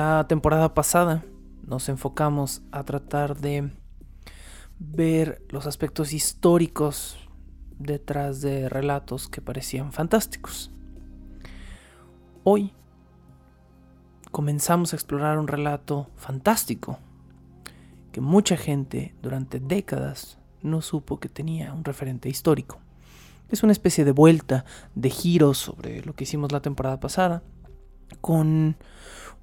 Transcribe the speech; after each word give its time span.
La 0.00 0.28
temporada 0.28 0.74
pasada 0.74 1.24
nos 1.66 1.88
enfocamos 1.88 2.62
a 2.70 2.84
tratar 2.84 3.36
de 3.36 3.72
ver 4.78 5.44
los 5.48 5.66
aspectos 5.66 6.12
históricos 6.12 7.18
detrás 7.80 8.40
de 8.40 8.68
relatos 8.68 9.26
que 9.28 9.42
parecían 9.42 9.90
fantásticos. 9.90 10.70
Hoy 12.44 12.72
comenzamos 14.30 14.92
a 14.92 14.96
explorar 14.96 15.36
un 15.36 15.48
relato 15.48 16.08
fantástico 16.14 17.00
que 18.12 18.20
mucha 18.20 18.56
gente 18.56 19.16
durante 19.20 19.58
décadas 19.58 20.38
no 20.62 20.80
supo 20.80 21.18
que 21.18 21.28
tenía 21.28 21.74
un 21.74 21.82
referente 21.82 22.28
histórico. 22.28 22.78
Es 23.48 23.64
una 23.64 23.72
especie 23.72 24.04
de 24.04 24.12
vuelta, 24.12 24.64
de 24.94 25.10
giro 25.10 25.54
sobre 25.54 26.04
lo 26.04 26.14
que 26.14 26.22
hicimos 26.22 26.52
la 26.52 26.62
temporada 26.62 27.00
pasada, 27.00 27.42
con 28.20 28.76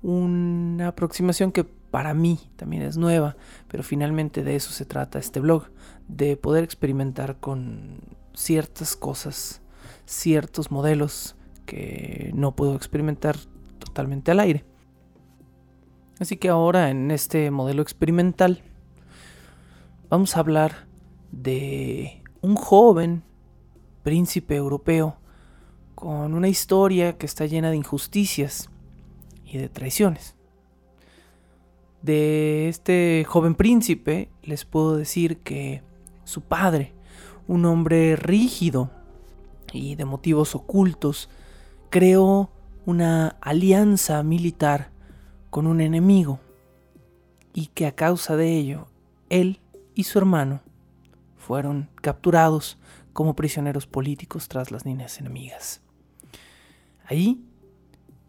una 0.05 0.89
aproximación 0.89 1.51
que 1.51 1.63
para 1.63 2.13
mí 2.13 2.39
también 2.57 2.83
es 2.83 2.95
nueva, 2.95 3.35
pero 3.67 3.81
finalmente 3.81 4.43
de 4.43 4.55
eso 4.55 4.71
se 4.71 4.85
trata 4.85 5.17
este 5.17 5.39
blog, 5.39 5.71
de 6.07 6.37
poder 6.37 6.63
experimentar 6.63 7.39
con 7.39 8.01
ciertas 8.35 8.95
cosas, 8.95 9.63
ciertos 10.05 10.69
modelos 10.69 11.35
que 11.65 12.31
no 12.35 12.55
puedo 12.55 12.75
experimentar 12.75 13.35
totalmente 13.79 14.29
al 14.29 14.41
aire. 14.41 14.63
Así 16.19 16.37
que 16.37 16.49
ahora 16.49 16.91
en 16.91 17.09
este 17.09 17.49
modelo 17.49 17.81
experimental 17.81 18.61
vamos 20.07 20.37
a 20.37 20.39
hablar 20.39 20.87
de 21.31 22.21
un 22.41 22.55
joven 22.55 23.23
príncipe 24.03 24.55
europeo 24.55 25.17
con 25.95 26.35
una 26.35 26.47
historia 26.47 27.17
que 27.17 27.25
está 27.25 27.47
llena 27.47 27.71
de 27.71 27.77
injusticias 27.77 28.69
y 29.45 29.57
de 29.57 29.69
traiciones. 29.69 30.35
De 32.01 32.69
este 32.69 33.25
joven 33.27 33.55
príncipe 33.55 34.29
les 34.43 34.65
puedo 34.65 34.95
decir 34.95 35.37
que 35.39 35.81
su 36.23 36.41
padre, 36.41 36.93
un 37.47 37.65
hombre 37.65 38.15
rígido 38.15 38.91
y 39.73 39.95
de 39.95 40.05
motivos 40.05 40.55
ocultos, 40.55 41.29
creó 41.89 42.51
una 42.85 43.37
alianza 43.41 44.21
militar 44.21 44.91
con 45.49 45.65
un 45.67 45.81
enemigo 45.81 46.39
y 47.53 47.67
que 47.67 47.87
a 47.87 47.95
causa 47.95 48.35
de 48.35 48.55
ello 48.55 48.87
él 49.29 49.59
y 49.95 50.03
su 50.03 50.19
hermano 50.19 50.61
fueron 51.37 51.89
capturados 52.01 52.77
como 53.13 53.35
prisioneros 53.35 53.87
políticos 53.87 54.47
tras 54.47 54.71
las 54.71 54.85
líneas 54.85 55.19
enemigas. 55.19 55.81
Allí, 57.05 57.45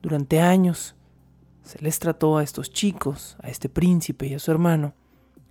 durante 0.01 0.41
años, 0.41 0.95
se 1.67 1.81
les 1.81 1.99
trató 1.99 2.39
a 2.39 2.45
estos 2.45 2.71
chicos, 2.71 3.37
a 3.43 3.49
este 3.49 3.69
príncipe 3.69 4.29
y 4.29 4.35
a 4.35 4.39
su 4.39 4.53
hermano, 4.53 4.95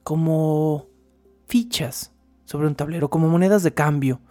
como 0.04 0.88
fichas 1.46 2.14
sobre 2.46 2.68
un 2.68 2.76
tablero, 2.76 3.10
como 3.10 3.28
monedas 3.28 3.64
de 3.64 3.74
cambio 3.74 4.22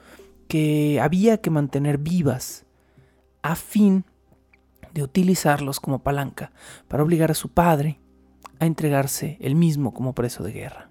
que 0.49 0.99
había 1.01 1.43
que 1.43 1.51
mantener 1.51 1.99
vivas 1.99 2.65
a 3.43 3.55
fin 3.55 4.07
de 4.95 5.03
utilizarlos 5.03 5.79
como 5.79 6.03
palanca 6.03 6.53
para 6.89 7.03
obligar 7.03 7.31
a 7.31 7.35
su 7.35 7.51
padre 7.51 8.01
a 8.61 8.67
entregarse 8.67 9.37
él 9.41 9.55
mismo 9.55 9.93
como 9.93 10.15
preso 10.15 10.43
de 10.43 10.53
guerra. 10.53 10.91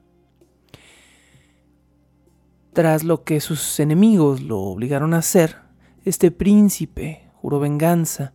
Tras 2.74 3.04
lo 3.04 3.24
que 3.24 3.40
sus 3.40 3.80
enemigos 3.80 4.42
lo 4.42 4.60
obligaron 4.60 5.16
a 5.16 5.20
hacer, 5.20 5.58
este 6.06 6.30
príncipe 6.30 7.32
juró 7.34 7.60
venganza 7.60 8.34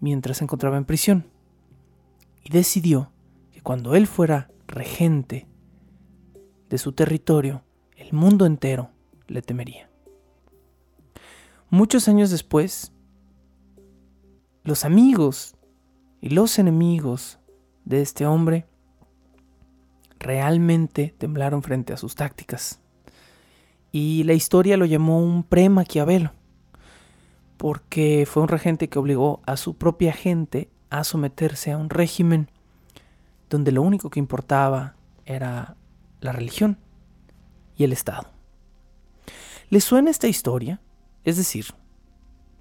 mientras 0.00 0.38
se 0.38 0.44
encontraba 0.44 0.78
en 0.78 0.84
prisión 0.84 1.31
y 2.42 2.50
decidió 2.50 3.12
que 3.50 3.60
cuando 3.60 3.94
él 3.94 4.06
fuera 4.06 4.50
regente 4.66 5.46
de 6.68 6.78
su 6.78 6.92
territorio, 6.92 7.62
el 7.96 8.12
mundo 8.12 8.46
entero 8.46 8.90
le 9.26 9.42
temería. 9.42 9.90
Muchos 11.70 12.08
años 12.08 12.30
después, 12.30 12.92
los 14.64 14.84
amigos 14.84 15.54
y 16.20 16.30
los 16.30 16.58
enemigos 16.58 17.38
de 17.84 18.02
este 18.02 18.26
hombre 18.26 18.66
realmente 20.18 21.14
temblaron 21.18 21.62
frente 21.62 21.92
a 21.92 21.96
sus 21.96 22.14
tácticas. 22.14 22.80
Y 23.90 24.24
la 24.24 24.32
historia 24.32 24.76
lo 24.76 24.86
llamó 24.86 25.22
un 25.22 25.42
pre-Maquiavelo, 25.42 26.32
porque 27.56 28.26
fue 28.26 28.42
un 28.42 28.48
regente 28.48 28.88
que 28.88 28.98
obligó 28.98 29.42
a 29.46 29.56
su 29.56 29.76
propia 29.76 30.12
gente 30.12 30.70
a 30.92 31.04
someterse 31.04 31.72
a 31.72 31.78
un 31.78 31.88
régimen 31.88 32.50
donde 33.48 33.72
lo 33.72 33.80
único 33.80 34.10
que 34.10 34.20
importaba 34.20 34.94
era 35.24 35.74
la 36.20 36.32
religión 36.32 36.76
y 37.76 37.84
el 37.84 37.94
Estado. 37.94 38.28
¿Les 39.70 39.84
suena 39.84 40.10
esta 40.10 40.28
historia? 40.28 40.80
Es 41.24 41.38
decir, 41.38 41.64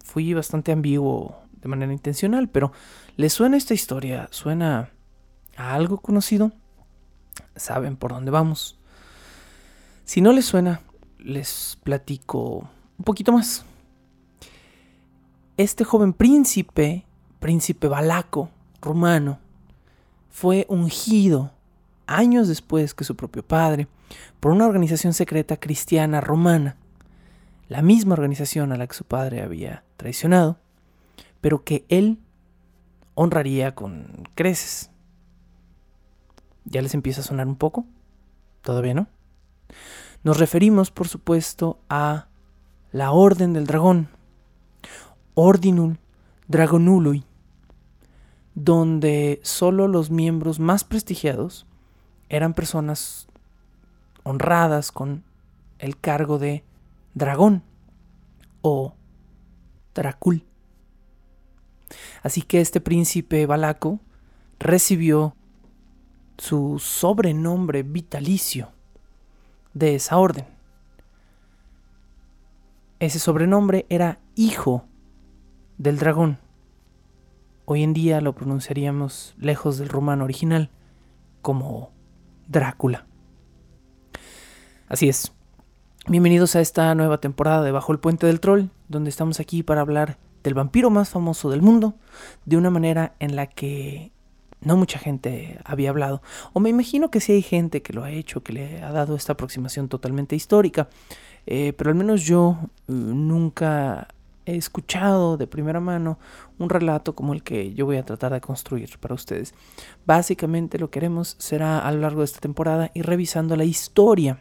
fui 0.05 0.33
bastante 0.33 0.71
ambiguo 0.71 1.41
de 1.61 1.67
manera 1.67 1.91
intencional, 1.91 2.47
pero 2.47 2.71
¿les 3.17 3.33
suena 3.33 3.57
esta 3.57 3.73
historia? 3.73 4.29
¿Suena 4.31 4.91
a 5.57 5.73
algo 5.73 5.97
conocido? 5.97 6.53
¿Saben 7.57 7.97
por 7.97 8.13
dónde 8.13 8.31
vamos? 8.31 8.79
Si 10.05 10.21
no 10.21 10.31
les 10.31 10.45
suena, 10.45 10.79
les 11.19 11.77
platico 11.83 12.69
un 12.97 13.03
poquito 13.03 13.33
más. 13.33 13.65
Este 15.57 15.83
joven 15.83 16.13
príncipe 16.13 17.05
príncipe 17.41 17.87
Balaco, 17.87 18.51
rumano, 18.81 19.39
fue 20.29 20.65
ungido 20.69 21.51
años 22.05 22.47
después 22.47 22.93
que 22.93 23.03
su 23.03 23.17
propio 23.17 23.43
padre 23.43 23.87
por 24.39 24.51
una 24.51 24.67
organización 24.67 25.13
secreta 25.13 25.57
cristiana 25.57 26.21
romana, 26.21 26.77
la 27.67 27.81
misma 27.81 28.13
organización 28.13 28.71
a 28.71 28.77
la 28.77 28.85
que 28.85 28.93
su 28.93 29.05
padre 29.05 29.41
había 29.41 29.83
traicionado, 29.97 30.59
pero 31.41 31.63
que 31.63 31.83
él 31.89 32.19
honraría 33.15 33.73
con 33.73 34.27
creces. 34.35 34.91
¿Ya 36.63 36.81
les 36.81 36.93
empieza 36.93 37.21
a 37.21 37.23
sonar 37.23 37.47
un 37.47 37.55
poco? 37.55 37.85
¿Todavía 38.61 38.93
no? 38.93 39.07
Nos 40.23 40.37
referimos, 40.37 40.91
por 40.91 41.07
supuesto, 41.07 41.79
a 41.89 42.27
la 42.91 43.11
Orden 43.11 43.53
del 43.53 43.65
Dragón, 43.65 44.09
Ordinul 45.33 45.97
Dragonului, 46.51 47.23
donde 48.55 49.39
solo 49.43 49.87
los 49.87 50.11
miembros 50.11 50.59
más 50.59 50.83
prestigiados 50.83 51.65
eran 52.29 52.53
personas 52.53 53.27
honradas 54.23 54.91
con 54.91 55.23
el 55.79 55.97
cargo 55.97 56.37
de 56.37 56.63
dragón 57.13 57.63
o 58.61 58.93
Dracul. 59.93 60.45
Así 62.23 62.41
que 62.41 62.61
este 62.61 62.79
príncipe 62.79 63.45
balaco 63.45 63.99
recibió 64.59 65.35
su 66.37 66.79
sobrenombre 66.79 67.83
vitalicio 67.83 68.71
de 69.73 69.95
esa 69.95 70.17
orden. 70.17 70.45
Ese 72.99 73.19
sobrenombre 73.19 73.85
era 73.89 74.19
hijo 74.35 74.85
del 75.77 75.97
dragón. 75.97 76.37
Hoy 77.73 77.83
en 77.83 77.93
día 77.93 78.19
lo 78.19 78.35
pronunciaríamos 78.35 79.33
lejos 79.37 79.77
del 79.77 79.87
romano 79.87 80.25
original 80.25 80.69
como 81.41 81.93
Drácula. 82.49 83.05
Así 84.89 85.07
es. 85.07 85.31
Bienvenidos 86.05 86.57
a 86.57 86.59
esta 86.59 86.93
nueva 86.95 87.19
temporada 87.19 87.63
de 87.63 87.71
Bajo 87.71 87.93
el 87.93 87.99
Puente 87.99 88.27
del 88.27 88.41
Troll, 88.41 88.65
donde 88.89 89.09
estamos 89.09 89.39
aquí 89.39 89.63
para 89.63 89.79
hablar 89.79 90.17
del 90.43 90.53
vampiro 90.53 90.89
más 90.89 91.11
famoso 91.11 91.49
del 91.49 91.61
mundo, 91.61 91.93
de 92.43 92.57
una 92.57 92.69
manera 92.69 93.15
en 93.19 93.37
la 93.37 93.47
que 93.47 94.11
no 94.59 94.75
mucha 94.75 94.99
gente 94.99 95.57
había 95.63 95.91
hablado. 95.91 96.21
O 96.51 96.59
me 96.59 96.69
imagino 96.69 97.09
que 97.09 97.21
sí 97.21 97.31
hay 97.31 97.41
gente 97.41 97.81
que 97.81 97.93
lo 97.93 98.03
ha 98.03 98.11
hecho, 98.11 98.43
que 98.43 98.51
le 98.51 98.83
ha 98.83 98.91
dado 98.91 99.15
esta 99.15 99.31
aproximación 99.31 99.87
totalmente 99.87 100.35
histórica. 100.35 100.89
eh, 101.45 101.71
pero 101.77 101.89
al 101.89 101.95
menos 101.95 102.23
yo 102.23 102.57
eh, 102.89 102.91
nunca 102.91 104.09
he 104.45 104.55
escuchado 104.55 105.37
de 105.37 105.47
primera 105.47 105.79
mano 105.79 106.19
un 106.57 106.69
relato 106.69 107.15
como 107.15 107.33
el 107.33 107.43
que 107.43 107.73
yo 107.73 107.85
voy 107.85 107.97
a 107.97 108.05
tratar 108.05 108.33
de 108.33 108.41
construir 108.41 108.97
para 108.99 109.15
ustedes. 109.15 109.53
Básicamente 110.05 110.79
lo 110.79 110.89
que 110.89 110.99
haremos 110.99 111.35
será 111.39 111.79
a 111.79 111.91
lo 111.91 111.99
largo 112.01 112.19
de 112.19 112.25
esta 112.25 112.39
temporada 112.39 112.91
ir 112.93 113.05
revisando 113.05 113.55
la 113.55 113.65
historia 113.65 114.39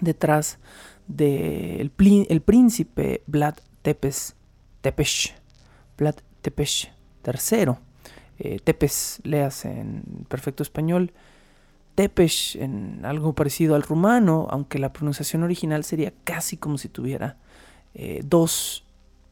detrás 0.00 0.58
del 1.06 1.92
el 1.98 2.40
príncipe 2.40 3.22
Vlad 3.26 3.56
Tepes, 3.82 4.34
Tepes, 4.80 5.34
Vlad 5.98 6.16
Tepes 6.40 6.90
III. 7.24 7.74
Eh, 8.38 8.58
Tepes, 8.64 9.20
leas 9.22 9.64
en 9.64 10.26
perfecto 10.28 10.62
español, 10.62 11.12
Tepes 11.94 12.56
en 12.56 13.04
algo 13.04 13.34
parecido 13.34 13.76
al 13.76 13.82
rumano, 13.82 14.48
aunque 14.50 14.80
la 14.80 14.92
pronunciación 14.92 15.44
original 15.44 15.84
sería 15.84 16.12
casi 16.24 16.56
como 16.56 16.76
si 16.78 16.88
tuviera 16.88 17.36
eh, 17.94 18.22
dos 18.24 18.83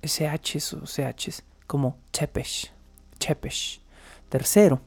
SHs 0.03 0.75
o 0.75 0.87
CHs, 0.87 1.45
como 1.67 1.97
Tepes, 2.11 2.73
Tepes 3.19 3.81
tercero, 4.29 4.81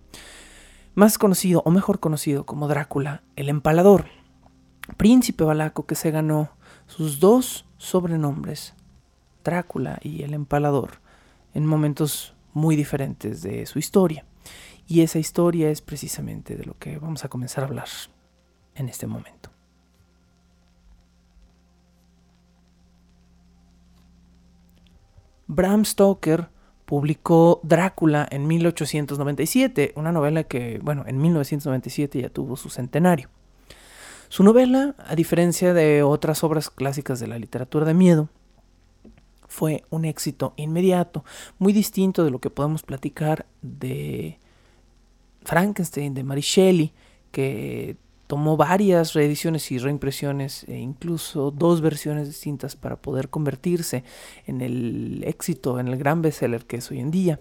más 0.95 1.19
conocido 1.19 1.61
o 1.65 1.71
mejor 1.71 1.99
conocido 1.99 2.47
como 2.47 2.67
Drácula 2.67 3.21
el 3.35 3.49
Empalador, 3.49 4.05
príncipe 4.97 5.43
balaco 5.43 5.85
que 5.85 5.93
se 5.93 6.09
ganó 6.09 6.49
sus 6.87 7.19
dos 7.19 7.65
sobrenombres, 7.77 8.73
Drácula 9.43 9.99
y 10.01 10.23
el 10.23 10.33
Empalador, 10.33 10.99
en 11.53 11.67
momentos 11.67 12.33
muy 12.53 12.75
diferentes 12.75 13.43
de 13.43 13.67
su 13.67 13.77
historia. 13.77 14.25
Y 14.87 15.01
esa 15.01 15.19
historia 15.19 15.69
es 15.69 15.81
precisamente 15.81 16.55
de 16.55 16.65
lo 16.65 16.77
que 16.79 16.97
vamos 16.97 17.23
a 17.23 17.29
comenzar 17.29 17.63
a 17.63 17.67
hablar 17.67 17.87
en 18.73 18.89
este 18.89 19.05
momento. 19.05 19.44
Bram 25.47 25.85
Stoker 25.85 26.49
publicó 26.85 27.59
Drácula 27.63 28.27
en 28.29 28.47
1897, 28.47 29.93
una 29.95 30.11
novela 30.11 30.43
que, 30.43 30.79
bueno, 30.83 31.03
en 31.07 31.17
1997 31.17 32.21
ya 32.21 32.29
tuvo 32.29 32.55
su 32.55 32.69
centenario. 32.69 33.29
Su 34.29 34.43
novela, 34.43 34.95
a 34.99 35.15
diferencia 35.15 35.73
de 35.73 36.03
otras 36.03 36.43
obras 36.43 36.69
clásicas 36.69 37.19
de 37.19 37.27
la 37.27 37.39
literatura 37.39 37.85
de 37.85 37.93
miedo, 37.93 38.29
fue 39.47 39.83
un 39.89 40.05
éxito 40.05 40.53
inmediato, 40.57 41.23
muy 41.59 41.71
distinto 41.73 42.23
de 42.23 42.31
lo 42.31 42.39
que 42.39 42.49
podemos 42.49 42.83
platicar 42.83 43.45
de 43.61 44.39
Frankenstein, 45.43 46.13
de 46.13 46.23
Mary 46.23 46.41
Shelley, 46.41 46.93
que 47.31 47.97
tomó 48.27 48.57
varias 48.57 49.13
reediciones 49.13 49.71
y 49.71 49.77
reimpresiones 49.77 50.63
e 50.67 50.77
incluso 50.77 51.51
dos 51.51 51.81
versiones 51.81 52.27
distintas 52.27 52.75
para 52.75 52.95
poder 52.95 53.29
convertirse 53.29 54.03
en 54.45 54.61
el 54.61 55.23
éxito, 55.25 55.79
en 55.79 55.87
el 55.87 55.97
gran 55.97 56.21
bestseller 56.21 56.65
que 56.65 56.77
es 56.77 56.89
hoy 56.91 56.99
en 56.99 57.11
día. 57.11 57.39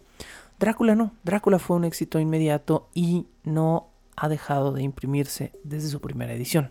Drácula 0.59 0.95
no, 0.95 1.13
Drácula 1.25 1.59
fue 1.59 1.77
un 1.77 1.85
éxito 1.85 2.21
inmediato 2.21 2.89
y 2.95 3.27
no 3.43 3.89
ha 4.17 4.29
dejado 4.29 4.73
de 4.73 4.83
imprimirse 4.83 5.53
desde 5.65 5.89
su 5.89 6.01
primera 6.01 6.33
edición. 6.33 6.71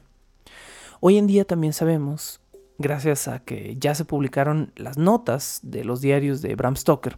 Hoy 1.00 1.18
en 1.18 1.28
día 1.28 1.44
también 1.44 1.74
sabemos, 1.74 2.40
gracias 2.78 3.28
a 3.28 3.40
que 3.40 3.76
ya 3.80 3.94
se 3.94 4.06
publicaron 4.06 4.72
las 4.76 4.98
notas 4.98 5.60
de 5.64 5.84
los 5.84 6.00
diarios 6.00 6.42
de 6.42 6.56
Bram 6.56 6.78
Stoker, 6.78 7.18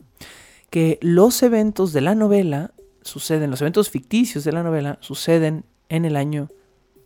que 0.72 0.98
los 1.02 1.44
eventos 1.44 1.94
de 1.94 2.02
la 2.02 2.16
novela 2.16 2.72
suceden, 3.02 3.52
los 3.52 3.62
eventos 3.62 3.92
ficticios 3.92 4.44
de 4.44 4.52
la 4.52 4.64
novela 4.64 4.98
suceden 5.02 5.66
en 5.90 6.06
el 6.06 6.16
año 6.16 6.50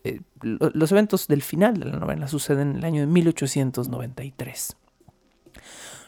eh, 0.04 0.22
los 0.42 0.92
eventos 0.92 1.28
del 1.28 1.42
final 1.42 1.80
de 1.80 1.86
la 1.86 2.00
novela 2.00 2.28
suceden 2.28 2.72
en 2.72 2.78
el 2.78 2.86
año 2.86 3.02
de 3.02 3.08
1893. 3.08 4.78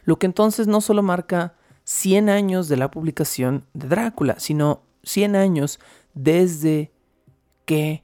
Lo 0.04 0.18
que 0.18 0.26
entonces 0.26 0.68
no 0.68 0.82
solo 0.82 1.04
marca 1.04 1.56
100 1.84 2.30
años 2.30 2.68
de 2.68 2.78
la 2.78 2.92
publicación 2.92 3.66
de 3.74 3.88
Drácula, 3.88 4.40
sino 4.40 4.84
100 5.04 5.36
años 5.36 5.80
desde 6.14 6.92
que 7.66 8.04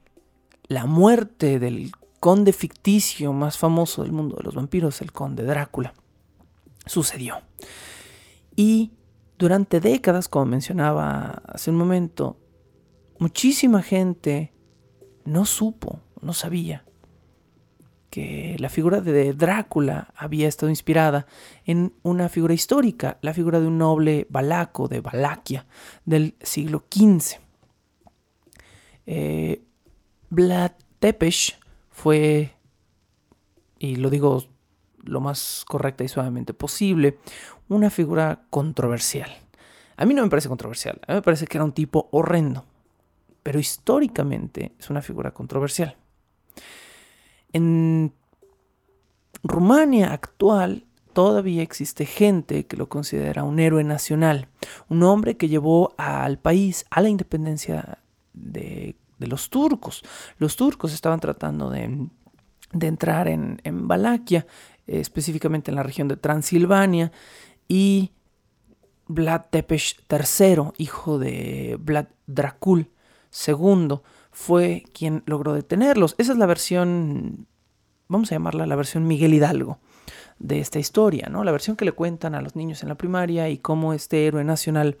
la 0.68 0.86
muerte 0.86 1.58
del 1.58 1.92
conde 2.20 2.52
ficticio 2.52 3.32
más 3.32 3.58
famoso 3.58 4.02
del 4.02 4.12
mundo 4.12 4.36
de 4.36 4.42
los 4.42 4.54
vampiros, 4.54 5.00
el 5.00 5.12
conde 5.12 5.44
Drácula, 5.44 5.94
sucedió. 6.86 7.40
Y 8.56 8.92
durante 9.38 9.80
décadas, 9.80 10.28
como 10.28 10.46
mencionaba 10.46 11.42
hace 11.46 11.70
un 11.70 11.76
momento, 11.76 12.36
muchísima 13.18 13.82
gente 13.82 14.52
no 15.28 15.44
supo, 15.44 16.00
no 16.20 16.32
sabía 16.32 16.84
que 18.10 18.56
la 18.58 18.70
figura 18.70 19.00
de 19.00 19.34
Drácula 19.34 20.12
había 20.16 20.48
estado 20.48 20.70
inspirada 20.70 21.26
en 21.64 21.92
una 22.02 22.28
figura 22.28 22.54
histórica, 22.54 23.18
la 23.20 23.34
figura 23.34 23.60
de 23.60 23.66
un 23.66 23.78
noble 23.78 24.26
balaco 24.30 24.88
de 24.88 25.00
Valaquia 25.00 25.66
del 26.06 26.34
siglo 26.40 26.84
XV. 26.90 27.38
Eh, 29.06 29.62
Vlad 30.30 30.72
Tepes 30.98 31.58
fue, 31.90 32.52
y 33.78 33.96
lo 33.96 34.10
digo 34.10 34.44
lo 35.04 35.20
más 35.20 35.64
correcta 35.66 36.04
y 36.04 36.08
suavemente 36.08 36.54
posible, 36.54 37.18
una 37.68 37.90
figura 37.90 38.46
controversial. 38.50 39.30
A 39.96 40.06
mí 40.06 40.14
no 40.14 40.22
me 40.22 40.30
parece 40.30 40.48
controversial, 40.48 41.00
a 41.06 41.12
mí 41.12 41.16
me 41.16 41.22
parece 41.22 41.46
que 41.46 41.58
era 41.58 41.64
un 41.64 41.72
tipo 41.72 42.08
horrendo, 42.12 42.64
pero 43.48 43.60
históricamente 43.60 44.74
es 44.78 44.90
una 44.90 45.00
figura 45.00 45.30
controversial. 45.30 45.96
En 47.50 48.12
Rumania 49.42 50.12
actual 50.12 50.84
todavía 51.14 51.62
existe 51.62 52.04
gente 52.04 52.66
que 52.66 52.76
lo 52.76 52.90
considera 52.90 53.44
un 53.44 53.58
héroe 53.58 53.84
nacional, 53.84 54.48
un 54.90 55.02
hombre 55.02 55.38
que 55.38 55.48
llevó 55.48 55.94
al 55.96 56.38
país 56.38 56.84
a 56.90 57.00
la 57.00 57.08
independencia 57.08 58.00
de, 58.34 58.96
los 59.18 59.48
turcos. 59.48 60.02
Los 60.36 60.56
turcos 60.56 60.92
estaban 60.92 61.18
tratando 61.18 61.70
de, 61.70 62.06
entrar 62.78 63.28
en, 63.28 63.62
en 63.64 63.88
Valaquia, 63.88 64.46
específicamente 64.86 65.70
en 65.70 65.76
la 65.76 65.84
región 65.84 66.06
de 66.06 66.18
Transilvania, 66.18 67.12
y 67.66 68.12
Vlad 69.06 69.44
Tepes 69.48 69.96
III, 70.10 70.72
hijo 70.76 71.18
de 71.18 71.78
Vlad 71.80 72.08
Dracul, 72.26 72.90
segundo 73.30 74.02
fue 74.30 74.84
quien 74.92 75.22
logró 75.26 75.52
detenerlos. 75.52 76.14
Esa 76.18 76.32
es 76.32 76.38
la 76.38 76.46
versión, 76.46 77.46
vamos 78.08 78.30
a 78.30 78.34
llamarla 78.34 78.66
la 78.66 78.76
versión 78.76 79.06
Miguel 79.06 79.34
Hidalgo 79.34 79.78
de 80.38 80.60
esta 80.60 80.78
historia, 80.78 81.28
¿no? 81.30 81.44
La 81.44 81.52
versión 81.52 81.76
que 81.76 81.84
le 81.84 81.92
cuentan 81.92 82.34
a 82.34 82.40
los 82.40 82.56
niños 82.56 82.82
en 82.82 82.88
la 82.88 82.94
primaria 82.96 83.48
y 83.48 83.58
cómo 83.58 83.92
este 83.92 84.26
héroe 84.26 84.44
nacional 84.44 84.98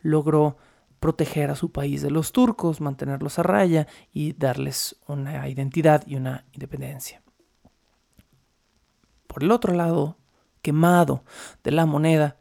logró 0.00 0.56
proteger 0.98 1.50
a 1.50 1.56
su 1.56 1.72
país 1.72 2.02
de 2.02 2.10
los 2.10 2.32
turcos, 2.32 2.80
mantenerlos 2.80 3.38
a 3.38 3.42
raya 3.42 3.88
y 4.12 4.34
darles 4.34 4.96
una 5.06 5.48
identidad 5.48 6.04
y 6.06 6.16
una 6.16 6.44
independencia. 6.52 7.22
Por 9.26 9.42
el 9.42 9.50
otro 9.50 9.72
lado, 9.74 10.18
quemado 10.62 11.24
de 11.64 11.72
la 11.72 11.86
moneda, 11.86 12.36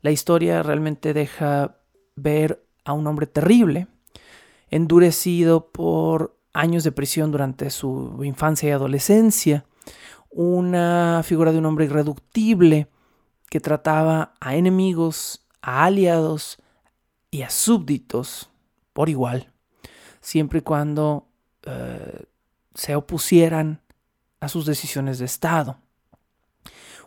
la 0.00 0.10
historia 0.10 0.62
realmente 0.62 1.12
deja 1.12 1.78
ver 2.14 2.64
a 2.84 2.92
un 2.92 3.06
hombre 3.06 3.26
terrible, 3.26 3.88
endurecido 4.74 5.70
por 5.70 6.36
años 6.52 6.82
de 6.82 6.90
prisión 6.90 7.30
durante 7.30 7.70
su 7.70 8.20
infancia 8.24 8.68
y 8.68 8.72
adolescencia, 8.72 9.64
una 10.30 11.22
figura 11.24 11.52
de 11.52 11.58
un 11.58 11.66
hombre 11.66 11.84
irreductible 11.84 12.88
que 13.48 13.60
trataba 13.60 14.34
a 14.40 14.56
enemigos, 14.56 15.46
a 15.62 15.84
aliados 15.84 16.58
y 17.30 17.42
a 17.42 17.50
súbditos 17.50 18.50
por 18.92 19.08
igual, 19.08 19.52
siempre 20.20 20.58
y 20.58 20.62
cuando 20.62 21.28
eh, 21.62 22.24
se 22.74 22.96
opusieran 22.96 23.80
a 24.40 24.48
sus 24.48 24.66
decisiones 24.66 25.20
de 25.20 25.26
Estado. 25.26 25.78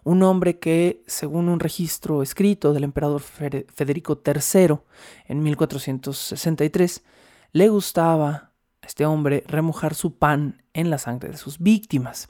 Un 0.05 0.23
hombre 0.23 0.57
que, 0.57 1.03
según 1.05 1.49
un 1.49 1.59
registro 1.59 2.23
escrito 2.23 2.71
del 2.71 2.85
emperador 2.85 3.21
Federico 3.21 4.21
III 4.25 4.77
en 5.25 5.43
1463, 5.43 7.03
le 7.51 7.69
gustaba 7.69 8.51
a 8.81 8.85
este 8.85 9.05
hombre 9.05 9.43
remojar 9.47 9.95
su 9.95 10.17
pan 10.17 10.63
en 10.73 10.89
la 10.89 10.97
sangre 10.97 11.29
de 11.29 11.37
sus 11.37 11.59
víctimas. 11.59 12.29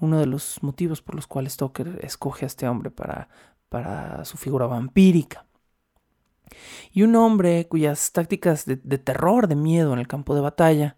Uno 0.00 0.18
de 0.18 0.26
los 0.26 0.62
motivos 0.62 1.02
por 1.02 1.14
los 1.14 1.26
cuales 1.26 1.54
Stoker 1.54 2.00
escoge 2.02 2.44
a 2.44 2.46
este 2.46 2.68
hombre 2.68 2.90
para, 2.90 3.28
para 3.68 4.24
su 4.24 4.36
figura 4.36 4.66
vampírica. 4.66 5.46
Y 6.92 7.02
un 7.02 7.16
hombre 7.16 7.66
cuyas 7.68 8.12
tácticas 8.12 8.66
de, 8.66 8.76
de 8.76 8.98
terror, 8.98 9.48
de 9.48 9.56
miedo 9.56 9.92
en 9.92 9.98
el 9.98 10.08
campo 10.08 10.34
de 10.34 10.40
batalla, 10.40 10.96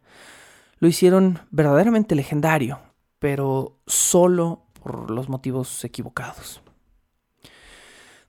lo 0.78 0.88
hicieron 0.88 1.38
verdaderamente 1.50 2.14
legendario, 2.14 2.80
pero 3.18 3.78
solo 3.86 4.66
por 4.82 5.10
los 5.10 5.28
motivos 5.28 5.84
equivocados. 5.84 6.60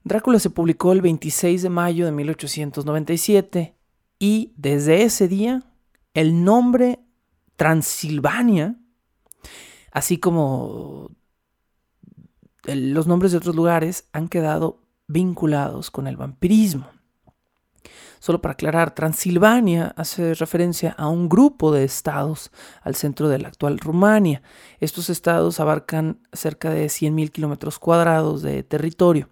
Drácula 0.04 0.38
se 0.38 0.50
publicó 0.50 0.92
el 0.92 1.02
26 1.02 1.62
de 1.62 1.68
mayo 1.68 2.06
de 2.06 2.12
1897 2.12 3.75
y 4.18 4.52
desde 4.56 5.02
ese 5.02 5.28
día, 5.28 5.62
el 6.14 6.44
nombre 6.44 7.00
Transilvania, 7.56 8.76
así 9.92 10.18
como 10.18 11.10
los 12.64 13.06
nombres 13.06 13.32
de 13.32 13.38
otros 13.38 13.54
lugares 13.54 14.08
han 14.12 14.28
quedado 14.28 14.82
vinculados 15.06 15.90
con 15.90 16.06
el 16.06 16.16
vampirismo. 16.16 16.88
Solo 18.18 18.40
para 18.40 18.52
aclarar, 18.54 18.94
Transilvania 18.94 19.94
hace 19.96 20.34
referencia 20.34 20.94
a 20.98 21.08
un 21.08 21.28
grupo 21.28 21.70
de 21.72 21.84
estados 21.84 22.50
al 22.82 22.94
centro 22.94 23.28
de 23.28 23.38
la 23.38 23.48
actual 23.48 23.78
Rumania. 23.78 24.42
Estos 24.80 25.10
estados 25.10 25.60
abarcan 25.60 26.20
cerca 26.32 26.70
de 26.70 26.86
100.000 26.86 27.30
kilómetros 27.30 27.78
cuadrados 27.78 28.42
de 28.42 28.62
territorio. 28.62 29.28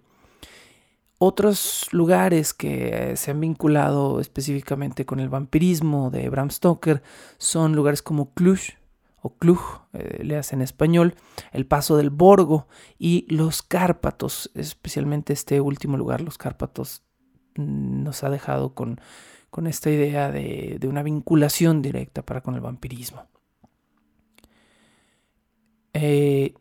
Otros 1.27 1.87
lugares 1.91 2.53
que 2.53 3.17
se 3.17 3.31
han 3.31 3.39
vinculado 3.39 4.19
específicamente 4.19 5.07
con 5.07 5.19
el 5.19 5.27
vampirismo 5.27 6.11
de 6.11 6.29
Bram 6.29 6.51
Stoker 6.51 7.01
son 7.39 7.75
lugares 7.75 8.03
como 8.03 8.35
Cluj 8.35 8.75
o 9.23 9.35
Cluj, 9.35 9.59
eh, 9.93 10.43
en 10.51 10.61
español, 10.61 11.15
el 11.51 11.65
Paso 11.65 11.97
del 11.97 12.11
Borgo 12.11 12.67
y 12.99 13.25
los 13.27 13.63
Cárpatos, 13.63 14.51
especialmente 14.53 15.33
este 15.33 15.61
último 15.61 15.97
lugar, 15.97 16.21
los 16.21 16.37
Cárpatos, 16.37 17.01
mm, 17.55 18.03
nos 18.03 18.23
ha 18.23 18.29
dejado 18.29 18.75
con, 18.75 19.01
con 19.49 19.65
esta 19.65 19.89
idea 19.89 20.31
de, 20.31 20.77
de, 20.79 20.87
una 20.87 21.01
vinculación 21.01 21.81
directa 21.81 22.21
para 22.21 22.41
con 22.41 22.53
el 22.53 22.61
vampirismo. 22.61 23.25
Eh, 25.93 26.53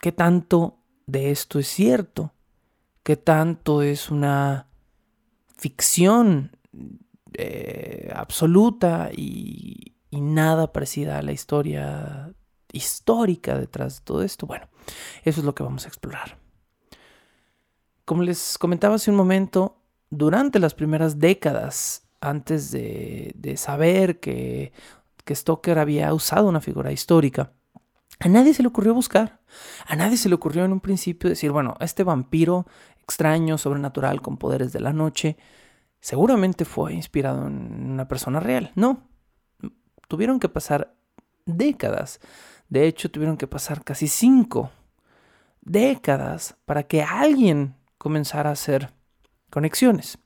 ¿Qué 0.00 0.12
tanto 0.12 0.78
de 1.06 1.32
esto 1.32 1.58
es 1.58 1.66
cierto? 1.66 2.32
Qué 3.06 3.16
tanto 3.16 3.82
es 3.82 4.10
una 4.10 4.66
ficción 5.56 6.50
eh, 7.34 8.10
absoluta 8.12 9.10
y, 9.16 9.94
y, 10.10 10.20
nada 10.20 10.72
parecida 10.72 11.16
a 11.16 11.22
la 11.22 11.30
historia 11.30 12.34
histórica 12.72 13.56
detrás 13.60 14.00
de 14.00 14.04
todo 14.04 14.22
esto. 14.24 14.48
Bueno, 14.48 14.66
eso 15.22 15.38
es 15.38 15.46
lo 15.46 15.54
que 15.54 15.62
vamos 15.62 15.84
a 15.84 15.88
explorar. 15.88 16.40
Como 18.04 18.24
les 18.24 18.58
comentaba 18.58 18.96
hace 18.96 19.12
un 19.12 19.16
momento, 19.16 19.84
durante 20.10 20.58
las 20.58 20.74
primeras 20.74 21.20
décadas, 21.20 22.08
antes 22.20 22.72
de, 22.72 23.30
de 23.36 23.56
saber 23.56 24.18
que, 24.18 24.72
que 25.24 25.36
Stoker 25.36 25.78
había 25.78 26.12
usado 26.12 26.48
una 26.48 26.60
figura 26.60 26.90
histórica, 26.90 27.52
a 28.18 28.28
nadie 28.28 28.54
se 28.54 28.62
le 28.62 28.68
ocurrió 28.68 28.94
buscar. 28.94 29.40
A 29.86 29.94
nadie 29.94 30.16
se 30.16 30.28
le 30.28 30.34
ocurrió 30.34 30.64
en 30.64 30.72
un 30.72 30.80
principio 30.80 31.28
decir, 31.28 31.50
bueno, 31.50 31.76
este 31.80 32.02
vampiro 32.02 32.66
extraño, 33.06 33.56
sobrenatural, 33.56 34.20
con 34.20 34.36
poderes 34.36 34.72
de 34.72 34.80
la 34.80 34.92
noche, 34.92 35.36
seguramente 36.00 36.64
fue 36.64 36.92
inspirado 36.92 37.46
en 37.46 37.92
una 37.92 38.08
persona 38.08 38.40
real. 38.40 38.72
No, 38.74 39.08
tuvieron 40.08 40.40
que 40.40 40.48
pasar 40.48 40.94
décadas. 41.44 42.20
De 42.68 42.86
hecho, 42.86 43.10
tuvieron 43.10 43.36
que 43.36 43.46
pasar 43.46 43.84
casi 43.84 44.08
cinco 44.08 44.70
décadas 45.60 46.56
para 46.64 46.82
que 46.82 47.02
alguien 47.02 47.76
comenzara 47.98 48.50
a 48.50 48.54
hacer 48.54 48.92
conexiones. 49.50 50.18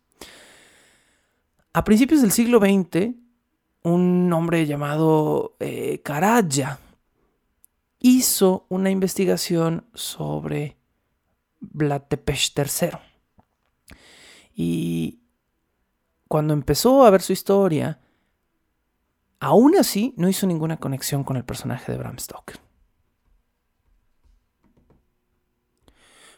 A 1.72 1.84
principios 1.84 2.22
del 2.22 2.32
siglo 2.32 2.58
XX, 2.58 3.14
un 3.82 4.32
hombre 4.32 4.66
llamado 4.66 5.56
eh, 5.60 6.02
hizo 8.00 8.66
una 8.68 8.90
investigación 8.90 9.86
sobre 9.94 10.79
Vlad 11.60 12.04
III. 12.10 12.90
Y 14.54 15.20
cuando 16.28 16.54
empezó 16.54 17.04
a 17.04 17.10
ver 17.10 17.22
su 17.22 17.32
historia, 17.32 18.00
aún 19.38 19.76
así 19.76 20.14
no 20.16 20.28
hizo 20.28 20.46
ninguna 20.46 20.78
conexión 20.78 21.24
con 21.24 21.36
el 21.36 21.44
personaje 21.44 21.92
de 21.92 21.98
Bram 21.98 22.18
Stoker. 22.18 22.58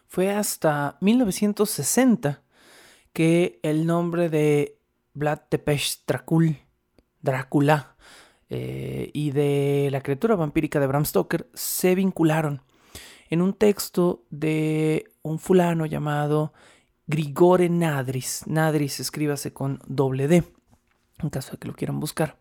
Fue 0.06 0.30
hasta 0.30 0.98
1960 1.00 2.42
que 3.12 3.60
el 3.62 3.86
nombre 3.86 4.28
de 4.28 4.78
Vlad 5.14 5.40
Tepes 5.48 6.04
Drácula, 7.20 7.96
eh, 8.54 9.10
y 9.14 9.30
de 9.30 9.88
la 9.90 10.02
criatura 10.02 10.36
vampírica 10.36 10.78
de 10.78 10.86
Bram 10.86 11.06
Stoker 11.06 11.48
se 11.54 11.94
vincularon 11.94 12.60
en 13.30 13.40
un 13.40 13.54
texto 13.54 14.26
de 14.28 15.11
un 15.22 15.38
fulano 15.38 15.86
llamado 15.86 16.52
Grigore 17.06 17.68
Nadris. 17.68 18.42
Nadris 18.46 19.00
escríbase 19.00 19.52
con 19.52 19.80
doble 19.86 20.28
D, 20.28 20.44
en 21.18 21.30
caso 21.30 21.52
de 21.52 21.58
que 21.58 21.68
lo 21.68 21.74
quieran 21.74 22.00
buscar. 22.00 22.36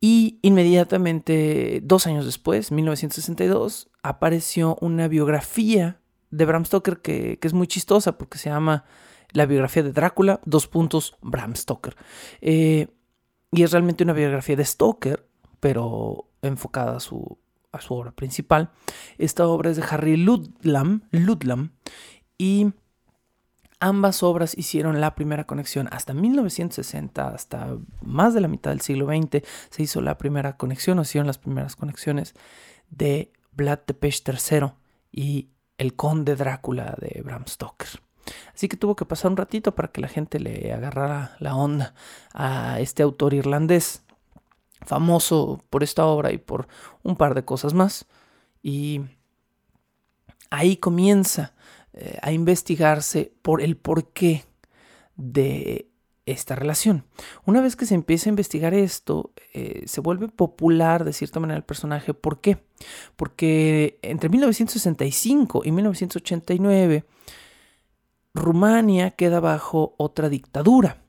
Y 0.00 0.38
inmediatamente, 0.42 1.80
dos 1.82 2.06
años 2.06 2.26
después, 2.26 2.70
1962, 2.70 3.88
apareció 4.02 4.76
una 4.80 5.08
biografía 5.08 6.00
de 6.30 6.44
Bram 6.44 6.64
Stoker 6.66 7.00
que, 7.00 7.38
es 7.40 7.52
muy 7.54 7.66
chistosa 7.66 8.18
porque 8.18 8.38
se 8.38 8.50
llama 8.50 8.84
La 9.32 9.46
biografía 9.46 9.82
de 9.82 9.92
Drácula, 9.92 10.40
dos 10.44 10.66
puntos, 10.66 11.16
Bram 11.22 11.56
Stoker. 11.56 11.96
Eh, 12.42 12.88
y 13.50 13.62
es 13.62 13.72
realmente 13.72 14.04
una 14.04 14.12
biografía 14.12 14.56
de 14.56 14.64
Stoker, 14.64 15.26
pero 15.60 16.28
enfocada 16.42 16.96
a 16.96 17.00
su, 17.00 17.38
a 17.74 17.80
su 17.80 17.94
obra 17.94 18.12
principal. 18.12 18.70
Esta 19.18 19.46
obra 19.46 19.70
es 19.70 19.76
de 19.76 19.84
Harry 19.90 20.16
Ludlam, 20.16 21.70
y 22.38 22.72
ambas 23.80 24.22
obras 24.22 24.56
hicieron 24.56 25.00
la 25.00 25.14
primera 25.14 25.44
conexión. 25.44 25.88
Hasta 25.92 26.14
1960, 26.14 27.28
hasta 27.28 27.76
más 28.00 28.34
de 28.34 28.40
la 28.40 28.48
mitad 28.48 28.70
del 28.70 28.80
siglo 28.80 29.06
XX, 29.06 29.46
se 29.70 29.82
hizo 29.82 30.00
la 30.00 30.18
primera 30.18 30.56
conexión, 30.56 30.98
o 30.98 31.02
hicieron 31.02 31.26
las 31.26 31.38
primeras 31.38 31.76
conexiones 31.76 32.34
de 32.90 33.32
Vlad 33.52 33.80
Tepes 33.80 34.22
III 34.26 34.72
y 35.12 35.50
el 35.78 35.94
conde 35.94 36.36
Drácula 36.36 36.96
de 37.00 37.22
Bram 37.22 37.46
Stoker. 37.46 37.88
Así 38.54 38.68
que 38.68 38.76
tuvo 38.76 38.96
que 38.96 39.04
pasar 39.04 39.30
un 39.30 39.36
ratito 39.36 39.74
para 39.74 39.88
que 39.88 40.00
la 40.00 40.08
gente 40.08 40.40
le 40.40 40.72
agarrara 40.72 41.36
la 41.40 41.56
onda 41.56 41.94
a 42.32 42.80
este 42.80 43.02
autor 43.02 43.34
irlandés 43.34 44.03
famoso 44.84 45.62
por 45.70 45.82
esta 45.82 46.06
obra 46.06 46.32
y 46.32 46.38
por 46.38 46.68
un 47.02 47.16
par 47.16 47.34
de 47.34 47.44
cosas 47.44 47.74
más. 47.74 48.06
Y 48.62 49.02
ahí 50.50 50.76
comienza 50.76 51.54
eh, 51.92 52.18
a 52.22 52.32
investigarse 52.32 53.32
por 53.42 53.60
el 53.60 53.76
porqué 53.76 54.44
de 55.16 55.88
esta 56.26 56.54
relación. 56.54 57.04
Una 57.44 57.60
vez 57.60 57.76
que 57.76 57.86
se 57.86 57.94
empieza 57.94 58.28
a 58.28 58.32
investigar 58.32 58.74
esto, 58.74 59.32
eh, 59.52 59.82
se 59.86 60.00
vuelve 60.00 60.28
popular 60.28 61.04
de 61.04 61.12
cierta 61.12 61.40
manera 61.40 61.58
el 61.58 61.64
personaje. 61.64 62.14
¿Por 62.14 62.40
qué? 62.40 62.58
Porque 63.16 63.98
entre 64.02 64.28
1965 64.28 65.62
y 65.64 65.72
1989, 65.72 67.04
Rumania 68.32 69.12
queda 69.12 69.40
bajo 69.40 69.94
otra 69.98 70.28
dictadura. 70.28 71.03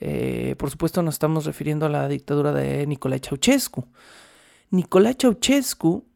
Eh, 0.00 0.56
por 0.58 0.70
supuesto 0.70 1.02
nos 1.02 1.14
estamos 1.14 1.44
refiriendo 1.44 1.86
a 1.86 1.90
la 1.90 2.08
dictadura 2.08 2.52
de 2.52 2.86
Nicolae 2.86 3.20
Ceausescu. 3.20 3.86
Nicolae 4.70 5.14
Ceausescu 5.14 6.06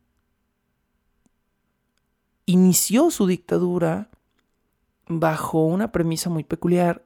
inició 2.46 3.10
su 3.10 3.26
dictadura 3.26 4.10
bajo 5.06 5.64
una 5.66 5.92
premisa 5.92 6.30
muy 6.30 6.44
peculiar, 6.44 7.04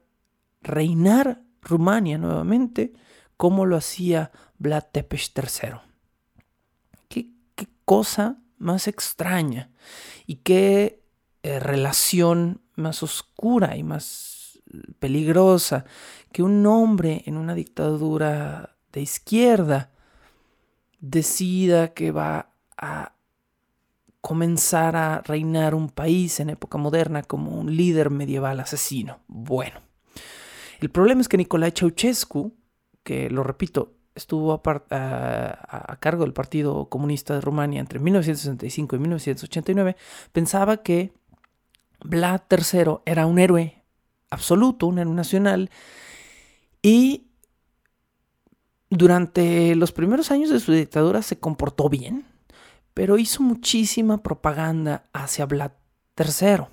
reinar 0.61 1.41
Rumania 1.61 2.17
nuevamente 2.17 2.93
como 3.35 3.65
lo 3.65 3.75
hacía 3.75 4.31
Vlad 4.57 4.85
Tepes 4.91 5.33
III. 5.35 5.79
¿Qué, 7.07 7.31
cosa 7.83 8.41
más 8.57 8.87
extraña 8.87 9.71
y 10.25 10.35
qué 10.35 11.01
eh, 11.43 11.59
relación 11.59 12.61
más 12.75 13.03
oscura 13.03 13.75
y 13.77 13.83
más 13.83 14.38
peligrosa 14.99 15.85
que 16.31 16.43
un 16.43 16.65
hombre 16.65 17.23
en 17.25 17.37
una 17.37 17.55
dictadura 17.55 18.75
de 18.91 19.01
izquierda 19.01 19.91
decida 20.99 21.93
que 21.93 22.11
va 22.11 22.49
a 22.77 23.13
comenzar 24.21 24.95
a 24.95 25.21
reinar 25.21 25.73
un 25.73 25.89
país 25.89 26.39
en 26.39 26.49
época 26.49 26.77
moderna 26.77 27.23
como 27.23 27.51
un 27.51 27.75
líder 27.75 28.09
medieval 28.09 28.59
asesino. 28.59 29.19
Bueno, 29.27 29.79
el 30.81 30.89
problema 30.89 31.21
es 31.21 31.29
que 31.29 31.37
Nicolae 31.37 31.71
Ceausescu, 31.71 32.53
que 33.03 33.29
lo 33.29 33.43
repito, 33.43 33.93
estuvo 34.15 34.53
a, 34.53 35.97
cargo 35.99 36.23
del 36.23 36.33
Partido 36.33 36.89
Comunista 36.89 37.35
de 37.35 37.41
Rumania 37.41 37.79
entre 37.79 37.99
1965 37.99 38.95
y 38.95 38.99
1989, 38.99 39.95
pensaba 40.31 40.77
que 40.77 41.13
Vlad 42.01 42.41
III 42.49 42.99
era 43.05 43.25
un 43.25 43.39
héroe 43.39 43.78
absoluto, 44.29 44.87
un 44.87 45.15
nacional. 45.15 45.69
Y 46.81 47.27
durante 48.89 49.75
los 49.75 49.91
primeros 49.91 50.31
años 50.31 50.49
de 50.49 50.59
su 50.59 50.71
dictadura 50.71 51.21
se 51.21 51.39
comportó 51.39 51.89
bien, 51.89 52.25
pero 52.93 53.17
hizo 53.17 53.43
muchísima 53.43 54.23
propaganda 54.23 55.03
hacia 55.13 55.45
Vlad 55.45 55.71
III. 56.17 56.65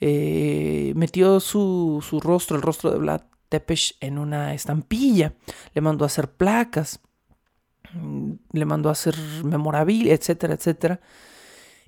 Eh, 0.00 0.92
metió 0.96 1.40
su, 1.40 2.04
su, 2.06 2.20
rostro, 2.20 2.56
el 2.56 2.62
rostro 2.62 2.90
de 2.90 2.98
Vlad 2.98 3.22
Tepes, 3.48 3.96
en 4.00 4.18
una 4.18 4.54
estampilla, 4.54 5.34
le 5.74 5.80
mandó 5.80 6.04
a 6.04 6.06
hacer 6.06 6.30
placas, 6.32 7.00
le 8.52 8.64
mandó 8.64 8.88
a 8.88 8.92
hacer 8.92 9.14
memorabilia, 9.44 10.14
etcétera, 10.14 10.54
etcétera. 10.54 11.00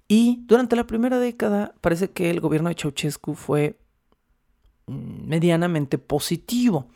Y 0.09 0.45
durante 0.47 0.77
la 0.77 0.87
primera 0.87 1.19
década 1.19 1.75
parece 1.81 2.11
que 2.11 2.31
el 2.31 2.41
gobierno 2.41 2.69
de 2.69 2.77
Ceausescu 2.77 3.35
fue 3.35 3.81
mm, 3.81 3.86
medianamente 4.87 5.99
positivo. 5.99 6.87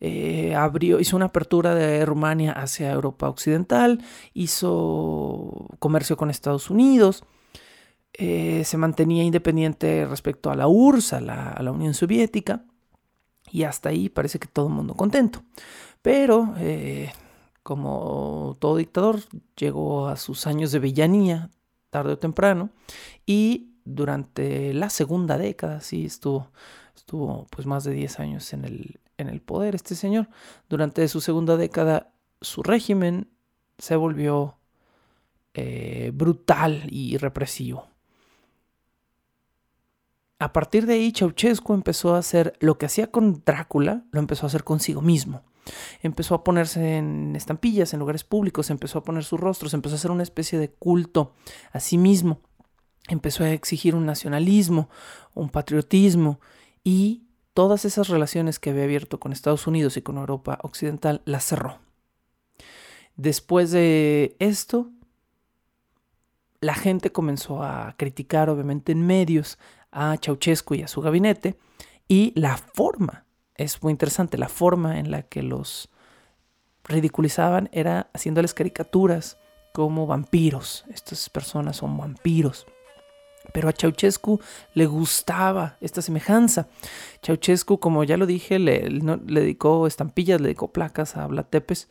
Eh, 0.00 0.54
abrió, 0.54 1.00
hizo 1.00 1.16
una 1.16 1.26
apertura 1.26 1.74
de 1.74 2.04
Rumania 2.04 2.52
hacia 2.52 2.92
Europa 2.92 3.28
Occidental, 3.28 4.04
hizo 4.34 5.68
comercio 5.78 6.16
con 6.16 6.28
Estados 6.28 6.68
Unidos, 6.68 7.24
eh, 8.12 8.62
se 8.64 8.76
mantenía 8.76 9.24
independiente 9.24 10.06
respecto 10.06 10.50
a 10.50 10.56
la 10.56 10.68
URSS, 10.68 11.14
a 11.14 11.20
la, 11.20 11.72
Unión 11.72 11.94
Soviética, 11.94 12.64
y 13.50 13.62
hasta 13.64 13.90
ahí 13.90 14.08
parece 14.08 14.38
que 14.38 14.48
todo 14.48 14.68
el 14.68 14.74
mundo 14.74 14.94
contento. 14.94 15.42
Pero, 16.02 16.54
eh, 16.58 17.12
como 17.62 18.56
todo 18.58 18.76
dictador, 18.76 19.20
llegó 19.56 20.08
a 20.08 20.16
sus 20.16 20.46
años 20.46 20.72
de 20.72 20.78
villanía, 20.78 21.50
tarde 21.90 22.14
o 22.14 22.18
temprano, 22.18 22.70
y 23.24 23.72
durante 23.84 24.74
la 24.74 24.90
segunda 24.90 25.38
década, 25.38 25.80
sí, 25.80 26.06
estuvo, 26.06 26.50
estuvo 26.96 27.46
pues 27.50 27.66
más 27.66 27.84
de 27.84 27.92
10 27.92 28.20
años 28.20 28.52
en 28.52 28.64
el, 28.64 29.00
en 29.18 29.28
el 29.28 29.40
poder 29.40 29.74
este 29.74 29.94
señor. 29.94 30.28
Durante 30.68 31.06
su 31.08 31.20
segunda 31.20 31.56
década, 31.56 32.12
su 32.40 32.62
régimen 32.62 33.28
se 33.78 33.96
volvió 33.96 34.56
eh, 35.54 36.10
brutal 36.14 36.84
y 36.90 37.16
represivo. 37.16 37.88
A 40.38 40.52
partir 40.52 40.84
de 40.84 40.94
ahí, 40.94 41.12
Ceausescu 41.16 41.72
empezó 41.72 42.14
a 42.14 42.18
hacer 42.18 42.56
lo 42.60 42.76
que 42.76 42.86
hacía 42.86 43.10
con 43.10 43.42
Drácula, 43.44 44.04
lo 44.12 44.20
empezó 44.20 44.44
a 44.44 44.48
hacer 44.48 44.64
consigo 44.64 45.00
mismo. 45.00 45.42
Empezó 46.02 46.34
a 46.34 46.44
ponerse 46.44 46.98
en 46.98 47.34
estampillas 47.34 47.94
en 47.94 48.00
lugares 48.00 48.22
públicos, 48.22 48.70
empezó 48.70 48.98
a 48.98 49.02
poner 49.02 49.24
sus 49.24 49.40
rostros, 49.40 49.72
empezó 49.72 49.94
a 49.94 49.98
hacer 49.98 50.10
una 50.10 50.22
especie 50.22 50.58
de 50.58 50.70
culto 50.70 51.32
a 51.72 51.80
sí 51.80 51.96
mismo. 51.96 52.40
Empezó 53.08 53.44
a 53.44 53.50
exigir 53.50 53.94
un 53.94 54.04
nacionalismo, 54.04 54.90
un 55.34 55.48
patriotismo 55.48 56.40
y 56.86 57.24
todas 57.52 57.84
esas 57.84 58.06
relaciones 58.06 58.60
que 58.60 58.70
había 58.70 58.84
abierto 58.84 59.18
con 59.18 59.32
Estados 59.32 59.66
Unidos 59.66 59.96
y 59.96 60.02
con 60.02 60.18
Europa 60.18 60.60
Occidental 60.62 61.20
las 61.24 61.44
cerró. 61.44 61.80
Después 63.16 63.72
de 63.72 64.36
esto, 64.38 64.92
la 66.60 66.74
gente 66.74 67.10
comenzó 67.10 67.64
a 67.64 67.96
criticar, 67.98 68.48
obviamente, 68.50 68.92
en 68.92 69.04
medios 69.04 69.58
a 69.90 70.16
Ceausescu 70.22 70.74
y 70.74 70.82
a 70.84 70.88
su 70.88 71.00
gabinete, 71.00 71.58
y 72.06 72.32
la 72.36 72.56
forma, 72.56 73.24
es 73.56 73.82
muy 73.82 73.90
interesante, 73.90 74.38
la 74.38 74.48
forma 74.48 75.00
en 75.00 75.10
la 75.10 75.22
que 75.22 75.42
los 75.42 75.88
ridiculizaban 76.84 77.68
era 77.72 78.10
haciéndoles 78.14 78.54
caricaturas 78.54 79.38
como 79.72 80.06
vampiros. 80.06 80.84
Estas 80.88 81.28
personas 81.30 81.78
son 81.78 81.98
vampiros. 81.98 82.64
Pero 83.52 83.68
a 83.68 83.72
Ceausescu 83.72 84.40
le 84.74 84.86
gustaba 84.86 85.76
esta 85.80 86.02
semejanza. 86.02 86.68
Ceausescu, 87.22 87.78
como 87.78 88.04
ya 88.04 88.16
lo 88.16 88.26
dije, 88.26 88.58
le, 88.58 88.88
dedicó 88.90 89.86
estampillas, 89.86 90.40
le 90.40 90.48
dedicó 90.48 90.68
placas 90.68 91.16
a 91.16 91.26
Blatepes 91.26 91.88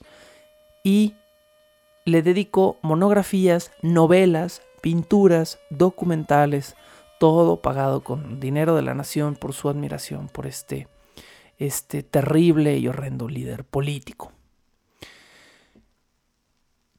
y 0.83 1.15
le 2.05 2.21
dedicó 2.21 2.77
monografías, 2.81 3.71
novelas, 3.81 4.61
pinturas, 4.81 5.59
documentales, 5.69 6.75
todo 7.19 7.61
pagado 7.61 8.03
con 8.03 8.39
dinero 8.39 8.75
de 8.75 8.83
la 8.83 8.93
nación 8.93 9.35
por 9.35 9.53
su 9.53 9.69
admiración 9.69 10.27
por 10.27 10.45
este, 10.45 10.87
este 11.57 12.03
terrible 12.03 12.77
y 12.77 12.87
horrendo 12.87 13.27
líder 13.27 13.63
político. 13.63 14.31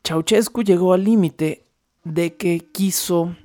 Ceausescu 0.02 0.62
llegó 0.62 0.92
al 0.92 1.04
límite 1.04 1.64
de 2.04 2.36
que 2.36 2.60
quiso 2.72 3.36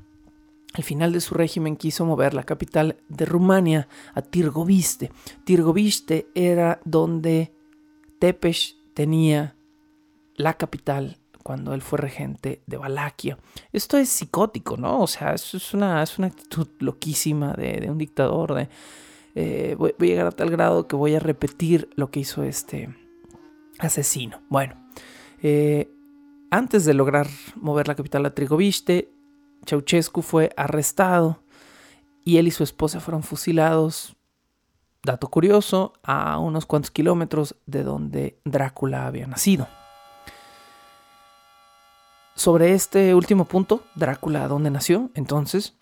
al 0.74 0.84
final 0.84 1.12
de 1.12 1.22
su 1.22 1.34
régimen 1.36 1.76
quiso 1.76 2.06
mover 2.06 2.34
la 2.34 2.44
capital 2.44 2.98
de 3.10 3.26
Rumania 3.26 3.88
a 4.14 4.22
Tirgoviste. 4.22 5.12
Tirgoviste 5.44 6.28
era 6.34 6.80
donde 6.86 7.54
Tepes 8.20 8.78
tenía 8.94 9.56
la 10.36 10.54
capital 10.54 11.18
cuando 11.44 11.74
él 11.74 11.82
fue 11.82 12.00
regente 12.00 12.62
de 12.68 12.78
Valaquia. 12.78 13.38
Esto 13.74 13.98
es 13.98 14.10
psicótico, 14.10 14.78
¿no? 14.78 15.02
O 15.02 15.08
sea, 15.08 15.34
es 15.34 15.74
una, 15.74 16.04
es 16.04 16.18
una 16.18 16.28
actitud 16.28 16.68
loquísima 16.80 17.54
de, 17.54 17.90
un 17.90 17.98
dictador. 17.98 18.54
De, 18.54 18.70
eh, 19.36 19.76
voy, 19.78 19.94
a 19.98 20.04
llegar 20.06 20.28
a 20.28 20.32
tal 20.32 20.50
grado 20.50 20.88
que 20.88 20.96
voy 20.96 21.16
a 21.16 21.20
repetir 21.20 21.90
lo 21.96 22.12
que 22.12 22.22
hizo 22.22 22.44
este 22.44 22.96
asesino. 23.80 24.42
Bueno, 24.50 24.76
eh, 25.42 25.90
antes 26.52 26.86
de 26.86 26.94
lograr 26.94 27.28
mover 27.56 27.88
la 27.88 27.96
capital 27.96 28.26
a 28.26 28.36
Tirgoviste, 28.36 29.11
Ceausescu 29.66 30.22
fue 30.22 30.52
arrestado 30.58 31.44
y 32.24 32.38
él 32.38 32.48
y 32.48 32.52
su 32.52 32.64
esposa 32.64 33.00
fueron 33.00 33.24
fusilados, 33.24 34.16
dato 35.04 35.30
curioso, 35.30 35.94
a 36.04 36.38
unos 36.38 36.66
cuantos 36.66 36.92
kilómetros 36.92 37.56
de 37.66 37.84
donde 37.84 38.40
Drácula 38.46 39.08
había 39.08 39.28
nacido. 39.28 39.68
Sobre 42.36 42.74
este 42.74 43.14
último 43.14 43.46
punto, 43.46 43.84
Drácula, 43.96 44.48
¿dónde 44.48 44.72
nació? 44.72 45.12
Entonces, 45.16 45.76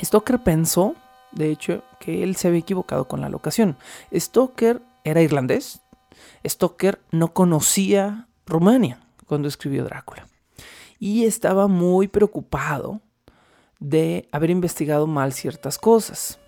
Stoker 0.00 0.42
pensó, 0.42 0.94
de 1.32 1.50
hecho, 1.50 1.82
que 2.00 2.22
él 2.22 2.36
se 2.36 2.48
había 2.48 2.60
equivocado 2.60 3.06
con 3.06 3.20
la 3.20 3.28
locación. 3.28 3.76
Stoker 4.14 4.80
era 5.04 5.20
irlandés. 5.20 5.80
Stoker 6.46 7.00
no 7.10 7.34
conocía 7.34 8.28
Rumania 8.46 9.00
cuando 9.26 9.48
escribió 9.48 9.84
Drácula 9.84 10.26
y 10.98 11.24
estaba 11.24 11.68
muy 11.68 12.08
preocupado 12.08 13.00
de 13.78 14.28
haber 14.32 14.50
investigado 14.50 15.06
mal 15.06 15.32
ciertas 15.32 15.78
cosas. 15.78 16.40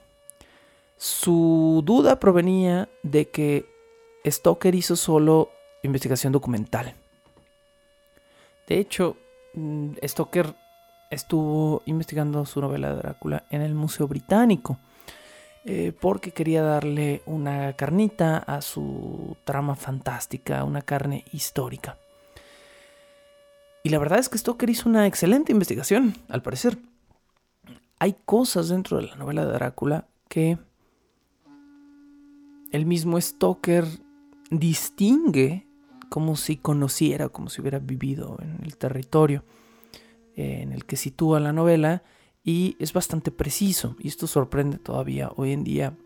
Su 0.97 1.83
duda 1.85 2.21
provenía 2.21 2.89
de 3.03 3.29
que 3.29 3.67
Stoker 4.27 4.75
hizo 4.75 4.97
solo 4.97 5.51
investigación 5.83 6.33
documental. 6.33 6.95
De 8.67 8.79
hecho, 8.79 9.17
mm, 9.55 9.93
Stoker 10.05 10.55
estuvo 11.11 11.83
investigando 11.87 12.45
su 12.47 12.61
novela 12.61 12.95
Drácula 12.95 13.45
en 13.51 13.63
el 13.63 13.75
Museo 13.75 14.07
Británico 14.07 14.79
eh, 15.65 15.93
porque 15.99 16.33
quería 16.33 16.63
darle 16.63 17.23
una 17.27 17.75
carnita 17.75 18.39
a 18.39 18.63
su 18.63 19.37
trama 19.45 19.75
fantástica, 19.77 20.65
una 20.65 20.81
carne 20.83 21.25
histórica. 21.33 21.99
Y 23.83 23.89
la 23.89 23.99
verdad 23.99 24.19
es 24.19 24.29
que 24.29 24.39
Stoker 24.39 24.69
hizo 24.69 24.89
una 24.89 25.07
excelente 25.07 25.53
investigación, 25.53 26.15
al 26.29 26.43
parecer. 26.43 26.79
Hay 27.99 28.17
cosas 28.25 28.69
dentro 28.69 28.99
de 28.99 29.05
la 29.05 29.17
novela 29.17 29.45
de 29.45 29.53
Drácula 29.53 30.07
que 30.29 30.59
el 32.73 32.87
mismo 32.87 33.21
Stoker 33.21 33.85
distingue 34.51 35.67
como 36.09 36.37
si 36.37 36.57
conociera, 36.57 37.29
como 37.29 37.49
si 37.49 37.61
hubiera 37.61 37.79
vivido 37.79 38.37
en 38.41 38.59
el 38.65 38.77
territorio 38.77 39.45
en 40.35 40.73
el 40.73 40.85
que 40.85 40.97
sitúa 40.97 41.41
la 41.41 41.53
novela 41.53 42.03
y 42.43 42.77
es 42.79 42.93
bastante 42.93 43.31
preciso 43.31 43.97
y 43.99 44.09
esto 44.09 44.27
sorprende 44.27 44.79
todavía 44.79 45.31
hoy 45.37 45.53
en 45.53 45.65
día 45.65 45.97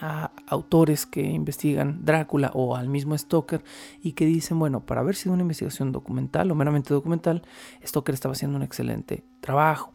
a 0.00 0.30
autores 0.46 1.06
que 1.06 1.22
investigan 1.22 2.04
Drácula 2.04 2.50
o 2.54 2.76
al 2.76 2.88
mismo 2.88 3.16
Stoker 3.16 3.62
y 4.02 4.12
que 4.12 4.26
dicen, 4.26 4.58
bueno, 4.58 4.84
para 4.84 5.00
haber 5.00 5.16
sido 5.16 5.32
una 5.32 5.42
investigación 5.42 5.92
documental 5.92 6.50
o 6.50 6.54
meramente 6.54 6.94
documental, 6.94 7.42
Stoker 7.84 8.14
estaba 8.14 8.32
haciendo 8.32 8.56
un 8.56 8.62
excelente 8.62 9.24
trabajo. 9.40 9.92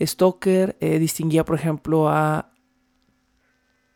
Stoker 0.00 0.76
eh, 0.80 0.98
distinguía, 0.98 1.44
por 1.44 1.56
ejemplo, 1.56 2.08
a 2.08 2.50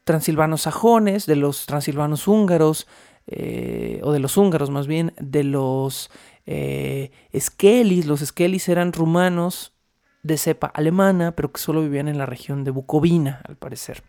transilvanos 0.05 0.62
sajones, 0.62 1.27
de 1.27 1.37
los 1.37 1.67
transilvanos 1.67 2.29
húngaros, 2.29 2.87
eh, 3.27 4.01
o 4.03 4.12
de 4.12 4.21
los 4.21 4.38
húngaros 4.38 4.71
más 4.71 4.87
bien, 4.87 5.12
de 5.21 5.45
los 5.45 6.11
eh, 6.47 7.11
esquelis. 7.31 8.07
Los 8.07 8.23
esquelis 8.23 8.69
eran 8.69 8.93
rumanos 8.93 9.75
de 10.23 10.38
cepa 10.38 10.69
alemana, 10.69 11.37
pero 11.37 11.53
que 11.53 11.61
solo 11.61 11.83
vivían 11.83 12.09
en 12.09 12.17
la 12.17 12.27
región 12.27 12.64
de 12.64 12.71
Bucovina, 12.71 13.43
al 13.45 13.57
parecer. 13.57 14.03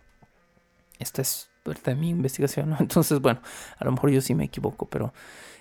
Esta 0.99 1.21
es 1.21 1.49
parte 1.63 1.91
de 1.91 1.95
mi 1.95 2.09
investigación, 2.09 2.69
¿no? 2.69 2.77
Entonces, 2.79 3.19
bueno, 3.19 3.41
a 3.77 3.85
lo 3.85 3.91
mejor 3.91 4.11
yo 4.11 4.21
sí 4.21 4.35
me 4.35 4.45
equivoco, 4.45 4.87
pero 4.89 5.13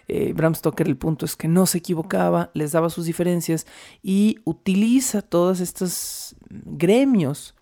eh, 0.09 0.33
Bram 0.33 0.55
Stoker 0.55 0.87
el 0.87 0.97
punto 0.97 1.25
es 1.25 1.37
que 1.37 1.49
no 1.49 1.67
se 1.67 1.79
equivocaba, 1.79 2.51
les 2.55 2.73
daba 2.73 2.91
sus 2.91 3.05
diferencias 3.05 3.67
y 4.03 4.39
utiliza 4.45 5.23
todos 5.23 5.61
estos 5.61 6.35
gremios 6.49 7.55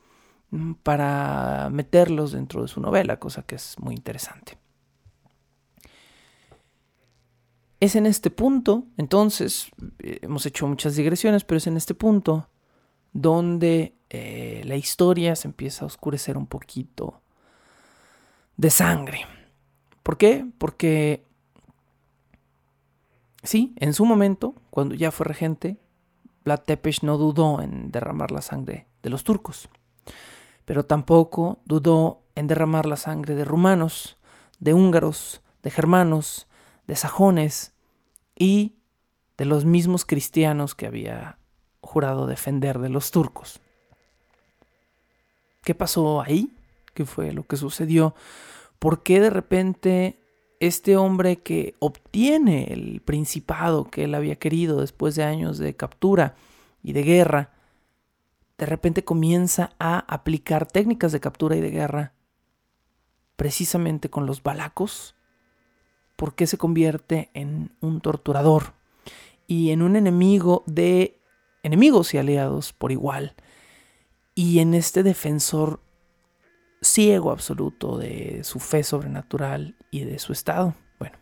mm, 0.51 0.75
para 0.83 1.69
meterlos 1.73 2.33
dentro 2.33 2.63
de 2.63 2.69
su 2.69 2.81
novela, 2.81 3.19
cosa 3.19 3.43
que 3.43 3.57
es 3.57 3.79
muy 3.79 3.95
interesante. 3.95 4.59
Es 7.79 7.95
en 7.95 8.07
este 8.07 8.31
punto, 8.31 8.87
entonces, 8.97 9.71
eh, 9.99 10.21
hemos 10.23 10.47
hecho 10.47 10.67
muchas 10.67 10.97
digresiones, 10.97 11.45
pero 11.45 11.59
es 11.59 11.67
en 11.67 11.77
este 11.77 11.95
punto 11.95 12.49
donde 13.13 13.97
eh, 14.09 14.63
la 14.65 14.77
historia 14.77 15.37
se 15.37 15.49
empieza 15.49 15.85
a 15.85 15.87
oscurecer 15.87 16.39
un 16.39 16.47
poquito 16.47 17.23
de 18.57 18.71
sangre. 18.71 19.27
¿Por 20.03 20.17
qué? 20.17 20.47
Porque 20.59 21.25
sí, 23.43 23.75
en 23.77 23.93
su 23.93 24.05
momento, 24.05 24.55
cuando 24.71 24.95
ya 24.95 25.11
fue 25.11 25.27
regente, 25.27 25.79
Vlad 26.45 26.61
Tepes 26.61 27.03
no 27.03 27.19
dudó 27.19 27.61
en 27.61 27.91
derramar 27.91 28.31
la 28.31 28.41
sangre 28.41 28.87
de 29.03 29.11
los 29.11 29.25
turcos, 29.25 29.69
pero 30.65 30.85
tampoco 30.85 31.59
dudó 31.65 32.23
en 32.35 32.47
derramar 32.47 32.87
la 32.87 32.97
sangre 32.97 33.35
de 33.35 33.45
rumanos, 33.45 34.17
de 34.61 34.75
húngaros, 34.75 35.43
de 35.63 35.71
germanos, 35.71 36.47
de 36.87 36.97
sajones 36.97 37.75
y 38.37 38.77
de 39.37 39.45
los 39.45 39.65
mismos 39.65 40.05
cristianos 40.05 40.75
que 40.75 40.87
había 40.87 41.39
jurado 41.81 42.27
defender 42.27 42.79
de 42.79 42.89
los 42.89 43.11
turcos. 43.11 43.61
¿Qué 45.63 45.75
pasó 45.75 46.23
ahí? 46.23 46.57
¿Qué 46.97 47.05
fue 47.05 47.31
lo 47.33 47.43
que 47.43 47.59
sucedió? 47.59 48.15
¿Por 48.79 49.03
qué 49.03 49.21
de 49.21 49.29
repente 49.29 50.19
este 50.61 50.97
hombre 50.97 51.37
que 51.37 51.75
obtiene 51.79 52.73
el 52.73 53.03
principado 53.03 53.85
que 53.85 54.05
él 54.05 54.15
había 54.15 54.37
querido 54.37 54.81
después 54.81 55.15
de 55.15 55.23
años 55.23 55.59
de 55.59 55.77
captura 55.77 56.37
y 56.83 56.95
de 56.95 57.03
guerra, 57.03 57.51
de 58.57 58.65
repente 58.65 59.05
comienza 59.05 59.75
a 59.79 59.99
aplicar 60.13 60.67
técnicas 60.67 61.13
de 61.13 61.21
captura 61.21 61.55
y 61.55 61.61
de 61.61 61.71
guerra 61.71 62.15
precisamente 63.37 64.09
con 64.09 64.25
los 64.25 64.43
balacos? 64.43 65.15
¿Por 66.17 66.35
qué 66.35 66.47
se 66.47 66.57
convierte 66.57 67.29
en 67.35 67.77
un 67.83 68.01
torturador 68.01 68.73
y 69.47 69.71
en 69.71 69.83
un 69.83 69.97
enemigo 69.97 70.65
de 70.65 71.21
enemigos 71.63 72.15
y 72.15 72.17
aliados 72.17 72.73
por 72.73 72.91
igual? 72.91 73.35
Y 74.35 74.61
en 74.61 74.73
este 74.73 75.03
defensor 75.03 75.81
ciego 76.87 77.31
absoluto 77.31 77.99
de 77.99 78.41
su 78.45 78.61
fe 78.61 78.83
sobrenatural 78.83 79.75
y 79.91 80.05
de 80.05 80.19
su 80.19 80.33
estado. 80.33 80.75
Bueno, 80.99 81.17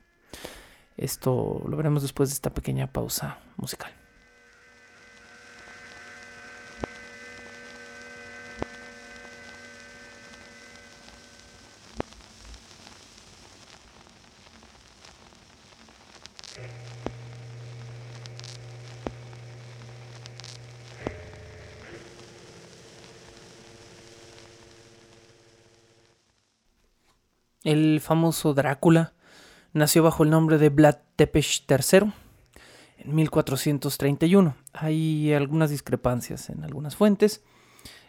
esto 0.97 1.63
lo 1.67 1.77
veremos 1.77 2.03
después 2.03 2.29
de 2.29 2.35
esta 2.35 2.53
pequeña 2.53 2.87
pausa 2.87 3.39
musical. 3.57 3.93
El 27.65 27.94
famoso 28.05 28.55
Drácula 28.55 29.15
nació 29.73 30.03
bajo 30.03 30.23
el 30.23 30.31
nombre 30.31 30.59
de 30.59 30.69
Vlad 30.69 30.99
Tepes 31.17 31.65
III 31.69 32.13
en 32.99 33.15
1431. 33.15 34.55
Hay 34.73 35.33
algunas 35.33 35.71
discrepancias 35.71 36.51
en 36.51 36.65
algunas 36.65 36.95
fuentes. 36.95 37.43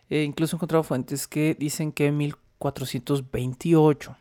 Eh, 0.10 0.24
incluso 0.24 0.56
he 0.56 0.58
encontrado 0.58 0.84
fuentes 0.84 1.28
que 1.28 1.56
dicen 1.58 1.92
que 1.92 2.12
1428. 2.12 4.18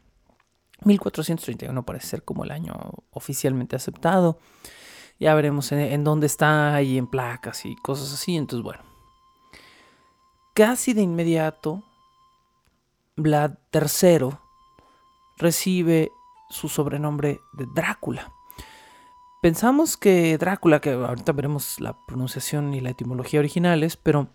1431 0.85 1.85
parece 1.85 2.07
ser 2.07 2.25
como 2.25 2.45
el 2.45 2.51
año 2.51 2.75
oficialmente 3.11 3.77
aceptado. 3.77 4.39
Ya 5.21 5.35
veremos 5.35 5.71
en, 5.73 5.81
en 5.81 6.05
dónde 6.05 6.27
está 6.27 6.81
y 6.83 6.99
en 6.99 7.07
placas 7.07 7.67
y 7.67 7.77
cosas 7.77 8.13
así. 8.13 8.37
Entonces, 8.37 8.65
bueno. 8.65 8.83
Casi 10.55 10.95
de 10.95 11.03
inmediato, 11.03 11.83
Vlad 13.17 13.59
III 13.73 14.37
recibe 15.37 16.11
su 16.51 16.69
sobrenombre 16.69 17.41
de 17.53 17.67
Drácula. 17.75 18.33
Pensamos 19.43 19.97
que 19.97 20.39
Drácula, 20.39 20.81
que 20.81 20.93
ahorita 20.93 21.33
veremos 21.33 21.81
la 21.81 21.97
pronunciación 22.07 22.73
y 22.75 22.81
la 22.81 22.91
etimología 22.91 23.41
originales, 23.41 23.97
pero 23.97 24.29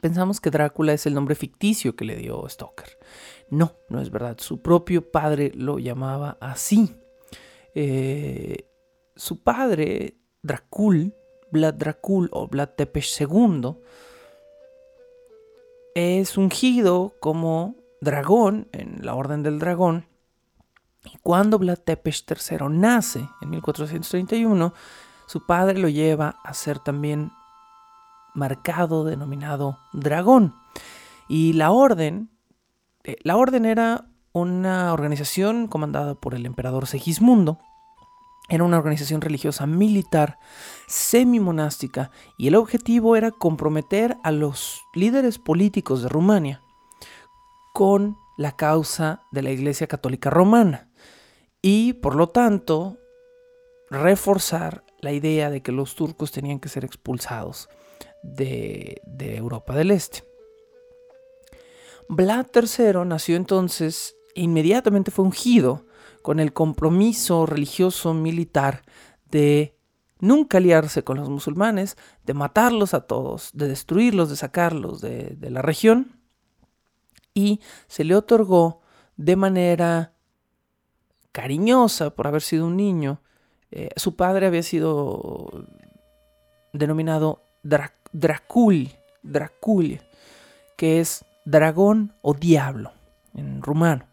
pensamos 0.00 0.40
que 0.40 0.50
Drácula 0.50 0.94
es 0.94 1.04
el 1.04 1.14
nombre 1.14 1.34
ficticio 1.34 1.96
que 1.96 2.04
le 2.04 2.16
dio 2.16 2.48
Stoker. 2.48 2.98
No, 3.50 3.72
no 3.90 4.00
es 4.00 4.10
verdad. 4.10 4.38
Su 4.38 4.62
propio 4.62 5.10
padre 5.10 5.52
lo 5.54 5.78
llamaba 5.78 6.38
así. 6.40 6.96
Eh, 7.74 8.68
su 9.16 9.42
padre, 9.42 10.16
Dracul, 10.42 11.14
Vlad 11.50 11.74
Dracul 11.74 12.30
o 12.32 12.48
Vlad 12.48 12.70
Tepes 12.70 13.20
II, 13.20 13.76
es 15.94 16.38
ungido 16.38 17.14
como 17.20 17.76
dragón 18.00 18.68
en 18.72 19.04
la 19.04 19.14
Orden 19.14 19.42
del 19.42 19.58
Dragón 19.58 20.06
y 21.04 21.18
cuando 21.22 21.58
Vlad 21.58 21.78
Tepes 21.78 22.24
III 22.28 22.68
nace 22.70 23.28
en 23.40 23.50
1431, 23.50 24.72
su 25.26 25.46
padre 25.46 25.78
lo 25.78 25.88
lleva 25.88 26.36
a 26.44 26.54
ser 26.54 26.78
también 26.78 27.32
marcado, 28.34 29.04
denominado 29.04 29.78
dragón. 29.92 30.54
Y 31.28 31.54
la 31.54 31.70
orden, 31.70 32.30
eh, 33.04 33.16
la 33.22 33.36
orden 33.36 33.64
era 33.64 34.06
una 34.32 34.92
organización 34.92 35.66
comandada 35.66 36.14
por 36.14 36.34
el 36.34 36.46
emperador 36.46 36.86
Segismundo. 36.86 37.58
Era 38.48 38.64
una 38.64 38.78
organización 38.78 39.20
religiosa 39.20 39.66
militar 39.66 40.38
semi-monástica 40.86 42.10
y 42.36 42.48
el 42.48 42.56
objetivo 42.56 43.16
era 43.16 43.30
comprometer 43.30 44.16
a 44.24 44.30
los 44.30 44.82
líderes 44.94 45.38
políticos 45.38 46.02
de 46.02 46.08
Rumania 46.08 46.60
con 47.72 48.18
la 48.36 48.52
causa 48.56 49.22
de 49.30 49.42
la 49.42 49.50
Iglesia 49.50 49.86
Católica 49.86 50.28
Romana 50.28 50.91
y 51.62 51.94
por 51.94 52.16
lo 52.16 52.28
tanto 52.28 52.98
reforzar 53.88 54.84
la 55.00 55.12
idea 55.12 55.48
de 55.48 55.62
que 55.62 55.72
los 55.72 55.94
turcos 55.94 56.32
tenían 56.32 56.58
que 56.58 56.68
ser 56.68 56.84
expulsados 56.84 57.68
de, 58.22 59.00
Europa 59.18 59.74
del 59.74 59.92
Este. 59.92 60.24
Vlad 62.08 62.46
III 62.54 63.04
nació 63.06 63.36
entonces, 63.36 64.16
e 64.34 64.42
inmediatamente 64.42 65.10
fue 65.10 65.24
ungido 65.24 65.86
con 66.22 66.40
el 66.40 66.52
compromiso 66.52 67.46
religioso 67.46 68.12
militar 68.12 68.82
de 69.30 69.76
nunca 70.18 70.58
aliarse 70.58 71.04
con 71.04 71.16
los 71.16 71.28
musulmanes, 71.28 71.96
de 72.24 72.34
matarlos 72.34 72.94
a 72.94 73.02
todos, 73.02 73.50
de 73.54 73.68
destruirlos, 73.68 74.30
de 74.30 74.36
sacarlos 74.36 75.00
de 75.00 75.50
la 75.50 75.62
región, 75.62 76.20
y 77.34 77.60
se 77.86 78.04
le 78.04 78.14
otorgó 78.14 78.82
de 79.16 79.36
manera 79.36 80.12
cariñosa 81.32 82.10
por 82.10 82.26
haber 82.26 82.42
sido 82.42 82.66
un 82.66 82.76
niño. 82.76 83.20
Eh, 83.70 83.88
su 83.96 84.16
padre 84.16 84.46
había 84.46 84.62
sido 84.62 85.66
denominado 86.72 87.42
Dracul, 87.62 88.90
Dracul, 89.22 90.00
que 90.76 91.00
es 91.00 91.24
dragón 91.44 92.14
o 92.22 92.34
diablo 92.34 92.92
en 93.34 93.62
rumano. 93.62 94.06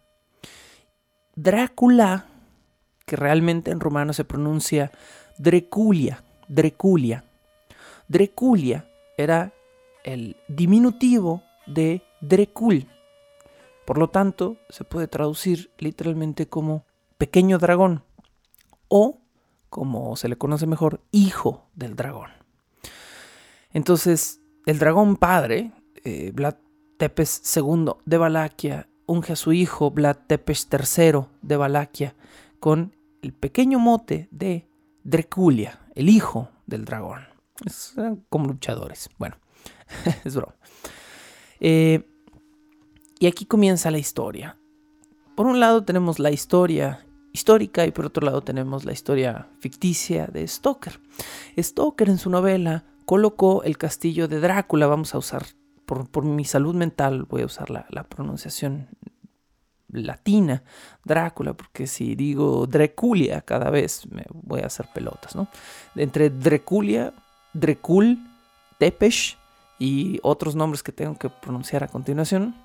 Drácula, 1.35 2.25
que 3.05 3.15
realmente 3.15 3.71
en 3.71 3.79
rumano 3.79 4.13
se 4.13 4.25
pronuncia 4.25 4.91
Dreculia, 5.37 6.23
Dreculia. 6.47 7.23
Dreculia 8.07 8.89
era 9.17 9.53
el 10.03 10.37
diminutivo 10.47 11.43
de 11.65 12.01
Drecul. 12.21 12.87
Por 13.85 13.97
lo 13.97 14.09
tanto, 14.09 14.57
se 14.69 14.83
puede 14.83 15.07
traducir 15.07 15.71
literalmente 15.77 16.47
como 16.47 16.85
pequeño 17.19 17.59
dragón 17.59 18.03
o, 18.87 19.21
como 19.69 20.15
se 20.15 20.29
le 20.29 20.37
conoce 20.37 20.65
mejor, 20.65 21.01
hijo 21.11 21.69
del 21.75 21.95
dragón. 21.95 22.31
Entonces, 23.71 24.41
el 24.65 24.79
dragón 24.79 25.17
padre, 25.17 25.71
eh, 26.03 26.31
Vlad 26.33 26.55
Tepes 26.97 27.43
II 27.55 27.91
de 28.05 28.17
Valaquia, 28.17 28.89
unge 29.05 29.33
a 29.33 29.35
su 29.35 29.53
hijo 29.53 29.91
Vlad 29.91 30.17
Tepes 30.27 30.67
III 30.71 31.25
de 31.41 31.57
Valaquia 31.57 32.15
con 32.59 32.95
el 33.21 33.33
pequeño 33.33 33.79
mote 33.79 34.27
de 34.31 34.67
Dreculia, 35.03 35.79
el 35.95 36.09
hijo 36.09 36.49
del 36.65 36.85
dragón. 36.85 37.27
Es, 37.65 37.95
como 38.29 38.47
luchadores. 38.47 39.09
Bueno, 39.17 39.35
es 40.23 40.35
broma. 40.35 40.55
Eh, 41.59 42.07
y 43.19 43.27
aquí 43.27 43.45
comienza 43.45 43.91
la 43.91 43.97
historia. 43.97 44.57
Por 45.35 45.47
un 45.47 45.59
lado 45.59 45.83
tenemos 45.83 46.19
la 46.19 46.31
historia 46.31 47.05
histórica 47.31 47.85
y 47.85 47.91
por 47.91 48.05
otro 48.05 48.25
lado 48.25 48.41
tenemos 48.41 48.85
la 48.85 48.91
historia 48.91 49.47
ficticia 49.59 50.27
de 50.27 50.47
Stoker. 50.47 50.99
Stoker 51.57 52.09
en 52.09 52.17
su 52.17 52.29
novela 52.29 52.83
colocó 53.05 53.63
el 53.63 53.77
castillo 53.77 54.27
de 54.27 54.39
Drácula, 54.39 54.87
vamos 54.87 55.15
a 55.15 55.17
usar, 55.17 55.45
por, 55.85 56.23
mi 56.23 56.45
salud 56.45 56.75
mental 56.75 57.23
voy 57.23 57.41
a 57.41 57.45
usar 57.45 57.69
la, 57.69 58.03
pronunciación 58.03 58.87
latina, 59.87 60.63
Drácula, 61.03 61.53
porque 61.53 61.87
si 61.87 62.15
digo 62.15 62.67
Dreculia 62.67 63.41
cada 63.41 63.69
vez 63.69 64.07
me 64.11 64.25
voy 64.31 64.61
a 64.61 64.67
hacer 64.67 64.87
pelotas, 64.93 65.35
¿no? 65.35 65.47
Entre 65.95 66.29
Dreculia, 66.29 67.13
Drecul, 67.53 68.19
Tepesh 68.77 69.37
y 69.79 70.19
otros 70.21 70.55
nombres 70.55 70.83
que 70.83 70.91
tengo 70.91 71.17
que 71.17 71.29
pronunciar 71.29 71.83
a 71.83 71.87
continuación, 71.87 72.55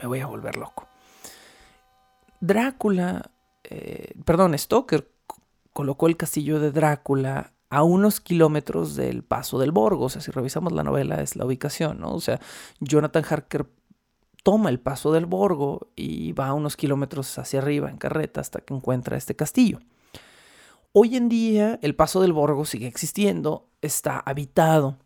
me 0.00 0.06
voy 0.06 0.20
a 0.20 0.26
volver 0.26 0.56
loco. 0.56 0.86
Drácula 2.40 3.30
eh, 3.64 4.12
perdón, 4.24 4.56
Stoker 4.58 5.08
colocó 5.72 6.06
el 6.06 6.16
castillo 6.16 6.60
de 6.60 6.70
Drácula 6.70 7.52
a 7.70 7.82
unos 7.82 8.20
kilómetros 8.20 8.96
del 8.96 9.24
paso 9.24 9.58
del 9.58 9.72
Borgo. 9.72 10.04
O 10.04 10.08
sea, 10.08 10.20
si 10.20 10.30
revisamos 10.30 10.72
la 10.72 10.82
novela 10.82 11.22
es 11.22 11.36
la 11.36 11.46
ubicación, 11.46 12.00
¿no? 12.00 12.12
O 12.12 12.20
sea, 12.20 12.40
Jonathan 12.80 13.24
Harker 13.28 13.66
toma 14.42 14.70
el 14.70 14.80
paso 14.80 15.12
del 15.12 15.26
Borgo 15.26 15.88
y 15.96 16.32
va 16.32 16.48
a 16.48 16.54
unos 16.54 16.76
kilómetros 16.76 17.38
hacia 17.38 17.60
arriba 17.60 17.88
en 17.88 17.96
carreta 17.96 18.40
hasta 18.40 18.60
que 18.60 18.74
encuentra 18.74 19.16
este 19.16 19.36
castillo. 19.36 19.78
Hoy 20.92 21.16
en 21.16 21.28
día 21.28 21.78
el 21.82 21.94
paso 21.94 22.20
del 22.20 22.34
Borgo 22.34 22.66
sigue 22.66 22.86
existiendo, 22.86 23.68
está 23.80 24.18
habitado. 24.18 24.98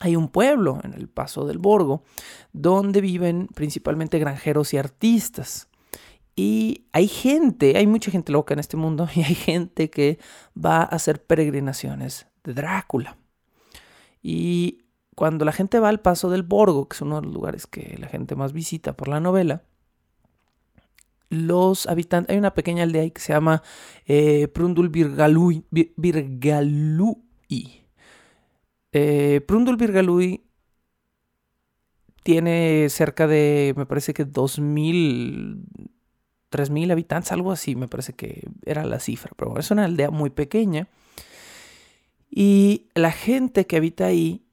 Hay 0.00 0.16
un 0.16 0.28
pueblo 0.28 0.80
en 0.84 0.92
el 0.92 1.08
paso 1.08 1.46
del 1.46 1.58
Borgo 1.58 2.02
donde 2.52 3.00
viven 3.00 3.48
principalmente 3.54 4.18
granjeros 4.18 4.74
y 4.74 4.78
artistas. 4.78 5.67
Y 6.38 6.86
hay 6.92 7.08
gente, 7.08 7.76
hay 7.76 7.88
mucha 7.88 8.12
gente 8.12 8.30
loca 8.30 8.54
en 8.54 8.60
este 8.60 8.76
mundo 8.76 9.08
y 9.16 9.22
hay 9.22 9.34
gente 9.34 9.90
que 9.90 10.20
va 10.56 10.82
a 10.82 10.84
hacer 10.84 11.20
peregrinaciones 11.20 12.28
de 12.44 12.54
Drácula. 12.54 13.18
Y 14.22 14.84
cuando 15.16 15.44
la 15.44 15.50
gente 15.50 15.80
va 15.80 15.88
al 15.88 15.98
Paso 16.00 16.30
del 16.30 16.44
Borgo, 16.44 16.88
que 16.88 16.94
es 16.94 17.02
uno 17.02 17.16
de 17.16 17.26
los 17.26 17.34
lugares 17.34 17.66
que 17.66 17.96
la 17.98 18.06
gente 18.06 18.36
más 18.36 18.52
visita 18.52 18.96
por 18.96 19.08
la 19.08 19.18
novela, 19.18 19.64
los 21.28 21.88
habitantes, 21.88 22.30
hay 22.32 22.38
una 22.38 22.54
pequeña 22.54 22.84
aldea 22.84 23.02
ahí 23.02 23.10
que 23.10 23.20
se 23.20 23.32
llama 23.32 23.64
eh, 24.06 24.46
Prundul 24.46 24.90
Virgalui. 24.90 25.64
Eh, 28.92 29.40
Prundul 29.40 29.76
Virgalui 29.76 30.44
tiene 32.22 32.86
cerca 32.90 33.26
de, 33.26 33.74
me 33.76 33.86
parece 33.86 34.14
que 34.14 34.24
2.000, 34.24 35.64
3.000 36.50 36.92
habitantes, 36.92 37.32
algo 37.32 37.52
así, 37.52 37.76
me 37.76 37.88
parece 37.88 38.14
que 38.14 38.48
era 38.64 38.84
la 38.84 39.00
cifra, 39.00 39.32
pero 39.36 39.58
es 39.58 39.70
una 39.70 39.84
aldea 39.84 40.10
muy 40.10 40.30
pequeña. 40.30 40.88
Y 42.30 42.88
la 42.94 43.10
gente 43.12 43.66
que 43.66 43.76
habita 43.76 44.06
ahí 44.06 44.44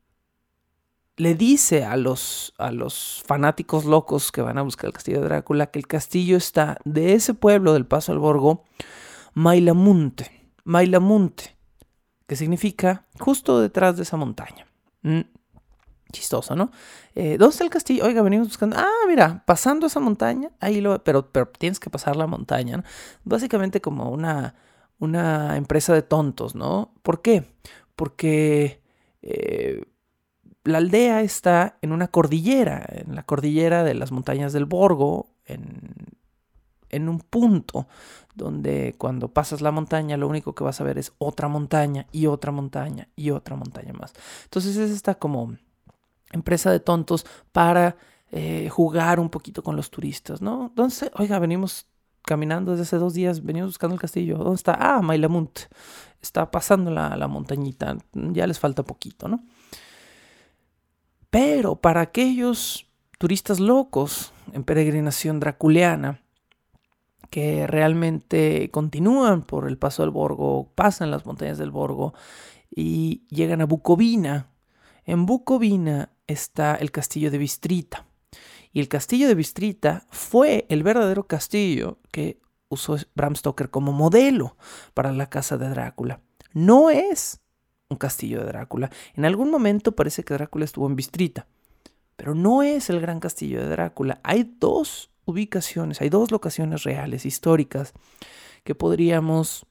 le 1.17 1.35
dice 1.35 1.85
a 1.85 1.95
los, 1.95 2.53
a 2.57 2.71
los 2.71 3.23
fanáticos 3.25 3.85
locos 3.85 4.31
que 4.31 4.41
van 4.41 4.57
a 4.57 4.63
buscar 4.63 4.87
el 4.87 4.93
castillo 4.93 5.21
de 5.21 5.27
Drácula 5.27 5.67
que 5.67 5.79
el 5.79 5.87
castillo 5.87 6.35
está 6.37 6.77
de 6.83 7.13
ese 7.13 7.33
pueblo 7.33 7.73
del 7.73 7.85
Paso 7.85 8.11
al 8.11 8.19
Borgo, 8.19 8.63
Mailamunte, 9.33 10.49
Mailamunte, 10.63 11.55
que 12.27 12.35
significa 12.35 13.05
justo 13.19 13.61
detrás 13.61 13.97
de 13.97 14.03
esa 14.03 14.17
montaña. 14.17 14.67
Mm, 15.03 15.21
chistoso, 16.15 16.55
¿no? 16.55 16.71
Eh, 17.13 17.37
¿Dónde 17.37 17.51
está 17.51 17.63
el 17.63 17.69
castillo? 17.69 18.05
Oiga, 18.05 18.21
venimos 18.21 18.47
buscando. 18.47 18.77
Ah, 18.77 19.05
mira, 19.07 19.43
pasando 19.45 19.87
esa 19.87 19.99
montaña, 19.99 20.49
ahí 20.59 20.81
lo. 20.81 21.03
Pero, 21.03 21.31
pero 21.31 21.47
tienes 21.47 21.79
que 21.79 21.89
pasar 21.89 22.15
la 22.15 22.27
montaña, 22.27 22.77
¿no? 22.77 22.83
Básicamente 23.23 23.81
como 23.81 24.09
una, 24.09 24.55
una 24.99 25.57
empresa 25.57 25.93
de 25.93 26.01
tontos, 26.01 26.55
¿no? 26.55 26.93
¿Por 27.03 27.21
qué? 27.21 27.45
Porque. 27.95 28.81
Eh, 29.21 29.83
la 30.63 30.79
aldea 30.79 31.21
está 31.21 31.77
en 31.83 31.91
una 31.91 32.07
cordillera, 32.07 32.83
en 32.89 33.13
la 33.13 33.21
cordillera 33.21 33.83
de 33.83 33.93
las 33.93 34.11
montañas 34.11 34.51
del 34.51 34.65
Borgo, 34.65 35.29
en, 35.45 35.93
en 36.89 37.07
un 37.09 37.19
punto 37.19 37.87
donde 38.35 38.95
cuando 38.97 39.29
pasas 39.29 39.61
la 39.61 39.71
montaña 39.71 40.17
lo 40.17 40.27
único 40.27 40.53
que 40.53 40.63
vas 40.63 40.81
a 40.81 40.83
ver 40.83 40.97
es 40.97 41.13
otra 41.17 41.47
montaña 41.47 42.07
y 42.11 42.27
otra 42.27 42.51
montaña 42.51 43.07
y 43.15 43.31
otra 43.31 43.55
montaña 43.55 43.93
más. 43.93 44.13
Entonces 44.43 44.75
es 44.77 44.91
esta 44.91 45.15
como 45.15 45.55
empresa 46.35 46.71
de 46.71 46.79
tontos 46.79 47.25
para 47.51 47.97
eh, 48.31 48.69
jugar 48.69 49.19
un 49.19 49.29
poquito 49.29 49.63
con 49.63 49.75
los 49.75 49.89
turistas, 49.89 50.41
¿no? 50.41 50.67
Entonces, 50.67 51.09
oiga, 51.15 51.39
venimos 51.39 51.87
caminando 52.21 52.71
desde 52.71 52.83
hace 52.83 52.97
dos 52.97 53.13
días, 53.13 53.43
venimos 53.43 53.69
buscando 53.69 53.95
el 53.95 54.01
castillo. 54.01 54.37
¿Dónde 54.37 54.55
está? 54.55 54.77
Ah, 54.79 55.01
Mailamunt. 55.01 55.59
Está 56.21 56.49
pasando 56.49 56.91
la, 56.91 57.15
la 57.15 57.27
montañita. 57.27 57.97
Ya 58.13 58.47
les 58.47 58.59
falta 58.59 58.83
poquito, 58.83 59.27
¿no? 59.27 59.43
Pero 61.29 61.75
para 61.75 62.01
aquellos 62.01 62.87
turistas 63.17 63.59
locos 63.59 64.31
en 64.53 64.63
peregrinación 64.63 65.39
draculiana, 65.39 66.21
que 67.29 67.67
realmente 67.67 68.69
continúan 68.71 69.43
por 69.43 69.67
el 69.67 69.77
paso 69.77 70.03
del 70.03 70.11
Borgo, 70.11 70.71
pasan 70.75 71.11
las 71.11 71.25
montañas 71.25 71.57
del 71.57 71.71
Borgo 71.71 72.13
y 72.69 73.25
llegan 73.29 73.61
a 73.61 73.65
Bucovina. 73.65 74.47
En 75.05 75.25
Bucovina 75.25 76.09
está 76.27 76.75
el 76.75 76.91
castillo 76.91 77.31
de 77.31 77.37
Bistrita. 77.37 78.05
Y 78.71 78.79
el 78.79 78.87
castillo 78.87 79.27
de 79.27 79.35
Bistrita 79.35 80.05
fue 80.09 80.65
el 80.69 80.83
verdadero 80.83 81.27
castillo 81.27 81.99
que 82.11 82.39
usó 82.69 82.97
Bram 83.15 83.35
Stoker 83.35 83.69
como 83.69 83.93
modelo 83.93 84.57
para 84.93 85.11
la 85.13 85.29
casa 85.29 85.57
de 85.57 85.69
Drácula. 85.69 86.21
No 86.53 86.89
es 86.89 87.39
un 87.89 87.97
castillo 87.97 88.41
de 88.41 88.47
Drácula. 88.47 88.91
En 89.13 89.25
algún 89.25 89.51
momento 89.51 89.95
parece 89.95 90.23
que 90.23 90.33
Drácula 90.33 90.65
estuvo 90.65 90.87
en 90.87 90.95
Bistrita, 90.95 91.47
pero 92.15 92.35
no 92.35 92.63
es 92.63 92.89
el 92.89 92.99
gran 92.99 93.19
castillo 93.19 93.61
de 93.61 93.69
Drácula. 93.69 94.19
Hay 94.23 94.55
dos 94.59 95.11
ubicaciones, 95.25 96.01
hay 96.01 96.09
dos 96.09 96.31
locaciones 96.31 96.83
reales, 96.83 97.25
históricas, 97.25 97.93
que 98.63 98.75
podríamos 98.75 99.65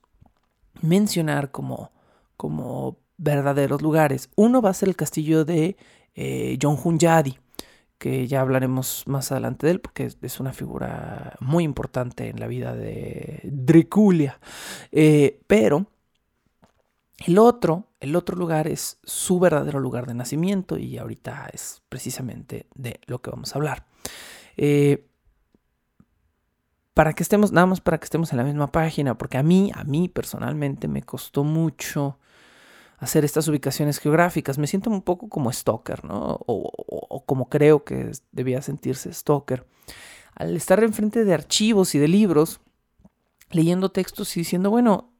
mencionar 0.81 1.51
como, 1.51 1.93
como 2.37 2.99
verdaderos 3.17 3.83
lugares. 3.83 4.31
Uno 4.37 4.63
va 4.63 4.71
a 4.71 4.75
ser 4.75 4.89
el 4.89 4.97
castillo 4.97 5.45
de 5.45 5.77
eh, 6.15 6.59
John 6.61 6.79
Hunyadi, 6.83 7.39
que 7.99 8.27
ya 8.27 8.41
hablaremos 8.41 9.05
más 9.07 9.33
adelante 9.33 9.67
de 9.67 9.73
él, 9.73 9.81
porque 9.81 10.11
es, 10.21 10.41
una 10.41 10.53
figura 10.53 11.37
muy 11.41 11.65
importante 11.65 12.29
en 12.29 12.41
la 12.41 12.47
vida 12.47 12.75
de 12.75 13.41
Draculia. 13.45 14.39
Eh, 14.93 15.41
pero 15.47 15.87
el 17.27 17.39
otro, 17.39 17.89
el 18.01 18.17
otro 18.17 18.37
lugar 18.37 18.69
es 18.69 18.99
su 19.05 19.39
verdadero 19.39 19.81
lugar 19.81 20.07
de 20.07 20.15
nacimiento 20.15 20.77
y 20.77 20.99
ahorita 20.99 21.49
es 21.53 21.83
precisamente 21.89 22.67
de 22.75 23.01
lo 23.07 23.23
que 23.23 23.31
vamos 23.31 23.55
a 23.55 23.59
hablar. 23.59 23.87
Eh, 24.57 25.07
para 26.93 27.13
que 27.13 27.23
estemos, 27.23 27.53
nada 27.53 27.67
más 27.67 27.81
para 27.81 27.99
que 27.99 28.05
estemos 28.05 28.33
en 28.33 28.39
la 28.39 28.45
misma 28.45 28.71
página, 28.71 29.19
porque 29.19 29.39
a 29.39 29.43
mí, 29.43 29.73
a 29.75 29.85
mí 29.85 30.09
personalmente 30.09 30.87
me 30.87 31.03
costó 31.03 31.43
mucho 31.43 32.19
hacer 32.99 33.25
estas 33.25 33.49
ubicaciones 33.49 33.99
geográficas. 33.99 34.59
Me 34.59 34.67
siento 34.67 34.91
un 34.91 35.03
poco 35.03 35.29
como 35.29 35.53
Stalker, 35.53 36.05
¿no? 36.05 36.41
O, 36.47 37.25
como 37.27 37.49
creo 37.49 37.85
que 37.85 38.11
debía 38.33 38.63
sentirse 38.63 39.13
Stalker. 39.13 39.67
Al 40.35 40.57
estar 40.57 40.83
enfrente 40.83 41.25
de 41.25 41.35
archivos 41.35 41.95
y 41.95 41.99
de 41.99 42.09
libros, 42.09 42.61
leyendo 43.51 43.91
textos 43.91 44.37
y 44.37 44.41
diciendo, 44.41 44.71
bueno, 44.71 45.13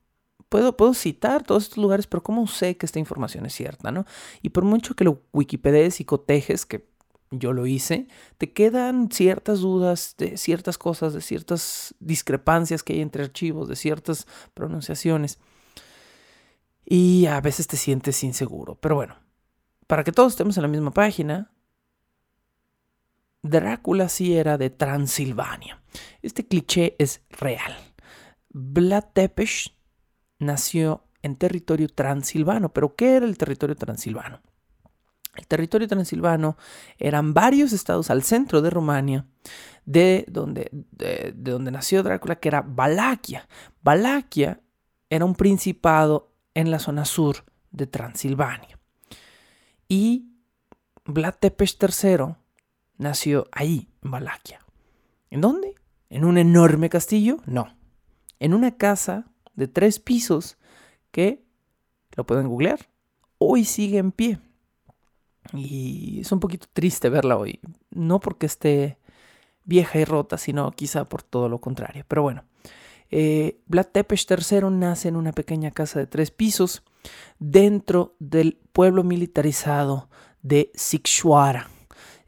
puedo, 0.49 0.95
citar 0.95 1.43
todos 1.43 1.65
estos 1.65 1.79
lugares, 1.79 2.07
pero 2.07 2.23
¿cómo 2.23 2.47
sé 2.47 2.77
que 2.77 2.87
esta 2.87 2.99
información 2.99 3.47
es 3.47 3.55
cierta? 3.55 3.91
¿no? 3.91 4.07
Y 4.43 4.51
por 4.51 4.65
mucho 4.65 4.95
que 4.95 5.05
lo 5.05 5.23
Wikipedias 5.33 6.01
y 6.01 6.05
cotejes, 6.05 6.67
que 6.67 6.89
yo 7.31 7.53
lo 7.53 7.67
hice, 7.67 8.07
te 8.39 8.53
quedan 8.53 9.11
ciertas 9.11 9.61
dudas 9.61 10.15
de 10.19 10.37
ciertas 10.37 10.79
cosas, 10.79 11.15
de 11.15 11.21
ciertas 11.21 11.95
discrepancias 11.99 12.83
que 12.83 12.95
hay 12.95 13.01
entre 13.01 13.25
archivos, 13.25 13.69
de 13.69 13.77
ciertas 13.77 14.27
pronunciaciones. 14.55 15.39
Y 16.85 17.27
a 17.27 17.41
veces 17.41 17.67
te 17.67 17.77
sientes 17.77 18.23
inseguro. 18.25 18.77
Pero 18.77 18.97
bueno, 18.97 19.17
para 19.87 20.05
que 20.05 20.13
todos 20.13 20.33
estemos 20.33 20.57
en 20.57 20.63
la 20.63 20.69
misma 20.69 20.91
página, 20.91 21.51
Drácula 23.43 24.09
sí 24.09 24.37
era 24.37 24.57
de 24.57 24.71
Transilvania. 24.71 25.83
Este 26.23 26.47
cliché 26.47 26.97
es 26.99 27.23
real. 27.31 27.75
Vlad 28.49 29.05
Tepes 29.13 29.73
nació 30.39 31.05
en 31.23 31.37
territorio 31.37 31.89
transilvano. 31.89 32.73
¿Pero 32.73 32.95
qué 32.95 33.17
era 33.17 33.27
el 33.27 33.37
territorio 33.39 33.77
transilvano? 33.77 34.41
El 35.37 35.47
territorio 35.47 35.89
transilvano 35.89 36.57
eran 36.99 37.35
varios 37.35 37.73
estados 37.73 38.11
al 38.11 38.23
centro 38.23 38.63
de 38.63 38.71
Rumania, 38.71 39.27
de 39.85 40.25
donde, 40.29 40.71
de, 40.73 41.33
donde 41.37 41.71
nació 41.71 42.03
Drácula, 42.03 42.37
que 42.37 42.49
era 42.49 42.63
Valaquia. 42.63 43.49
Valaquia 43.83 44.61
era 45.11 45.25
un 45.25 45.35
principado 45.35 46.34
en 46.55 46.71
la 46.71 46.79
zona 46.79 47.05
sur 47.05 47.45
de 47.71 47.87
Transilvania. 47.87 48.79
Y 49.89 50.31
Vlad 51.05 51.35
Tepes 51.41 51.77
III 51.81 52.37
nació 52.97 53.49
ahí, 53.53 53.89
en 54.03 54.11
Valaquia. 54.11 54.65
¿En 55.31 55.41
dónde? 55.41 55.75
¿En 56.09 56.25
un 56.25 56.39
enorme 56.39 56.89
castillo? 56.89 57.39
No. 57.47 57.77
En 58.39 58.55
una 58.55 58.77
casa 58.77 59.27
de 59.55 59.69
tres 59.69 59.99
pisos 59.99 60.57
que 61.11 61.45
lo 62.17 62.25
pueden 62.25 62.49
googlear. 62.49 62.89
Hoy 63.39 63.65
sigue 63.65 63.99
en 63.99 64.13
pie. 64.13 64.39
Y 65.53 66.21
es 66.21 66.33
un 66.33 66.41
poquito 66.41 66.67
triste 66.73 67.09
verla 67.11 67.37
hoy. 67.37 67.61
No 67.91 68.21
porque 68.21 68.47
esté 68.47 68.99
vieja 69.65 69.99
y 69.99 70.05
rota, 70.05 70.39
sino 70.39 70.71
quizá 70.71 71.09
por 71.09 71.23
todo 71.23 71.49
lo 71.49 71.61
contrario. 71.61 72.05
Pero 72.09 72.23
bueno, 72.23 72.45
eh, 73.11 73.61
Vlad 73.67 73.87
Tepes 73.87 74.27
III 74.29 74.71
nace 74.71 75.09
en 75.09 75.17
una 75.17 75.33
pequeña 75.33 75.71
casa 75.71 75.99
de 75.99 76.07
tres 76.07 76.31
pisos 76.31 76.83
dentro 77.39 78.17
del 78.19 78.59
pueblo 78.73 79.05
militarizado 79.05 80.09
de 80.43 80.71
Sikshwara. 80.75 81.69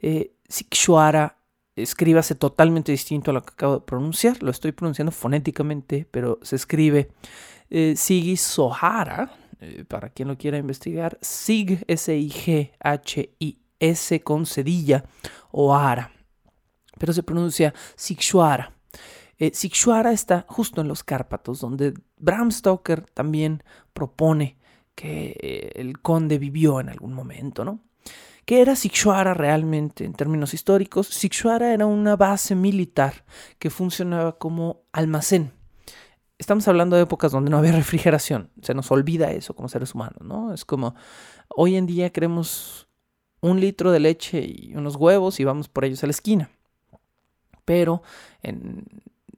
Eh, 0.01 0.35
Sikshwara 0.49 1.39
escríbase 1.77 2.35
totalmente 2.35 2.91
distinto 2.91 3.31
a 3.31 3.35
lo 3.35 3.43
que 3.43 3.53
acabo 3.53 3.75
de 3.75 3.81
pronunciar. 3.87 4.43
Lo 4.43 4.51
estoy 4.51 4.73
pronunciando 4.73 5.13
fonéticamente, 5.13 6.09
pero 6.11 6.39
se 6.43 6.57
escribe 6.57 7.11
eh, 7.71 7.95
eh, 9.61 9.85
para 9.89 10.11
quien 10.11 10.29
lo 10.29 10.37
quiera 10.37 10.59
investigar, 10.59 11.19
Sig, 11.21 11.85
S-I-G-H-I-S 11.87 12.71
con 14.23 14.47
cedilla 14.47 15.05
o 15.51 15.75
ara, 15.75 16.13
pero 16.99 17.13
se 17.13 17.23
pronuncia 17.23 17.75
Sigshuara. 17.95 18.76
Eh, 19.39 19.53
está 19.53 20.47
justo 20.49 20.81
en 20.81 20.89
los 20.89 21.05
Cárpatos, 21.05 21.61
donde 21.61 21.95
Bram 22.19 22.51
Stoker 22.51 23.03
también 23.03 23.63
propone 23.93 24.57
que 24.95 25.37
eh, 25.41 25.73
el 25.77 26.01
conde 26.01 26.39
vivió 26.39 26.81
en 26.81 26.89
algún 26.89 27.13
momento, 27.13 27.65
¿no? 27.65 27.81
¿Qué 28.47 28.61
era 28.63 28.77
Sikshwara 28.77 29.35
realmente 29.35 30.05
en 30.05 30.15
términos 30.15 30.55
históricos? 30.55 31.09
Sikshwara 31.09 31.75
era 31.75 31.85
una 31.87 32.15
base 32.15 32.55
militar 32.55 33.25
que 33.59 33.71
funcionaba 33.71 34.39
como 34.39 34.83
almacén. 34.93 35.53
Estamos 36.39 36.69
hablando 36.69 36.95
de 36.95 37.03
épocas 37.03 37.33
donde 37.33 37.51
no 37.51 37.59
había 37.59 37.73
refrigeración. 37.73 38.51
Se 38.63 38.73
nos 38.73 38.91
olvida 38.93 39.33
eso 39.33 39.55
como 39.55 39.69
seres 39.69 39.95
humanos, 39.95 40.23
¿no? 40.23 40.55
Es 40.55 40.65
como 40.65 40.95
hoy 41.49 41.75
en 41.75 41.87
día 41.87 42.11
queremos 42.11 42.89
un 43.41 43.61
litro 43.61 43.91
de 43.91 44.01
leche 44.01 44.45
y 44.47 44.75
unos 44.77 44.95
huevos 44.95 45.41
y 45.41 45.45
vamos 45.45 45.69
por 45.69 45.85
ellos 45.85 46.03
a 46.05 46.07
la 46.07 46.13
esquina. 46.13 46.51
Pero 47.65 48.03
en 48.43 48.85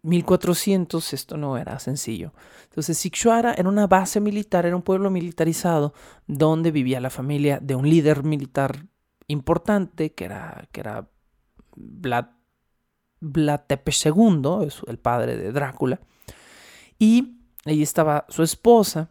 1400 0.02 1.12
esto 1.12 1.37
no 1.37 1.56
era 1.56 1.78
sencillo. 1.78 2.32
Entonces 2.64 2.98
Sikshwara 2.98 3.54
era 3.54 3.68
una 3.68 3.87
base 3.87 4.20
militar, 4.20 4.66
era 4.66 4.76
un 4.76 4.82
pueblo 4.82 5.11
militarizado 5.11 5.94
donde 6.26 6.70
vivía 6.70 7.00
la 7.00 7.11
familia 7.11 7.58
de 7.61 7.74
un 7.74 7.88
líder 7.88 8.22
militar 8.22 8.87
importante, 9.26 10.12
que 10.12 10.24
era, 10.24 10.68
que 10.72 10.80
era 10.80 11.08
Vlad, 11.76 12.26
Vlad 13.20 13.61
Tepes 13.66 14.06
II, 14.06 14.68
el 14.87 14.98
padre 14.98 15.37
de 15.37 15.52
Drácula. 15.52 16.00
Y 16.98 17.38
ahí 17.64 17.82
estaba 17.82 18.26
su 18.28 18.42
esposa. 18.42 19.11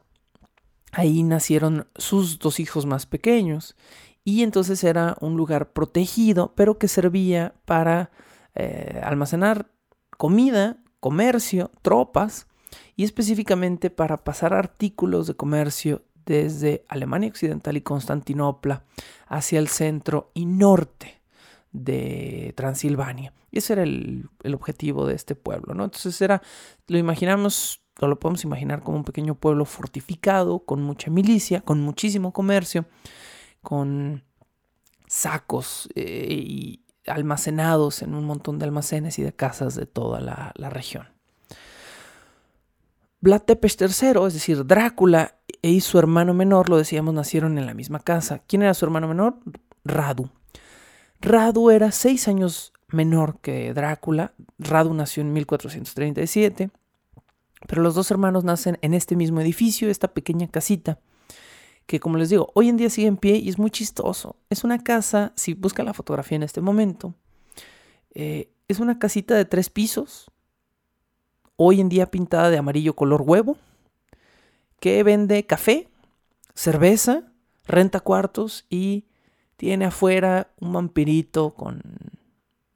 Ahí 0.92 1.24
nacieron 1.24 1.88
sus 1.96 2.40
dos 2.40 2.60
hijos 2.60 2.86
más 2.86 3.06
pequeños. 3.06 3.76
Y 4.24 4.44
entonces 4.44 4.84
era 4.84 5.16
un 5.22 5.38
lugar 5.38 5.72
protegido, 5.72 6.54
pero 6.56 6.78
que 6.78 6.88
servía 6.88 7.56
para 7.66 8.12
eh, 8.56 9.00
almacenar 9.04 9.72
comida, 10.18 10.78
comercio, 11.00 11.72
tropas 11.82 12.48
y 12.96 13.04
específicamente 13.04 13.90
para 13.90 14.24
pasar 14.24 14.54
artículos 14.54 15.28
de 15.28 15.36
comercio 15.36 16.04
desde 16.26 16.84
Alemania 16.90 17.30
Occidental 17.30 17.78
y 17.78 17.82
Constantinopla 17.82 18.84
hacia 19.28 19.60
el 19.60 19.70
centro 19.70 20.32
y 20.34 20.46
norte 20.46 21.22
de 21.72 22.54
Transilvania. 22.56 23.34
Y 23.52 23.60
ese 23.60 23.74
era 23.74 23.84
el, 23.84 24.30
objetivo 24.54 25.06
de 25.06 25.16
este 25.16 25.36
pueblo, 25.36 25.74
¿no? 25.74 25.86
Entonces 25.86 26.20
era, 26.22 26.42
lo 26.88 26.98
imaginamos, 26.98 27.82
o 28.02 28.08
lo 28.08 28.20
podemos 28.20 28.44
imaginar 28.44 28.84
como 28.84 28.98
un 28.98 29.04
pequeño 29.04 29.36
pueblo 29.36 29.64
fortificado, 29.64 30.60
con 30.60 30.82
mucha 30.82 31.10
milicia, 31.10 31.62
con 31.62 31.80
muchísimo 31.82 32.34
comercio, 32.34 32.86
con 33.62 34.24
sacos 35.08 35.88
eh, 35.96 36.28
y 36.30 36.82
almacenados 37.08 38.02
en 38.02 38.14
un 38.14 38.26
montón 38.26 38.60
de 38.60 38.66
almacenes 38.66 39.20
y 39.20 39.24
de 39.24 39.34
casas 39.34 39.76
de 39.76 39.86
toda 39.86 40.20
la, 40.22 40.70
región. 40.70 41.08
Vlad 43.22 43.42
Tepes 43.42 43.78
III, 43.80 44.26
es 44.28 44.34
decir, 44.34 44.66
Drácula 44.66 45.36
y 45.62 45.82
su 45.82 45.98
hermano 45.98 46.34
menor, 46.34 46.70
lo 46.70 46.78
decíamos, 46.78 47.14
nacieron 47.14 47.58
en 47.58 47.66
la 47.66 47.74
misma 47.74 48.00
casa. 48.00 48.42
¿Quién 48.48 48.62
era 48.62 48.74
su 48.74 48.86
hermano 48.86 49.08
menor? 49.08 49.38
Radu. 49.84 50.30
Radu 51.20 51.72
era 51.72 51.92
seis 51.92 52.28
años 52.28 52.74
menor 52.90 53.40
que 53.42 53.74
Drácula. 53.74 54.34
Radu 54.60 54.94
nació 54.94 55.22
en 55.22 55.34
1437. 55.34 56.70
Pero 57.66 57.82
los 57.82 57.96
dos 57.96 58.12
hermanos 58.12 58.44
nacen 58.44 58.78
en 58.82 58.94
este 58.94 59.16
mismo 59.16 59.42
edificio, 59.42 59.90
esta 59.90 60.10
pequeña 60.10 60.48
casita, 60.48 61.00
que 61.88 62.00
como 62.02 62.18
les 62.18 62.30
digo, 62.30 62.52
hoy 62.54 62.70
en 62.70 62.78
día 62.78 62.90
sigue 62.90 63.08
en 63.08 63.18
pie 63.18 63.38
y 63.38 63.50
es 63.50 63.58
muy 63.58 63.72
chistoso. 63.72 64.36
Es 64.50 64.64
una 64.64 64.84
casa, 64.84 65.32
si 65.36 65.54
buscan 65.54 65.86
la 65.86 65.94
fotografía 65.94 66.36
en 66.36 66.44
este 66.44 66.62
momento, 66.62 67.16
eh, 68.14 68.52
es 68.68 68.80
una 68.80 69.00
casita 69.00 69.36
de 69.36 69.46
tres 69.46 69.70
pisos, 69.70 70.30
hoy 71.56 71.80
en 71.80 71.90
día 71.90 72.12
pintada 72.12 72.50
de 72.50 72.58
amarillo 72.58 72.96
color 72.96 73.22
huevo, 73.22 73.58
que 74.82 75.02
vende 75.04 75.46
café, 75.46 75.88
cerveza, 76.54 77.24
renta 77.66 78.02
cuartos 78.02 78.66
y 78.70 79.06
tiene 79.56 79.86
afuera 79.86 80.52
un 80.60 80.74
vampirito 80.74 81.54
con, 81.54 81.82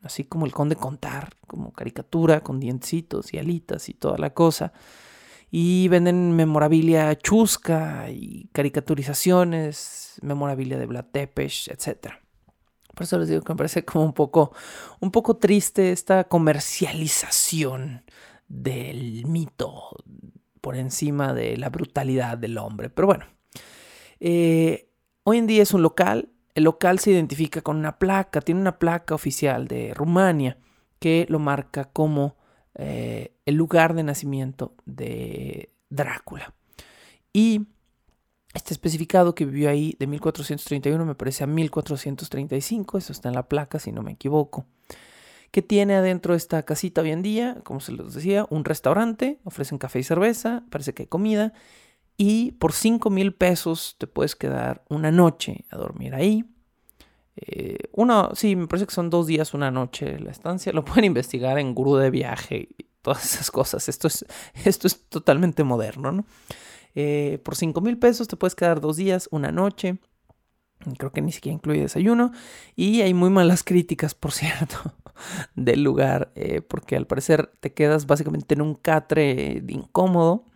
así 0.01 0.23
como 0.23 0.45
el 0.45 0.53
conde 0.53 0.77
contar, 0.77 1.35
como 1.47 1.73
caricatura, 1.73 2.41
con 2.41 2.61
dientecitos 2.61 3.33
y 3.33 3.37
alitas 3.37 3.89
y 3.89 3.93
toda 3.93 4.17
la 4.17 4.33
cosa. 4.33 4.71
Y 5.51 5.89
venden 5.89 6.31
memorabilia 6.31 7.17
chusca 7.17 8.09
y 8.09 8.49
caricaturizaciones, 8.53 10.17
memorabilia 10.21 10.77
de 10.77 10.85
Vlad 10.85 11.05
Tepes, 11.11 11.67
etc. 11.67 12.13
Por 12.95 13.03
eso 13.03 13.17
les 13.19 13.27
digo 13.27 13.41
que 13.41 13.53
me 13.53 13.57
parece 13.57 13.83
como 13.83 14.05
un 14.05 14.13
poco, 14.13 14.53
un 15.01 15.11
poco 15.11 15.37
triste 15.37 15.91
esta 15.91 16.23
comercialización 16.23 18.05
del 18.47 19.25
mito 19.25 19.89
por 20.61 20.75
encima 20.75 21.33
de 21.33 21.57
la 21.57 21.69
brutalidad 21.69 22.37
del 22.37 22.57
hombre. 22.57 22.89
Pero 22.89 23.07
bueno, 23.07 23.25
eh, 24.19 24.89
hoy 25.23 25.37
en 25.37 25.47
día 25.47 25.63
es 25.63 25.73
un 25.73 25.81
local. 25.81 26.29
El 26.53 26.65
local 26.65 26.99
se 26.99 27.11
identifica 27.11 27.61
con 27.61 27.77
una 27.77 27.97
placa, 27.97 28.41
tiene 28.41 28.61
una 28.61 28.77
placa 28.77 29.15
oficial 29.15 29.67
de 29.67 29.93
Rumania 29.93 30.57
que 30.99 31.25
lo 31.29 31.39
marca 31.39 31.85
como 31.85 32.37
eh, 32.75 33.33
el 33.45 33.55
lugar 33.55 33.93
de 33.93 34.03
nacimiento 34.03 34.75
de 34.85 35.69
Drácula. 35.89 36.53
Y 37.33 37.67
está 38.53 38.73
especificado 38.73 39.35
que 39.35 39.45
vivió 39.45 39.69
ahí 39.69 39.95
de 39.99 40.07
1431, 40.07 41.05
me 41.05 41.15
parece 41.15 41.43
a 41.43 41.47
1435, 41.47 42.97
eso 42.97 43.11
está 43.13 43.29
en 43.29 43.35
la 43.35 43.47
placa 43.47 43.79
si 43.79 43.91
no 43.91 44.03
me 44.03 44.11
equivoco 44.11 44.65
que 45.51 45.61
tiene 45.61 45.95
adentro 45.95 46.33
esta 46.33 46.63
casita 46.63 47.01
hoy 47.01 47.11
en 47.11 47.21
día, 47.21 47.57
como 47.63 47.81
se 47.81 47.91
les 47.91 48.13
decía, 48.13 48.47
un 48.49 48.63
restaurante, 48.63 49.39
ofrecen 49.43 49.77
café 49.77 49.99
y 49.99 50.03
cerveza, 50.03 50.63
parece 50.69 50.93
que 50.93 51.03
hay 51.03 51.07
comida, 51.07 51.53
y 52.17 52.53
por 52.53 52.71
5 52.71 53.09
mil 53.09 53.33
pesos 53.33 53.95
te 53.97 54.07
puedes 54.07 54.35
quedar 54.35 54.83
una 54.89 55.11
noche 55.11 55.65
a 55.69 55.77
dormir 55.77 56.15
ahí. 56.15 56.45
Eh, 57.35 57.77
uno, 57.93 58.31
sí, 58.35 58.55
me 58.55 58.67
parece 58.67 58.87
que 58.87 58.93
son 58.93 59.09
dos 59.09 59.27
días, 59.27 59.53
una 59.53 59.71
noche 59.71 60.19
la 60.19 60.31
estancia. 60.31 60.73
Lo 60.73 60.83
pueden 60.85 61.05
investigar 61.05 61.59
en 61.59 61.73
Gurú 61.73 61.95
de 61.95 62.09
Viaje 62.09 62.69
y 62.77 62.85
todas 63.01 63.23
esas 63.25 63.51
cosas. 63.51 63.89
Esto 63.89 64.07
es, 64.07 64.25
esto 64.65 64.87
es 64.87 65.07
totalmente 65.09 65.63
moderno, 65.63 66.11
¿no? 66.11 66.25
Eh, 66.93 67.39
por 67.43 67.55
5 67.55 67.79
mil 67.81 67.97
pesos 67.97 68.27
te 68.27 68.35
puedes 68.35 68.55
quedar 68.55 68.81
dos 68.81 68.97
días, 68.97 69.27
una 69.31 69.51
noche. 69.51 69.97
Creo 70.97 71.11
que 71.11 71.21
ni 71.21 71.31
siquiera 71.31 71.53
incluye 71.53 71.81
desayuno. 71.81 72.31
Y 72.75 73.01
hay 73.01 73.13
muy 73.13 73.29
malas 73.29 73.63
críticas, 73.63 74.15
por 74.15 74.31
cierto, 74.31 74.77
del 75.55 75.83
lugar. 75.83 76.31
Eh, 76.35 76.61
porque 76.61 76.95
al 76.95 77.07
parecer 77.07 77.51
te 77.59 77.73
quedas 77.73 78.07
básicamente 78.07 78.55
en 78.55 78.61
un 78.61 78.75
catre 78.75 79.63
incómodo 79.67 80.50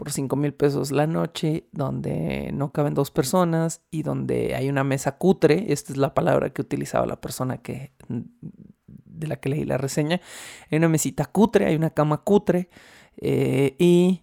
por 0.00 0.12
5 0.12 0.34
mil 0.34 0.54
pesos 0.54 0.92
la 0.92 1.06
noche, 1.06 1.68
donde 1.72 2.52
no 2.54 2.72
caben 2.72 2.94
dos 2.94 3.10
personas 3.10 3.82
y 3.90 4.02
donde 4.02 4.54
hay 4.54 4.70
una 4.70 4.82
mesa 4.82 5.18
cutre. 5.18 5.66
Esta 5.74 5.92
es 5.92 5.98
la 5.98 6.14
palabra 6.14 6.54
que 6.54 6.62
utilizaba 6.62 7.04
la 7.04 7.20
persona 7.20 7.58
que, 7.58 7.92
de 8.08 9.26
la 9.26 9.36
que 9.36 9.50
leí 9.50 9.64
la 9.64 9.76
reseña. 9.76 10.22
Hay 10.70 10.78
una 10.78 10.88
mesita 10.88 11.26
cutre, 11.26 11.66
hay 11.66 11.76
una 11.76 11.90
cama 11.90 12.24
cutre 12.24 12.70
eh, 13.18 13.76
y 13.78 14.22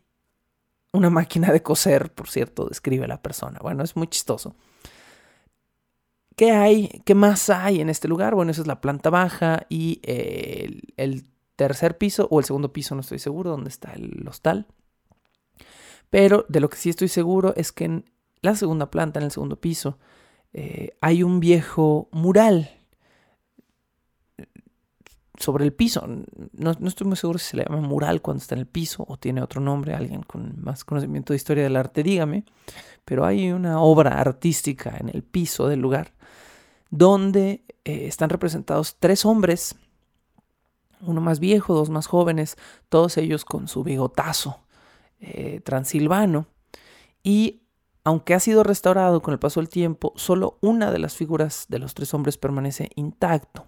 una 0.93 1.11
máquina 1.11 1.51
de 1.51 1.61
coser, 1.61 2.11
por 2.11 2.27
cierto, 2.27 2.65
describe 2.65 3.07
la 3.07 3.21
persona. 3.21 3.59
Bueno, 3.61 3.83
es 3.83 3.95
muy 3.95 4.07
chistoso. 4.07 4.55
¿Qué 6.35 6.53
hay? 6.53 7.03
¿Qué 7.05 7.13
más 7.13 7.51
hay 7.51 7.81
en 7.81 7.89
este 7.89 8.07
lugar? 8.07 8.33
Bueno, 8.33 8.49
esa 8.49 8.61
es 8.61 8.67
la 8.67 8.81
planta 8.81 9.11
baja 9.11 9.67
y 9.69 10.01
el, 10.03 11.29
tercer 11.55 11.99
piso 11.99 12.27
o 12.31 12.39
el 12.39 12.45
segundo 12.45 12.73
piso, 12.73 12.95
no 12.95 13.01
estoy 13.01 13.19
seguro, 13.19 13.51
donde 13.51 13.69
está 13.69 13.93
el 13.93 14.27
hostal. 14.27 14.65
Pero 16.09 16.45
de 16.47 16.59
lo 16.59 16.69
que 16.69 16.77
sí 16.77 16.89
estoy 16.89 17.07
seguro 17.07 17.53
es 17.55 17.71
que 17.71 17.85
en 17.85 18.05
la 18.41 18.55
segunda 18.55 18.89
planta, 18.89 19.19
en 19.19 19.25
el 19.25 19.31
segundo 19.31 19.59
piso, 19.59 19.97
eh, 20.53 20.95
hay 21.01 21.23
un 21.23 21.39
viejo 21.39 22.07
mural 22.11 22.71
sobre 25.37 25.65
el 25.65 25.73
piso. 25.73 26.05
No, 26.07 26.73
no, 26.79 26.87
estoy 26.87 27.07
muy 27.07 27.17
seguro 27.17 27.39
si 27.39 27.51
se 27.51 27.57
le 27.57 27.65
llama 27.65 27.81
mural 27.81 28.21
cuando 28.21 28.41
está 28.41 28.55
en 28.55 28.61
el 28.61 28.67
piso 28.67 29.05
o 29.07 29.17
tiene 29.17 29.41
otro 29.41 29.61
nombre, 29.61 29.93
alguien 29.93 30.23
con 30.23 30.59
más 30.61 30.83
conocimiento 30.83 31.33
de 31.33 31.37
historia 31.37 31.63
del 31.63 31.75
arte, 31.75 32.03
dígame. 32.03 32.45
Pero 33.05 33.25
hay 33.25 33.51
una 33.51 33.81
obra 33.81 34.19
artística 34.19 34.97
en 34.97 35.09
el 35.09 35.23
piso 35.23 35.67
del 35.67 35.79
lugar 35.79 36.13
donde 36.89 37.63
eh, 37.85 38.07
están 38.07 38.29
representados 38.29 38.95
tres 38.99 39.25
hombres, 39.25 39.75
uno 41.01 41.21
más 41.21 41.39
viejo, 41.39 41.73
dos 41.73 41.89
más 41.89 42.07
jóvenes, 42.07 42.57
todos 42.89 43.17
ellos 43.17 43.45
con 43.45 43.67
su 43.67 43.83
bigotazo 43.83 44.61
eh, 45.19 45.61
transilvano. 45.63 46.47
Y 47.23 47.63
aunque 48.03 48.33
ha 48.33 48.39
sido 48.39 48.63
restaurado 48.63 49.21
con 49.21 49.33
el 49.33 49.39
paso 49.39 49.59
del 49.59 49.69
tiempo, 49.69 50.13
solo 50.15 50.57
una 50.61 50.91
de 50.91 50.99
las 50.99 51.15
figuras 51.15 51.65
de 51.67 51.79
los 51.79 51.93
tres 51.93 52.13
hombres 52.13 52.37
permanece 52.37 52.89
intacto. 52.95 53.67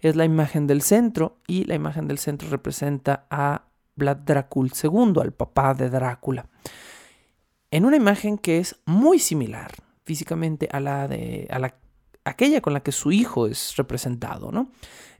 Es 0.00 0.16
la 0.16 0.24
imagen 0.24 0.66
del 0.66 0.82
centro 0.82 1.38
y 1.46 1.64
la 1.64 1.74
imagen 1.74 2.08
del 2.08 2.18
centro 2.18 2.48
representa 2.48 3.26
a 3.30 3.66
Vlad 3.96 4.18
Dracul 4.18 4.72
II, 4.82 5.20
al 5.20 5.32
papá 5.32 5.74
de 5.74 5.90
Drácula. 5.90 6.48
en 7.70 7.84
una 7.84 7.96
imagen 7.96 8.38
que 8.38 8.58
es 8.58 8.76
muy 8.86 9.18
similar 9.18 9.72
físicamente 10.04 10.68
a 10.70 10.80
la 10.80 11.08
de 11.08 11.48
a 11.50 11.58
la, 11.58 11.74
aquella 12.24 12.60
con 12.60 12.72
la 12.72 12.80
que 12.80 12.92
su 12.92 13.12
hijo 13.12 13.46
es 13.46 13.76
representado, 13.76 14.52
¿no? 14.52 14.70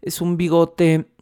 Es 0.00 0.20
un 0.20 0.36
bigote 0.36 1.12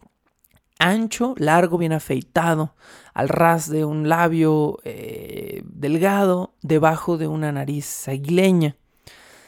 ancho, 0.79 1.35
largo, 1.39 1.79
bien 1.79 1.93
afeitado, 1.93 2.75
al 3.13 3.29
ras 3.29 3.71
de 3.71 3.85
un 3.85 4.09
labio 4.09 4.79
eh, 4.85 5.63
delgado, 5.67 6.55
debajo 6.63 7.17
de 7.17 7.29
una 7.29 7.53
nariz 7.53 8.09
aguileña, 8.09 8.77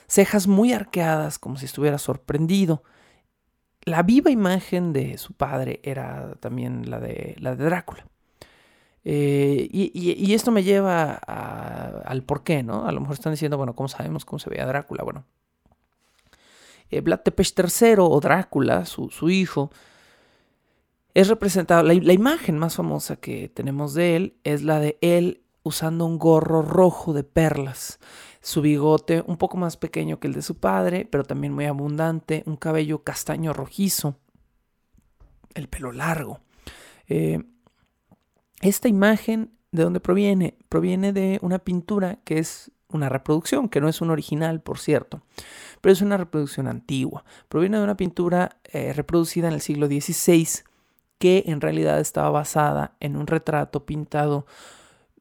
cejas 0.07 0.47
muy 0.47 0.73
arqueadas 0.73 1.39
como 1.39 1.57
si 1.57 1.67
estuviera 1.67 1.99
sorprendido. 1.99 2.83
La 3.83 4.03
viva 4.03 4.31
imagen 4.31 4.93
de 4.93 5.19
su 5.19 5.33
padre 5.35 5.81
era 5.83 6.35
también 6.41 6.91
la 6.91 7.01
de, 7.01 7.37
la 7.39 7.55
de 7.55 7.65
Drácula. 7.65 8.07
Eh, 9.09 9.69
y, 9.71 10.35
esto 10.35 10.51
me 10.51 10.65
lleva 10.65 11.13
al 11.15 12.25
por 12.25 12.43
qué, 12.43 12.65
¿no? 12.65 12.89
A 12.89 12.93
lo 12.93 13.01
mejor 13.01 13.15
están 13.15 13.33
diciendo, 13.33 13.57
bueno, 13.57 13.77
¿cómo 13.77 13.89
sabemos 13.89 14.25
cómo 14.25 14.41
se 14.41 14.51
veía 14.51 14.67
Drácula? 14.67 15.05
Bueno, 15.05 15.25
Vlad 16.91 17.21
Tepes 17.21 17.55
III 17.57 17.95
o 17.99 18.21
Drácula, 18.21 18.85
su, 18.85 19.31
hijo, 19.31 19.71
es 21.17 21.29
representado, 21.29 21.83
la, 21.83 21.95
la, 21.95 22.13
imagen 22.13 22.59
más 22.59 22.77
famosa 22.77 23.17
que 23.17 23.49
tenemos 23.49 23.95
de 23.95 24.17
él 24.17 24.37
es 24.45 24.63
la 24.63 24.81
de 24.81 24.99
él 25.01 25.45
usando 25.63 26.05
un 26.05 26.19
gorro 26.19 26.61
rojo 26.61 27.15
de 27.15 27.25
perlas, 27.25 28.01
su 28.43 28.61
bigote 28.61 29.25
un 29.27 29.39
poco 29.39 29.57
más 29.57 29.79
pequeño 29.79 30.21
que 30.21 30.27
el 30.27 30.35
de 30.35 30.43
su 30.43 30.57
padre, 30.59 31.09
pero 31.11 31.25
también 31.25 31.55
muy 31.55 31.65
abundante, 31.65 32.43
un 32.45 32.57
cabello 32.57 33.03
castaño 33.03 33.55
rojizo, 33.55 34.19
el 35.55 35.69
pelo 35.69 35.91
largo. 35.91 36.41
Eh, 37.09 37.43
esta 38.61 38.89
imagen, 38.89 39.53
¿de 39.73 39.85
dónde 39.85 40.01
proviene? 40.01 40.59
Proviene 40.69 41.15
de 41.15 41.39
una 41.41 41.61
pintura 41.61 42.19
que 42.25 42.41
es 42.41 42.71
una 42.89 43.09
reproducción, 43.09 43.71
que 43.71 43.81
no 43.81 43.89
es 43.89 44.03
un 44.03 44.11
original, 44.11 44.61
por 44.61 44.79
cierto, 44.79 45.23
pero 45.81 45.95
es 45.95 46.03
una 46.03 46.19
reproducción 46.19 46.69
antigua. 46.69 47.25
Proviene 47.49 47.79
de 47.79 47.85
una 47.85 47.97
pintura 47.97 48.61
eh, 48.65 48.93
reproducida 48.93 49.49
en 49.49 49.55
el 49.55 49.63
siglo 49.63 49.87
XVI 49.87 50.47
que 51.19 51.45
en 51.47 51.61
realidad 51.61 52.01
estaba 52.01 52.31
basada 52.31 52.97
en 53.01 53.17
un 53.17 53.27
retrato 53.27 53.87
pintado 53.87 54.47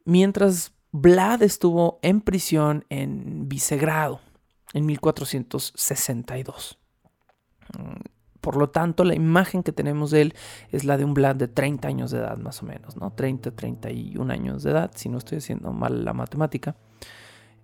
mientras 0.03 0.73
Vlad 0.91 1.43
estuvo 1.43 1.99
en 2.03 2.21
prisión 2.21 2.85
en 2.89 3.49
Visegrado 3.49 4.21
en 4.73 4.85
1462. 4.85 6.79
Por 8.39 8.57
lo 8.57 8.69
tanto, 8.69 9.03
la 9.03 9.15
imagen 9.15 9.63
que 9.63 9.71
tenemos 9.71 10.11
de 10.11 10.21
él 10.21 10.35
es 10.71 10.83
la 10.83 10.97
de 10.97 11.03
un 11.03 11.13
Vlad 11.13 11.35
de 11.35 11.47
30 11.47 11.87
años 11.87 12.11
de 12.11 12.19
edad, 12.19 12.37
más 12.37 12.61
o 12.61 12.65
menos, 12.65 12.95
¿no? 12.95 13.11
30, 13.11 13.51
31 13.51 14.31
años 14.31 14.63
de 14.63 14.71
edad, 14.71 14.91
si 14.95 15.09
no 15.09 15.17
estoy 15.17 15.39
haciendo 15.39 15.73
mal 15.73 16.05
la 16.05 16.13
matemática. 16.13 16.75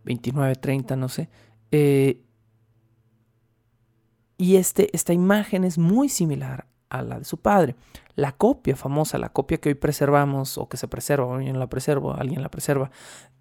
29, 0.04 0.56
30, 0.56 0.96
no 0.96 1.08
sé. 1.08 1.30
Eh, 1.72 2.26
y 4.38 4.56
este, 4.56 4.90
esta 4.96 5.14
imagen 5.14 5.64
es 5.64 5.78
muy 5.78 6.10
similar 6.10 6.71
a 6.92 7.02
la 7.02 7.20
de 7.20 7.26
su 7.26 7.38
padre. 7.38 7.76
La 8.16 8.34
copia 8.34 8.76
famosa, 8.76 9.18
la 9.18 9.30
copia 9.30 9.58
que 9.58 9.70
hoy 9.70 9.76
preservamos 9.76 10.58
o 10.58 10.68
que 10.70 10.78
se 10.78 10.88
preserva, 10.88 11.36
alguien 11.36 11.58
la 11.58 11.68
preserva, 11.68 12.16
alguien 12.16 12.44
la 12.44 12.52
preserva, 12.52 12.92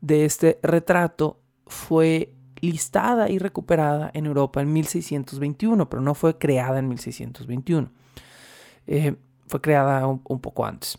de 0.00 0.24
este 0.24 0.58
retrato 0.62 1.40
fue 1.66 2.34
listada 2.60 3.28
y 3.28 3.38
recuperada 3.38 4.10
en 4.14 4.26
Europa 4.26 4.60
en 4.62 4.72
1621, 4.72 5.90
pero 5.90 6.00
no 6.00 6.14
fue 6.14 6.38
creada 6.38 6.78
en 6.78 6.88
1621. 6.88 7.90
Eh, 8.86 9.16
fue 9.46 9.60
creada 9.60 10.06
un, 10.06 10.40
poco 10.40 10.64
antes. 10.64 10.98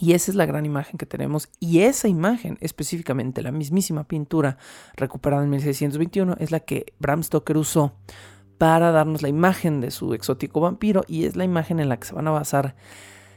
Y 0.00 0.12
esa 0.12 0.30
es 0.30 0.34
la 0.34 0.46
gran 0.46 0.64
imagen 0.64 0.96
que 0.96 1.06
tenemos. 1.06 1.48
Y 1.60 1.80
esa 1.80 2.08
imagen, 2.08 2.56
específicamente 2.60 3.42
la 3.42 3.52
mismísima 3.52 4.04
pintura 4.04 4.56
recuperada 4.96 5.44
en 5.44 5.50
1621, 5.50 6.36
es 6.38 6.50
la 6.50 6.60
que 6.60 6.94
Bram 6.98 7.22
Stoker 7.22 7.56
usó 7.58 7.92
para 8.64 8.92
darnos 8.92 9.20
la 9.20 9.28
imagen 9.28 9.82
de 9.82 9.90
su 9.90 10.14
exótico 10.14 10.58
vampiro 10.58 11.04
y 11.06 11.26
es 11.26 11.36
la 11.36 11.44
imagen 11.44 11.80
en 11.80 11.90
la 11.90 11.98
que 11.98 12.06
se 12.06 12.14
van 12.14 12.28
a 12.28 12.30
basar 12.30 12.76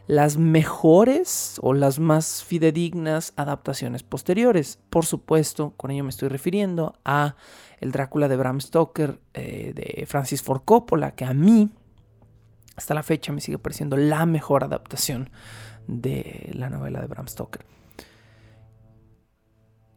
las 0.08 0.38
mejores 0.38 1.60
o 1.62 1.74
las 1.74 2.00
más 2.00 2.46
fidedignas 2.46 3.34
adaptaciones 3.36 4.04
posteriores. 4.04 4.80
Por 4.90 5.06
supuesto, 5.06 5.74
con 5.76 5.92
ello 5.92 6.06
me 6.06 6.12
estoy 6.12 6.30
refiriendo 6.30 6.94
a 7.04 7.36
el 7.82 7.92
Drácula 7.92 8.30
de 8.30 8.38
Bram 8.38 8.62
Stoker 8.62 9.20
eh, 9.34 9.74
de 9.76 10.06
Francis 10.06 10.42
Ford 10.42 10.62
Coppola, 10.64 11.14
que 11.14 11.26
a 11.26 11.34
mí 11.34 11.72
hasta 12.78 12.94
la 12.94 13.04
fecha 13.04 13.34
me 13.34 13.42
sigue 13.42 13.60
pareciendo 13.60 13.98
la 13.98 14.26
mejor 14.26 14.64
adaptación 14.64 15.30
de 15.88 16.52
la 16.54 16.70
novela 16.70 17.02
de 17.02 17.08
Bram 17.08 17.28
Stoker. 17.28 17.66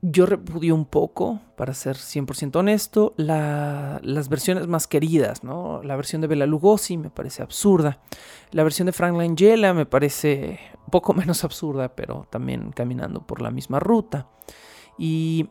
Yo 0.03 0.25
repudio 0.25 0.75
un 0.75 0.87
poco, 0.87 1.41
para 1.57 1.75
ser 1.75 1.97
100% 1.97 2.57
honesto, 2.57 3.13
las 3.19 4.29
versiones 4.31 4.67
más 4.67 4.87
queridas, 4.87 5.45
¿no? 5.45 5.83
La 5.83 5.95
versión 5.95 6.23
de 6.23 6.27
Bela 6.27 6.47
Lugosi 6.47 6.97
me 6.97 7.11
parece 7.11 7.43
absurda. 7.43 8.01
La 8.51 8.63
versión 8.63 8.87
de 8.87 8.93
Frank 8.93 9.15
Langella 9.15 9.75
me 9.75 9.85
parece 9.85 10.59
un 10.87 10.91
poco 10.91 11.13
menos 11.15 11.45
absurda, 11.45 11.95
pero 11.95 12.27
también 12.31 12.73
caminando 12.73 13.27
por 13.27 13.43
la 13.43 13.51
misma 13.51 13.79
ruta. 13.79 14.31
Y 14.97 15.51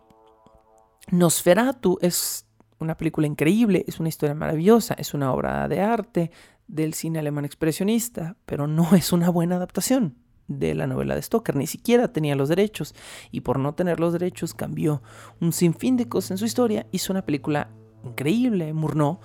Nosferatu 1.12 2.00
es 2.02 2.48
una 2.80 2.98
película 2.98 3.28
increíble, 3.28 3.86
es 3.88 4.00
una 4.00 4.10
historia 4.10 4.34
maravillosa, 4.34 4.96
es 4.96 5.14
una 5.14 5.32
obra 5.32 5.68
de 5.68 5.82
arte 5.82 6.32
del 6.68 6.96
cine 6.96 7.20
alemán 7.20 7.46
expresionista, 7.46 8.36
pero 8.48 8.66
no 8.66 8.96
es 8.96 9.14
una 9.14 9.30
buena 9.30 9.58
adaptación 9.58 10.16
de 10.50 10.76
la 10.76 10.88
novela 10.88 11.16
de 11.16 11.22
Stoker, 11.22 11.56
ni 11.56 11.68
siquiera 11.68 12.12
tenía 12.12 12.36
los 12.36 12.50
derechos 12.50 12.94
y 13.32 13.42
por 13.42 13.60
no 13.60 13.74
tener 13.76 14.00
los 14.00 14.12
derechos 14.12 14.54
cambió 14.54 15.02
un 15.40 15.54
sinfín 15.54 15.96
de 15.96 16.10
cosas 16.10 16.32
en 16.32 16.38
su 16.40 16.46
historia, 16.46 16.88
hizo 16.92 17.14
una 17.14 17.22
película 17.22 17.70
increíble, 18.04 18.74
Murnau, 18.74 19.20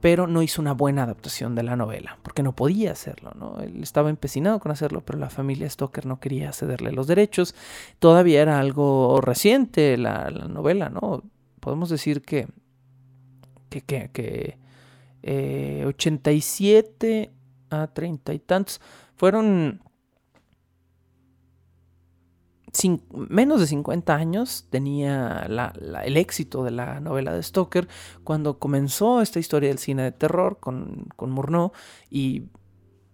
pero 0.00 0.26
no 0.26 0.42
hizo 0.42 0.62
una 0.62 0.72
buena 0.72 1.02
adaptación 1.02 1.54
de 1.54 1.62
la 1.62 1.76
novela, 1.76 2.18
porque 2.22 2.42
no 2.42 2.56
podía 2.56 2.92
hacerlo, 2.92 3.32
¿no? 3.38 3.60
Él 3.60 3.82
estaba 3.82 4.08
empecinado 4.08 4.58
con 4.58 4.72
hacerlo, 4.72 5.02
pero 5.04 5.18
la 5.18 5.28
familia 5.28 5.68
Stoker 5.68 6.06
no 6.06 6.20
quería 6.20 6.52
cederle 6.52 6.90
los 6.90 7.06
derechos. 7.06 7.54
Todavía 7.98 8.40
era 8.40 8.58
algo 8.58 9.20
reciente 9.20 9.98
la, 9.98 10.30
novela, 10.30 10.88
¿no? 10.88 11.22
Podemos 11.60 11.90
decir 11.90 12.22
que, 12.22 12.48
que, 13.68 13.82
que, 13.82 14.58
87 15.84 17.22
eh, 17.22 17.30
a 17.68 17.86
30 17.88 18.32
y 18.32 18.38
tantos 18.38 18.80
fueron 19.16 19.82
menos 23.28 23.60
de 23.60 23.66
50 23.66 24.14
años 24.14 24.66
tenía 24.70 25.48
el 26.04 26.16
éxito 26.16 26.64
de 26.64 26.70
la 26.70 27.00
novela 27.00 27.32
de 27.32 27.42
Stoker 27.42 27.88
cuando 28.24 28.58
comenzó 28.58 29.22
esta 29.22 29.38
historia 29.38 29.68
del 29.68 29.78
cine 29.78 30.02
de 30.04 30.12
terror 30.12 30.58
con, 30.60 31.08
con 31.16 31.30
Murnau 31.30 31.72
y 32.10 32.44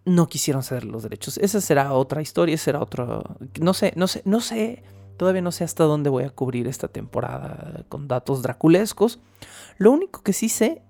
no 0.04 0.28
quisieron 0.28 0.62
ceder 0.62 0.84
los 0.84 1.02
derechos. 1.02 1.36
Esa 1.38 1.60
será 1.60 1.92
otra 1.92 2.22
historia, 2.22 2.56
será 2.56 2.80
otro... 2.80 3.24
No 3.60 3.74
sé, 3.74 3.92
no 3.96 4.06
sé, 4.06 4.22
no 4.24 4.40
sé, 4.40 4.84
todavía 5.16 5.42
no 5.42 5.52
sé 5.52 5.64
hasta 5.64 5.84
dónde 5.84 6.10
voy 6.10 6.24
a 6.24 6.30
cubrir 6.30 6.68
esta 6.68 6.88
temporada 6.88 7.84
con 7.88 8.08
datos 8.08 8.42
draculescos. 8.42 9.18
Lo 9.78 9.90
único 9.90 10.22
que 10.22 10.32
sí 10.32 10.48
sé, 10.48 10.82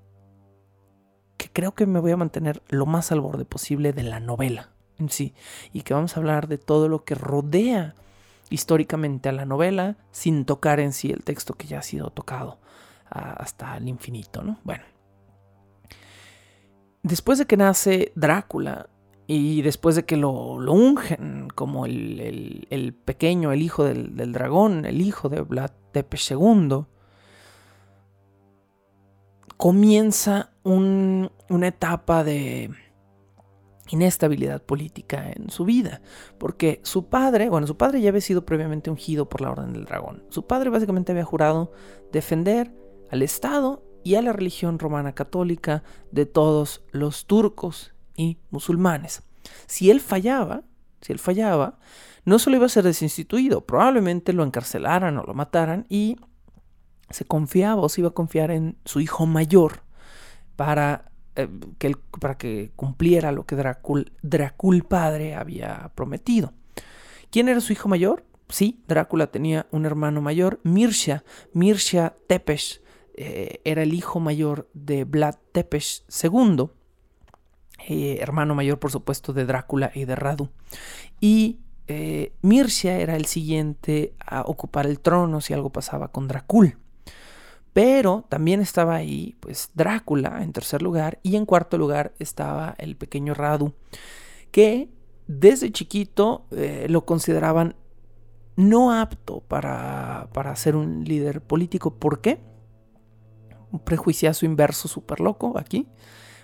que 1.39 1.51
creo 1.51 1.75
que 1.75 1.87
me 1.87 1.99
voy 1.99 2.12
a 2.12 2.17
mantener 2.17 2.62
lo 2.69 2.87
más 2.87 3.11
al 3.11 3.21
borde 3.21 3.45
posible 3.45 3.93
de 3.93 4.03
la 4.03 4.21
novela 4.21 4.71
en 4.99 5.09
sí 5.09 5.35
y 5.73 5.83
que 5.83 5.95
vamos 5.95 6.17
a 6.17 6.21
hablar 6.21 6.49
de 6.49 6.59
todo 6.59 6.89
lo 6.89 7.05
que 7.05 7.14
rodea 7.14 7.95
históricamente 8.51 9.28
a 9.28 9.32
la 9.32 9.44
novela 9.44 9.97
sin 10.11 10.44
tocar 10.44 10.80
en 10.80 10.92
sí 10.92 11.11
el 11.11 11.24
texto 11.24 11.55
que 11.55 11.66
ya 11.66 11.80
ha 11.80 11.82
sido 11.82 12.11
tocado 12.11 12.59
hasta 13.09 13.76
el 13.76 13.88
infinito, 13.88 14.42
¿no? 14.42 14.59
Bueno. 14.64 14.84
Después 17.03 17.38
de 17.38 17.47
que 17.47 17.57
nace 17.57 18.12
Drácula 18.16 18.88
y 19.28 19.62
después 19.62 19.97
de 19.97 20.05
que 20.05 20.16
lo, 20.16 20.32
ungen 20.32 21.49
como 21.55 21.86
el, 21.86 22.97
pequeño, 23.05 23.53
el 23.53 23.62
hijo 23.62 23.84
del, 23.84 24.32
dragón, 24.32 24.84
el 24.84 25.01
hijo 25.01 25.28
de 25.28 25.40
Vlad 25.40 25.70
Tepes 25.92 26.30
II, 26.30 26.84
comienza 29.57 30.51
una 30.64 31.66
etapa 31.66 32.24
de 32.24 32.70
inestabilidad 33.89 34.62
política 34.62 35.30
en 35.30 35.51
su 35.51 35.64
vida, 35.64 36.01
porque 36.39 36.80
su 36.82 37.09
padre, 37.09 37.49
bueno, 37.49 37.66
su 37.66 37.76
padre 37.76 38.01
ya 38.01 38.09
había 38.09 38.20
sido 38.20 38.45
previamente 38.45 38.91
ungido 38.91 39.28
por 39.28 39.41
la 39.41 39.51
Orden 39.51 39.72
del 39.72 39.84
Dragón. 39.84 40.24
Su 40.28 40.47
padre 40.47 40.70
básicamente 40.70 41.12
había 41.12 41.24
jurado 41.24 41.72
defender 42.12 42.72
al 43.11 43.22
Estado 43.22 43.82
y 44.03 44.14
a 44.14 44.22
la 44.22 44.32
religión 44.32 44.78
romana 44.78 45.14
católica 45.14 45.82
de 46.12 46.26
todos 46.26 46.84
los 46.93 47.26
turcos 47.26 47.93
y 48.16 48.39
musulmanes. 48.51 49.22
Si 49.66 49.91
él 49.91 50.01
fallaba, 50.01 50.62
si 51.01 51.12
él 51.12 51.18
fallaba, 51.18 51.78
no 52.24 52.39
solo 52.39 52.57
iba 52.57 52.66
a 52.66 52.70
ser 52.70 52.84
desinstituido, 52.84 53.66
probablemente 53.66 54.32
lo 54.32 54.45
encarcelaran 54.45 55.16
o 55.18 55.22
lo 55.22 55.34
mataran 55.34 55.87
y 55.89 56.16
se 57.11 57.24
confiaba 57.24 57.82
o 57.82 57.89
se 57.89 58.01
iba 58.01 58.09
a 58.09 58.14
confiar 58.14 58.51
en 58.51 58.78
su 58.84 59.01
hijo 59.01 59.26
mayor 59.26 59.82
para 60.57 61.12
eh, 61.37 61.49
que 61.78 61.95
para 62.20 62.37
que 62.37 62.70
cumpliera 62.76 63.32
lo 63.32 63.45
que 63.45 63.57
Dracul, 63.57 64.12
Dracul 64.22 64.84
padre 64.84 65.34
había 65.34 65.91
prometido. 65.95 66.53
¿Quién 67.30 67.49
era 67.49 67.61
su 67.61 67.72
hijo 67.72 67.89
mayor? 67.89 68.24
sí, 68.49 68.82
Drácula 68.87 69.28
tenía 69.28 69.66
un 69.70 69.87
hermano 69.87 70.20
mayor, 70.20 70.61
Mircea, 70.62 71.24
Mircea 71.53 72.16
Tepes, 72.26 72.82
eh, 73.14 73.61
era 73.64 73.82
el 73.82 73.95
hijo 73.95 74.20
mayor 74.20 74.68
de 74.74 75.05
Vlad 75.05 75.37
Tepes 75.53 76.05
II, 76.22 76.68
eh, 77.89 78.18
hermano 78.20 78.55
mayor 78.55 78.78
por 78.78 78.91
supuesto 78.91 79.32
de 79.32 79.47
Drácula 79.47 79.91
y 79.95 80.05
de 80.05 80.16
Radu. 80.16 80.51
Y 81.20 81.61
eh, 81.89 82.32
Mircea 82.43 82.99
era 82.99 83.16
el 83.16 83.26
siguiente 83.26 84.14
a 84.18 84.43
ocupar 84.43 84.87
el 84.87 85.01
trono 85.01 85.41
si 85.41 85.55
algo 85.55 85.70
pasaba 85.70 86.09
con 86.09 86.28
Drácula. 86.28 86.76
Pero 87.77 88.24
también 88.31 88.62
estaba 88.62 88.95
ahí, 88.95 89.37
pues, 89.39 89.68
Drácula 89.74 90.43
en 90.43 90.55
tercer 90.55 90.81
lugar 90.81 91.20
y 91.22 91.37
en 91.37 91.45
cuarto 91.45 91.77
lugar 91.77 92.14
estaba 92.18 92.74
el 92.79 92.97
pequeño 92.97 93.35
Radu, 93.35 93.74
que 94.51 94.89
desde 95.27 95.70
chiquito 95.70 96.47
eh, 96.53 96.87
lo 96.89 97.05
consideraban 97.05 97.77
no 98.57 98.95
apto 98.95 99.41
para, 99.41 100.31
para 100.33 100.57
ser 100.57 100.74
un 100.74 101.05
líder 101.05 101.43
político. 101.43 101.99
¿Por 101.99 102.22
qué? 102.22 102.41
Un 103.70 103.81
prejuiciazo 103.81 104.47
inverso 104.47 104.89
súper 104.89 105.20
loco 105.20 105.59
aquí, 105.59 105.87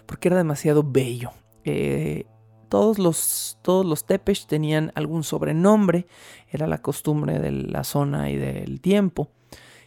porque 0.04 0.28
era 0.28 0.36
demasiado 0.36 0.82
bello. 0.82 1.30
Eh, 1.64 2.26
todos 2.68 2.98
los, 2.98 3.58
todos 3.62 3.86
los 3.86 4.04
Tepesh 4.04 4.44
tenían 4.44 4.92
algún 4.96 5.24
sobrenombre, 5.24 6.06
era 6.50 6.66
la 6.66 6.82
costumbre 6.82 7.38
de 7.38 7.52
la 7.52 7.84
zona 7.84 8.28
y 8.28 8.36
del 8.36 8.82
tiempo. 8.82 9.30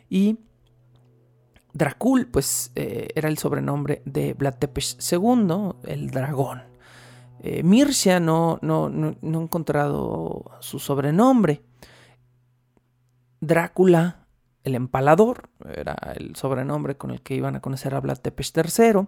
Y 0.10 0.40
Dracul, 1.76 2.28
pues 2.28 2.72
eh, 2.76 3.10
era 3.16 3.28
el 3.28 3.38
sobrenombre 3.38 4.02
de 4.06 4.34
Vlad 4.34 4.56
Tepes 4.56 4.98
II, 5.12 5.74
el 5.84 6.10
dragón. 6.10 6.64
Eh, 7.42 7.64
Mircea 7.64 8.22
no, 8.22 8.60
no, 8.62 8.90
no, 8.90 9.42
encontrado 9.42 10.52
su 10.62 10.80
sobrenombre. 10.80 11.64
Drácula, 13.42 14.26
el 14.64 14.76
empalador, 14.76 15.50
era 15.76 15.96
el 16.16 16.38
sobrenombre 16.38 16.96
con 16.96 17.12
el 17.12 17.22
que 17.22 17.36
iban 17.36 17.58
a 17.58 17.62
conocer 17.62 17.94
a 17.94 18.00
Vlad 18.00 18.20
Tepes 18.20 18.54
III. 18.56 19.08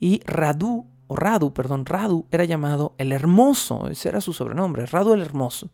Y 0.00 0.22
Radu, 0.24 0.86
o 1.08 1.16
Radu, 1.16 1.52
perdón, 1.52 1.84
Radu 1.84 2.26
era 2.30 2.46
llamado 2.46 2.94
el 2.96 3.12
Hermoso, 3.12 3.88
ese 3.90 4.08
era 4.08 4.22
su 4.22 4.32
sobrenombre, 4.32 4.86
Radu 4.86 5.12
el 5.12 5.20
Hermoso. 5.20 5.68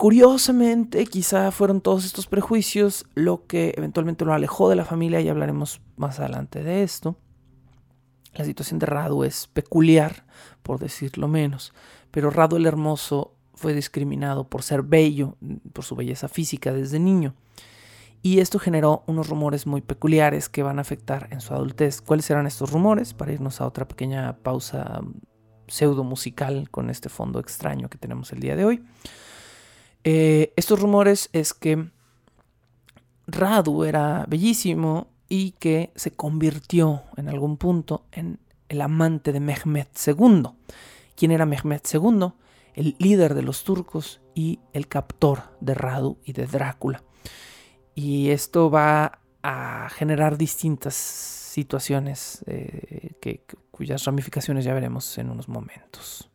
Curiosamente, 0.00 1.04
quizá 1.04 1.50
fueron 1.50 1.82
todos 1.82 2.06
estos 2.06 2.26
prejuicios 2.26 3.04
lo 3.12 3.44
que 3.46 3.74
eventualmente 3.76 4.24
lo 4.24 4.32
alejó 4.32 4.70
de 4.70 4.76
la 4.76 4.86
familia 4.86 5.20
y 5.20 5.28
hablaremos 5.28 5.82
más 5.98 6.18
adelante 6.18 6.62
de 6.62 6.82
esto. 6.82 7.18
La 8.32 8.46
situación 8.46 8.78
de 8.78 8.86
Radu 8.86 9.24
es 9.24 9.48
peculiar, 9.48 10.24
por 10.62 10.78
decirlo 10.78 11.28
menos, 11.28 11.74
pero 12.10 12.30
Radu 12.30 12.56
el 12.56 12.64
Hermoso 12.64 13.34
fue 13.52 13.74
discriminado 13.74 14.48
por 14.48 14.62
ser 14.62 14.80
bello, 14.84 15.36
por 15.74 15.84
su 15.84 15.96
belleza 15.96 16.28
física 16.28 16.72
desde 16.72 16.98
niño. 16.98 17.34
Y 18.22 18.38
esto 18.38 18.58
generó 18.58 19.04
unos 19.06 19.28
rumores 19.28 19.66
muy 19.66 19.82
peculiares 19.82 20.48
que 20.48 20.62
van 20.62 20.78
a 20.78 20.80
afectar 20.80 21.28
en 21.30 21.42
su 21.42 21.52
adultez. 21.52 22.00
¿Cuáles 22.00 22.24
serán 22.24 22.46
estos 22.46 22.72
rumores? 22.72 23.12
Para 23.12 23.34
irnos 23.34 23.60
a 23.60 23.66
otra 23.66 23.86
pequeña 23.86 24.38
pausa 24.38 25.02
pseudo 25.68 26.04
musical 26.04 26.70
con 26.70 26.88
este 26.88 27.10
fondo 27.10 27.38
extraño 27.38 27.90
que 27.90 27.98
tenemos 27.98 28.32
el 28.32 28.40
día 28.40 28.56
de 28.56 28.64
hoy. 28.64 28.82
Eh, 30.04 30.52
estos 30.56 30.80
rumores 30.80 31.28
es 31.32 31.54
que 31.54 31.90
Radu 33.26 33.84
era 33.84 34.24
bellísimo 34.28 35.08
y 35.28 35.52
que 35.52 35.92
se 35.94 36.10
convirtió 36.12 37.02
en 37.16 37.28
algún 37.28 37.56
punto 37.56 38.06
en 38.12 38.40
el 38.68 38.80
amante 38.80 39.32
de 39.32 39.40
Mehmed 39.40 39.86
II. 40.06 40.42
¿Quién 41.16 41.32
era 41.32 41.46
Mehmed 41.46 41.82
II? 41.92 42.32
El 42.74 42.96
líder 42.98 43.34
de 43.34 43.42
los 43.42 43.64
turcos 43.64 44.20
y 44.34 44.60
el 44.72 44.88
captor 44.88 45.56
de 45.60 45.74
Radu 45.74 46.18
y 46.24 46.32
de 46.32 46.46
Drácula. 46.46 47.02
Y 47.94 48.30
esto 48.30 48.70
va 48.70 49.20
a 49.42 49.88
generar 49.90 50.38
distintas 50.38 50.94
situaciones 50.94 52.44
eh, 52.46 53.12
cuyas 53.70 54.04
ramificaciones 54.04 54.64
ya 54.64 54.74
veremos 54.74 55.18
en 55.18 55.30
unos 55.30 55.48
momentos. 55.48 56.29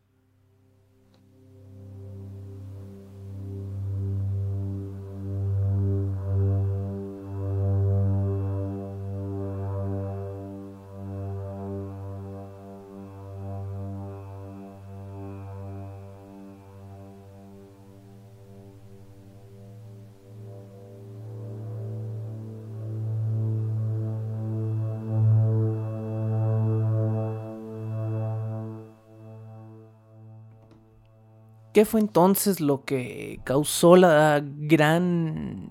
¿Qué 31.76 31.84
fue 31.84 32.00
entonces 32.00 32.62
lo 32.62 32.86
que 32.86 33.38
causó 33.44 33.96
la 33.96 34.42
gran 34.42 35.68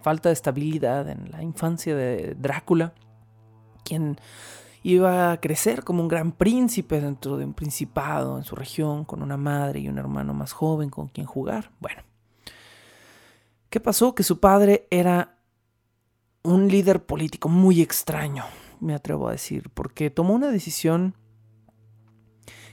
falta 0.00 0.30
de 0.30 0.32
estabilidad 0.32 1.10
en 1.10 1.30
la 1.30 1.42
infancia 1.42 1.94
de 1.94 2.34
Drácula? 2.38 2.94
Quien 3.84 4.16
iba 4.82 5.32
a 5.32 5.38
crecer 5.38 5.84
como 5.84 6.00
un 6.00 6.08
gran 6.08 6.32
príncipe 6.32 7.02
dentro 7.02 7.36
de 7.36 7.44
un 7.44 7.52
principado 7.52 8.38
en 8.38 8.44
su 8.44 8.56
región, 8.56 9.04
con 9.04 9.22
una 9.22 9.36
madre 9.36 9.80
y 9.80 9.88
un 9.90 9.98
hermano 9.98 10.32
más 10.32 10.54
joven 10.54 10.88
con 10.88 11.08
quien 11.08 11.26
jugar. 11.26 11.70
Bueno, 11.80 12.00
¿qué 13.68 13.78
pasó? 13.78 14.14
Que 14.14 14.22
su 14.22 14.40
padre 14.40 14.86
era 14.90 15.36
un 16.42 16.68
líder 16.68 17.04
político 17.04 17.50
muy 17.50 17.82
extraño, 17.82 18.46
me 18.80 18.94
atrevo 18.94 19.28
a 19.28 19.32
decir, 19.32 19.68
porque 19.74 20.08
tomó 20.08 20.32
una 20.32 20.50
decisión 20.50 21.14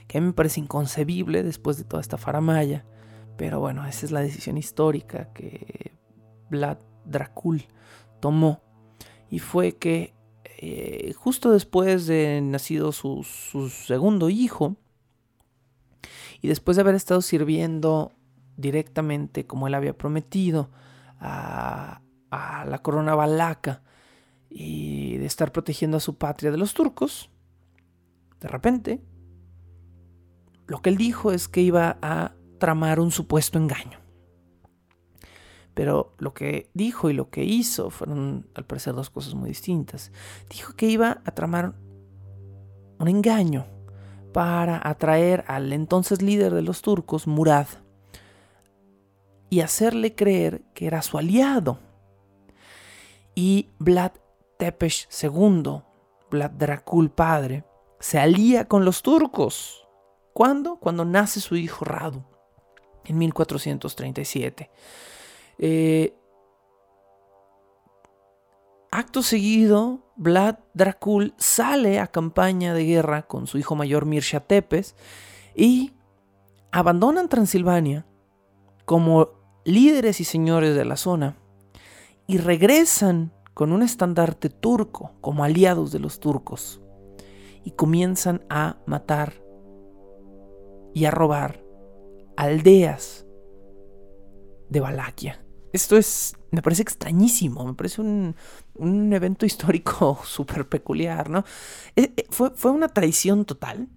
que 0.08 0.18
a 0.18 0.20
mí 0.20 0.28
me 0.28 0.32
parece 0.32 0.60
inconcebible 0.60 1.42
después 1.42 1.76
de 1.76 1.84
toda 1.84 2.00
esta 2.00 2.16
faramaya. 2.16 2.84
Pero 3.36 3.60
bueno, 3.60 3.86
esa 3.86 4.06
es 4.06 4.10
la 4.10 4.20
decisión 4.20 4.56
histórica 4.58 5.32
que 5.32 5.92
Vlad 6.50 6.78
Dracul 7.04 7.64
tomó. 8.20 8.62
Y 9.30 9.38
fue 9.38 9.76
que 9.76 10.14
eh, 10.60 11.12
justo 11.12 11.52
después 11.52 12.06
de 12.06 12.40
nacido 12.42 12.90
su, 12.90 13.22
segundo 13.86 14.30
hijo, 14.30 14.76
y 16.40 16.48
después 16.48 16.76
de 16.76 16.80
haber 16.80 16.94
estado 16.94 17.20
sirviendo 17.20 18.12
directamente 18.56 19.46
como 19.46 19.66
él 19.66 19.74
había 19.74 19.96
prometido 19.96 20.70
a, 21.20 22.00
a 22.30 22.64
la 22.64 22.78
corona 22.78 23.14
valaca 23.14 23.82
y 24.48 25.16
de 25.18 25.26
estar 25.26 25.52
protegiendo 25.52 25.96
a 25.96 26.00
su 26.00 26.16
patria 26.16 26.50
de 26.50 26.56
los 26.56 26.74
turcos, 26.74 27.30
de 28.40 28.48
repente 28.48 29.00
lo 30.68 30.82
que 30.82 30.90
él 30.90 30.98
dijo 30.98 31.32
es 31.32 31.48
que 31.48 31.62
iba 31.62 31.96
a 32.02 32.32
tramar 32.58 33.00
un 33.00 33.10
supuesto 33.10 33.58
engaño. 33.58 33.98
Pero 35.72 36.14
lo 36.18 36.34
que 36.34 36.70
dijo 36.74 37.08
y 37.08 37.14
lo 37.14 37.30
que 37.30 37.42
hizo 37.42 37.88
fueron, 37.88 38.46
al 38.54 38.66
parecer, 38.66 38.94
dos 38.94 39.08
cosas 39.08 39.34
muy 39.34 39.48
distintas. 39.48 40.12
Dijo 40.50 40.74
que 40.74 40.86
iba 40.86 41.22
a 41.24 41.30
tramar 41.30 41.72
un 42.98 43.08
engaño 43.08 43.64
para 44.34 44.86
atraer 44.86 45.44
al 45.48 45.72
entonces 45.72 46.20
líder 46.20 46.52
de 46.52 46.62
los 46.62 46.82
turcos, 46.82 47.26
Murad, 47.26 47.66
y 49.48 49.60
hacerle 49.60 50.14
creer 50.14 50.62
que 50.74 50.86
era 50.86 51.00
su 51.00 51.16
aliado. 51.16 51.78
Y 53.34 53.70
Vlad 53.78 54.12
Tepes 54.58 55.08
II, 55.22 55.80
Vlad 56.30 56.50
Dracul 56.50 57.10
padre, 57.10 57.64
se 58.00 58.18
alía 58.18 58.66
con 58.66 58.84
los 58.84 59.02
turcos 59.02 59.87
¿Cuándo? 60.38 60.76
Cuando 60.76 61.04
nace 61.04 61.40
su 61.40 61.56
hijo 61.56 61.84
Radu, 61.84 62.22
en 63.04 63.18
1437. 63.18 64.70
Eh, 65.58 66.16
acto 68.92 69.24
seguido, 69.24 70.12
Vlad 70.14 70.58
Dracul 70.74 71.34
sale 71.38 71.98
a 71.98 72.06
campaña 72.06 72.72
de 72.72 72.84
guerra 72.84 73.22
con 73.22 73.48
su 73.48 73.58
hijo 73.58 73.74
mayor 73.74 74.06
Mircea 74.06 74.38
Tepes 74.38 74.94
y 75.56 75.94
abandonan 76.70 77.28
Transilvania 77.28 78.06
como 78.84 79.30
líderes 79.64 80.20
y 80.20 80.24
señores 80.24 80.76
de 80.76 80.84
la 80.84 80.96
zona 80.96 81.36
y 82.28 82.38
regresan 82.38 83.32
con 83.54 83.72
un 83.72 83.82
estandarte 83.82 84.50
turco 84.50 85.14
como 85.20 85.42
aliados 85.42 85.90
de 85.90 85.98
los 85.98 86.20
turcos 86.20 86.80
y 87.64 87.72
comienzan 87.72 88.44
a 88.48 88.76
matar 88.86 89.47
y 90.94 91.04
a 91.04 91.10
robar 91.10 91.62
aldeas 92.36 93.26
de 94.68 94.80
Valaquia. 94.80 95.44
Esto 95.72 95.96
es, 95.96 96.36
me 96.50 96.62
parece 96.62 96.82
extrañísimo, 96.82 97.64
me 97.64 97.74
parece 97.74 98.00
un, 98.00 98.34
evento 99.12 99.44
histórico 99.44 100.18
súper 100.24 100.68
peculiar, 100.68 101.28
¿no? 101.28 101.44
Eh, 101.96 102.12
eh, 102.16 102.26
¿Fue, 102.30 102.50
¿Fue 102.50 102.70
una 102.70 102.88
traición 102.88 103.44
total? 103.44 103.88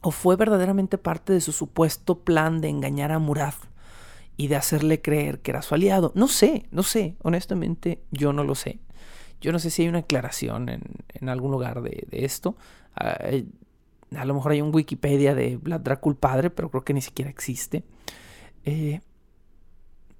¿O 0.00 0.12
fue 0.12 0.36
verdaderamente 0.36 0.96
parte 0.98 1.32
de 1.32 1.40
su 1.40 1.52
supuesto 1.52 2.20
plan 2.20 2.60
de 2.60 2.68
engañar 2.68 3.10
a 3.10 3.18
Murad 3.18 3.54
y 4.38 4.46
de 4.46 4.56
hacerle 4.56 5.02
creer 5.02 5.40
que 5.40 5.50
era 5.50 5.62
su 5.62 5.74
aliado. 5.74 6.12
No 6.14 6.28
sé, 6.28 6.66
no 6.70 6.84
sé, 6.84 7.16
honestamente 7.22 8.04
yo 8.12 8.32
no 8.32 8.44
lo 8.44 8.54
sé. 8.54 8.78
Yo 9.40 9.52
no 9.52 9.58
sé 9.58 9.70
si 9.70 9.82
hay 9.82 9.88
una 9.88 9.98
aclaración 9.98 10.68
en, 10.68 11.28
algún 11.28 11.50
lugar 11.50 11.82
de, 11.82 12.06
esto. 12.10 12.56
Ah, 12.94 13.18
a 14.16 14.24
lo 14.24 14.34
mejor 14.34 14.52
hay 14.52 14.62
un 14.62 14.74
Wikipedia 14.74 15.34
de 15.34 15.56
Vlad 15.56 15.80
Dracul 15.80 16.16
padre, 16.16 16.50
pero 16.50 16.70
creo 16.70 16.84
que 16.84 16.94
ni 16.94 17.02
siquiera 17.02 17.30
existe. 17.30 17.84
Eh, 18.64 19.00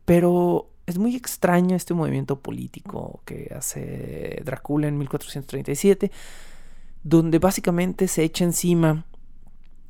pero 0.05 0.71
es 0.87 0.99
muy 0.99 1.17
extraño 1.17 1.77
este 1.77 1.95
movimiento 1.95 2.41
político 2.41 3.23
que 3.25 3.53
hace 3.55 4.41
Drácula 4.45 4.89
en 4.89 4.99
1437, 4.99 6.11
donde 7.03 7.39
básicamente 7.39 8.09
se 8.09 8.25
echa 8.25 8.45
encima 8.45 9.07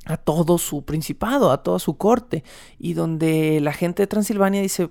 a 0.05 0.17
todo 0.17 0.57
su 0.57 0.83
principado, 0.83 1.51
a 1.51 1.63
toda 1.63 1.79
su 1.79 1.97
corte, 1.97 2.43
y 2.77 2.93
donde 2.93 3.59
la 3.61 3.73
gente 3.73 4.03
de 4.03 4.07
Transilvania 4.07 4.61
dice, 4.61 4.89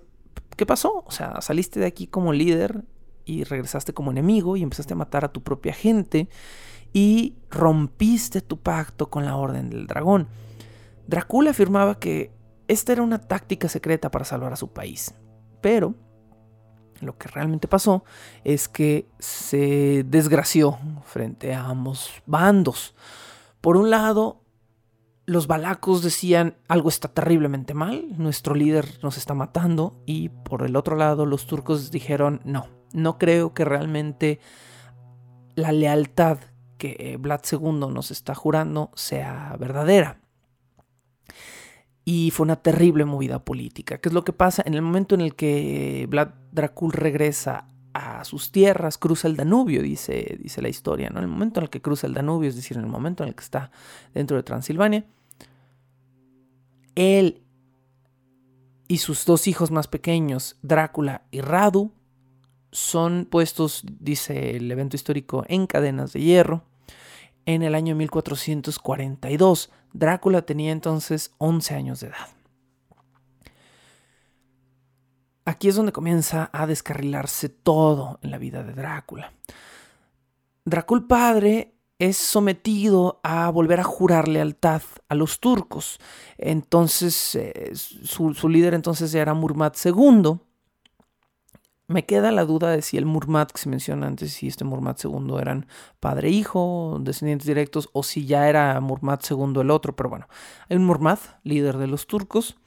¿qué 0.56 0.64
pasó? 0.64 1.04
O 1.06 1.10
sea, 1.10 1.40
saliste 1.40 1.80
de 1.80 1.86
aquí 1.86 2.06
como 2.06 2.32
líder 2.32 2.84
y 3.24 3.44
regresaste 3.44 3.92
como 3.92 4.10
enemigo 4.10 4.56
y 4.56 4.62
empezaste 4.62 4.94
a 4.94 4.96
matar 4.96 5.24
a 5.24 5.32
tu 5.32 5.42
propia 5.42 5.74
gente 5.74 6.28
y 6.92 7.36
rompiste 7.50 8.40
tu 8.40 8.60
pacto 8.60 9.10
con 9.10 9.24
la 9.24 9.36
Orden 9.36 9.70
del 9.70 9.86
Dragón. 9.86 10.28
Drácula 11.06 11.50
afirmaba 11.50 11.98
que 11.98 12.32
esta 12.68 12.92
era 12.92 13.02
una 13.02 13.18
táctica 13.18 13.68
secreta 13.68 14.10
para 14.10 14.24
salvar 14.24 14.52
a 14.52 14.56
su 14.56 14.72
país, 14.72 15.14
pero 15.60 15.94
lo 17.00 17.16
que 17.16 17.28
realmente 17.28 17.68
pasó 17.68 18.04
es 18.44 18.68
que 18.68 19.08
se 19.18 20.04
desgració 20.06 20.78
frente 21.04 21.54
a 21.54 21.64
ambos 21.64 22.10
bandos. 22.26 22.94
Por 23.60 23.76
un 23.76 23.90
lado, 23.90 24.42
los 25.24 25.46
balacos 25.46 26.02
decían 26.02 26.56
algo 26.68 26.88
está 26.88 27.08
terriblemente 27.08 27.74
mal, 27.74 28.06
nuestro 28.16 28.54
líder 28.54 28.98
nos 29.02 29.16
está 29.16 29.34
matando 29.34 30.02
y 30.06 30.30
por 30.30 30.62
el 30.62 30.74
otro 30.74 30.96
lado 30.96 31.26
los 31.26 31.46
turcos 31.46 31.90
dijeron 31.90 32.40
no, 32.44 32.68
no 32.92 33.18
creo 33.18 33.52
que 33.52 33.64
realmente 33.64 34.40
la 35.54 35.72
lealtad 35.72 36.38
que 36.78 37.16
Vlad 37.20 37.40
II 37.50 37.88
nos 37.92 38.10
está 38.10 38.34
jurando 38.34 38.90
sea 38.94 39.56
verdadera. 39.58 40.20
Y 42.04 42.30
fue 42.30 42.44
una 42.44 42.56
terrible 42.56 43.04
movida 43.04 43.44
política. 43.44 43.98
¿Qué 43.98 44.08
es 44.08 44.14
lo 44.14 44.24
que 44.24 44.32
pasa? 44.32 44.62
En 44.64 44.72
el 44.72 44.80
momento 44.80 45.14
en 45.14 45.20
el 45.20 45.34
que 45.34 46.06
Vlad 46.08 46.28
Dracul 46.52 46.92
regresa 46.92 47.68
a 47.92 48.24
sus 48.24 48.52
tierras, 48.52 48.96
cruza 48.96 49.28
el 49.28 49.36
Danubio, 49.36 49.82
dice, 49.82 50.38
dice 50.40 50.62
la 50.62 50.68
historia, 50.68 51.10
¿no? 51.10 51.18
En 51.18 51.24
el 51.24 51.30
momento 51.30 51.60
en 51.60 51.64
el 51.64 51.70
que 51.70 51.82
cruza 51.82 52.06
el 52.06 52.14
Danubio, 52.14 52.48
es 52.48 52.56
decir, 52.56 52.76
en 52.76 52.84
el 52.84 52.90
momento 52.90 53.24
en 53.24 53.30
el 53.30 53.34
que 53.34 53.42
está 53.42 53.70
dentro 54.14 54.36
de 54.36 54.42
Transilvania, 54.42 55.04
él 56.94 57.42
y 58.86 58.98
sus 58.98 59.26
dos 59.26 59.46
hijos 59.46 59.70
más 59.70 59.86
pequeños, 59.86 60.56
Drácula 60.62 61.26
y 61.30 61.40
Radu, 61.42 61.92
son 62.72 63.26
puestos, 63.30 63.84
dice 64.00 64.56
el 64.56 64.70
evento 64.70 64.96
histórico, 64.96 65.44
en 65.48 65.66
cadenas 65.66 66.12
de 66.12 66.20
hierro 66.20 66.64
en 67.46 67.62
el 67.62 67.74
año 67.74 67.94
1442. 67.94 69.70
Drácula 69.92 70.42
tenía 70.42 70.72
entonces 70.72 71.34
11 71.38 71.74
años 71.74 72.00
de 72.00 72.08
edad. 72.08 72.28
Aquí 75.44 75.68
es 75.68 75.76
donde 75.76 75.92
comienza 75.92 76.50
a 76.52 76.66
descarrilarse 76.66 77.48
todo 77.48 78.18
en 78.22 78.30
la 78.30 78.38
vida 78.38 78.62
de 78.62 78.74
Drácula. 78.74 79.32
Drácula 80.66 81.08
padre 81.08 81.74
es 81.98 82.16
sometido 82.16 83.18
a 83.22 83.48
volver 83.50 83.80
a 83.80 83.84
jurar 83.84 84.28
lealtad 84.28 84.82
a 85.08 85.14
los 85.14 85.40
turcos. 85.40 85.98
Entonces, 86.36 87.34
eh, 87.34 87.72
su, 87.74 88.34
su, 88.34 88.48
líder 88.48 88.74
entonces 88.74 89.14
era 89.14 89.34
Murmad 89.34 89.72
II. 89.82 90.38
Me 91.88 92.04
queda 92.04 92.30
la 92.32 92.44
duda 92.44 92.70
de 92.70 92.82
si 92.82 92.98
el 92.98 93.06
Murmad 93.06 93.48
que 93.48 93.58
se 93.58 93.70
menciona 93.70 94.06
antes, 94.06 94.34
si 94.34 94.46
este 94.46 94.62
Murmad 94.64 94.98
II 95.02 95.38
eran 95.40 95.66
padre 96.00 96.28
e 96.28 96.32
hijo, 96.32 96.98
descendientes 97.00 97.46
directos, 97.46 97.88
o 97.94 98.02
si 98.02 98.26
ya 98.26 98.46
era 98.48 98.78
Murmad 98.80 99.20
II 99.28 99.62
el 99.62 99.70
otro, 99.70 99.96
pero 99.96 100.10
bueno, 100.10 100.28
hay 100.68 100.76
un 100.76 100.84
Murmad, 100.84 101.18
líder 101.44 101.78
de 101.78 101.86
los 101.86 102.06
turcos, 102.06 102.58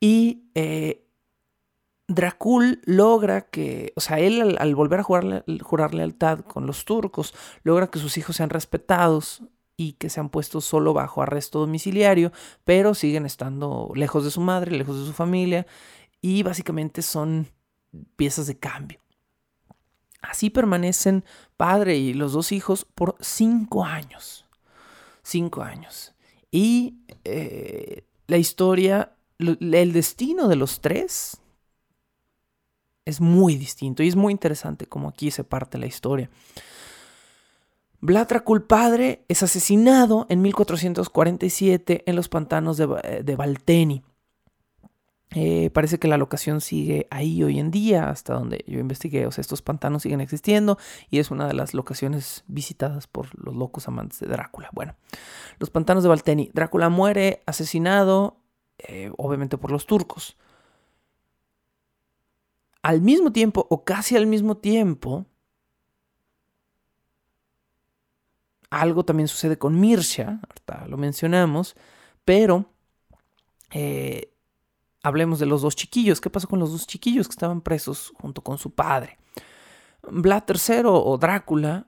y 0.00 0.48
eh, 0.54 1.04
Dracul 2.08 2.80
logra 2.86 3.42
que, 3.42 3.92
o 3.96 4.00
sea, 4.00 4.18
él 4.18 4.56
al, 4.58 4.74
volver 4.74 5.00
a 5.00 5.02
jurar, 5.02 5.44
jurar 5.60 5.92
lealtad 5.92 6.40
con 6.40 6.66
los 6.66 6.86
turcos, 6.86 7.34
logra 7.64 7.88
que 7.88 7.98
sus 7.98 8.16
hijos 8.16 8.36
sean 8.36 8.48
respetados 8.48 9.42
y 9.76 9.92
que 9.92 10.08
se 10.08 10.20
han 10.20 10.30
puesto 10.30 10.62
solo 10.62 10.94
bajo 10.94 11.20
arresto 11.20 11.58
domiciliario, 11.60 12.32
pero 12.64 12.94
siguen 12.94 13.26
estando 13.26 13.92
lejos 13.94 14.24
de 14.24 14.30
su 14.30 14.40
madre, 14.40 14.72
lejos 14.72 14.98
de 14.98 15.04
su 15.04 15.12
familia, 15.12 15.66
y 16.22 16.42
básicamente 16.42 17.02
son 17.02 17.48
piezas 18.16 18.46
de 18.46 18.58
cambio. 18.58 19.00
Así 20.20 20.50
permanecen 20.50 21.24
padre 21.56 21.96
y 21.96 22.12
los 22.12 22.32
dos 22.32 22.52
hijos 22.52 22.84
por 22.94 23.16
cinco 23.20 23.84
años. 23.84 24.46
Cinco 25.22 25.62
años. 25.62 26.14
Y 26.50 26.96
eh, 27.24 28.04
la 28.26 28.36
historia, 28.36 29.14
el 29.38 29.92
destino 29.92 30.48
de 30.48 30.56
los 30.56 30.80
tres 30.80 31.38
es 33.04 33.20
muy 33.20 33.56
distinto 33.56 34.02
y 34.02 34.08
es 34.08 34.16
muy 34.16 34.32
interesante 34.32 34.86
como 34.86 35.08
aquí 35.08 35.30
se 35.30 35.44
parte 35.44 35.78
la 35.78 35.86
historia. 35.86 36.28
Blatracul 38.00 38.64
padre 38.64 39.24
es 39.28 39.42
asesinado 39.42 40.26
en 40.28 40.42
1447 40.42 42.04
en 42.06 42.16
los 42.16 42.28
pantanos 42.28 42.76
de, 42.76 43.22
de 43.24 43.36
Valteni. 43.36 44.04
Eh, 45.34 45.68
parece 45.70 45.98
que 45.98 46.08
la 46.08 46.16
locación 46.16 46.60
sigue 46.60 47.06
ahí 47.10 47.42
hoy 47.42 47.58
en 47.58 47.70
día, 47.70 48.08
hasta 48.08 48.34
donde 48.34 48.64
yo 48.66 48.80
investigué. 48.80 49.26
O 49.26 49.30
sea, 49.30 49.42
estos 49.42 49.62
pantanos 49.62 50.02
siguen 50.02 50.20
existiendo 50.20 50.78
y 51.10 51.18
es 51.18 51.30
una 51.30 51.46
de 51.46 51.54
las 51.54 51.74
locaciones 51.74 52.44
visitadas 52.46 53.06
por 53.06 53.28
los 53.38 53.54
locos 53.54 53.88
amantes 53.88 54.20
de 54.20 54.26
Drácula. 54.26 54.70
Bueno, 54.72 54.94
los 55.58 55.70
pantanos 55.70 56.02
de 56.02 56.08
Valteni. 56.08 56.50
Drácula 56.54 56.88
muere 56.88 57.42
asesinado, 57.46 58.38
eh, 58.78 59.12
obviamente 59.18 59.58
por 59.58 59.70
los 59.70 59.86
turcos. 59.86 60.36
Al 62.82 63.02
mismo 63.02 63.32
tiempo, 63.32 63.66
o 63.68 63.84
casi 63.84 64.16
al 64.16 64.26
mismo 64.26 64.56
tiempo, 64.56 65.26
algo 68.70 69.04
también 69.04 69.28
sucede 69.28 69.58
con 69.58 69.78
Mirsha, 69.78 70.40
ahorita 70.48 70.86
lo 70.88 70.96
mencionamos, 70.96 71.76
pero 72.24 72.66
eh, 73.72 74.32
hablemos 75.08 75.38
de 75.38 75.46
los 75.46 75.62
dos 75.62 75.74
chiquillos. 75.74 76.20
¿Qué 76.20 76.30
pasó 76.30 76.48
con 76.48 76.60
los 76.60 76.72
dos 76.72 76.86
chiquillos 76.86 77.26
que 77.26 77.32
estaban 77.32 77.60
presos 77.60 78.12
junto 78.20 78.42
con 78.42 78.58
su 78.58 78.70
padre? 78.70 79.18
Vlad 80.02 80.44
III 80.48 80.82
o 80.84 81.18
Drácula. 81.18 81.86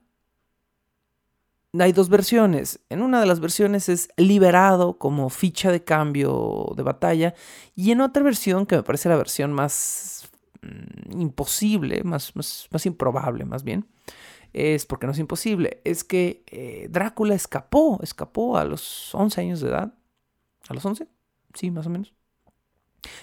Hay 1.78 1.92
dos 1.92 2.08
versiones. 2.08 2.80
En 2.88 3.00
una 3.00 3.20
de 3.20 3.26
las 3.26 3.38
versiones 3.38 3.88
es 3.88 4.08
liberado 4.16 4.98
como 4.98 5.30
ficha 5.30 5.70
de 5.70 5.84
cambio 5.84 6.72
de 6.76 6.82
batalla 6.82 7.34
y 7.76 7.92
en 7.92 8.00
otra 8.00 8.24
versión, 8.24 8.66
que 8.66 8.76
me 8.76 8.82
parece 8.82 9.08
la 9.08 9.16
versión 9.16 9.52
más 9.52 10.28
mm, 10.62 11.20
imposible, 11.20 12.02
más, 12.02 12.34
más, 12.34 12.86
improbable 12.86 13.44
más 13.44 13.62
bien, 13.62 13.86
es 14.52 14.84
porque 14.84 15.06
no 15.06 15.12
es 15.12 15.20
imposible, 15.20 15.80
es 15.84 16.02
que 16.02 16.42
eh, 16.48 16.88
Drácula 16.90 17.34
escapó, 17.36 18.00
escapó 18.02 18.56
a 18.56 18.64
los 18.64 19.14
11 19.14 19.40
años 19.40 19.60
de 19.60 19.68
edad. 19.68 19.94
¿A 20.68 20.74
los 20.74 20.84
11? 20.84 21.06
Sí, 21.54 21.70
más 21.70 21.86
o 21.86 21.90
menos. 21.90 22.12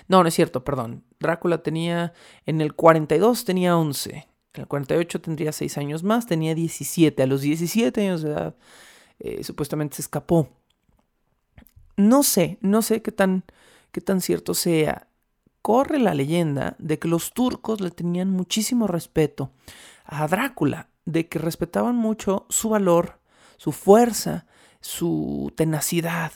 No, 0.07 0.21
no 0.21 0.29
es 0.29 0.33
cierto, 0.33 0.63
perdón. 0.63 1.03
Drácula 1.19 1.63
tenía, 1.63 2.13
en 2.45 2.61
el 2.61 2.73
42 2.73 3.45
tenía 3.45 3.77
11, 3.77 4.27
en 4.53 4.61
el 4.61 4.67
48 4.67 5.21
tendría 5.21 5.51
6 5.51 5.77
años 5.77 6.03
más, 6.03 6.25
tenía 6.25 6.55
17. 6.55 7.21
A 7.23 7.27
los 7.27 7.41
17 7.41 8.01
años 8.01 8.21
de 8.21 8.31
edad 8.31 8.55
eh, 9.19 9.43
supuestamente 9.43 9.97
se 9.97 10.03
escapó. 10.03 10.49
No 11.95 12.23
sé, 12.23 12.57
no 12.61 12.81
sé 12.81 13.01
qué 13.01 13.11
tan, 13.11 13.43
qué 13.91 14.01
tan 14.01 14.21
cierto 14.21 14.53
sea. 14.53 15.07
Corre 15.61 15.99
la 15.99 16.13
leyenda 16.13 16.75
de 16.79 16.99
que 16.99 17.07
los 17.07 17.33
turcos 17.33 17.81
le 17.81 17.91
tenían 17.91 18.29
muchísimo 18.29 18.87
respeto 18.87 19.51
a 20.05 20.27
Drácula, 20.27 20.89
de 21.05 21.27
que 21.27 21.39
respetaban 21.39 21.95
mucho 21.95 22.45
su 22.49 22.69
valor, 22.69 23.19
su 23.57 23.71
fuerza, 23.71 24.45
su 24.79 25.51
tenacidad, 25.55 26.31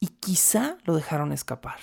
y 0.00 0.08
quizá 0.08 0.78
lo 0.84 0.96
dejaron 0.96 1.32
escapar. 1.32 1.78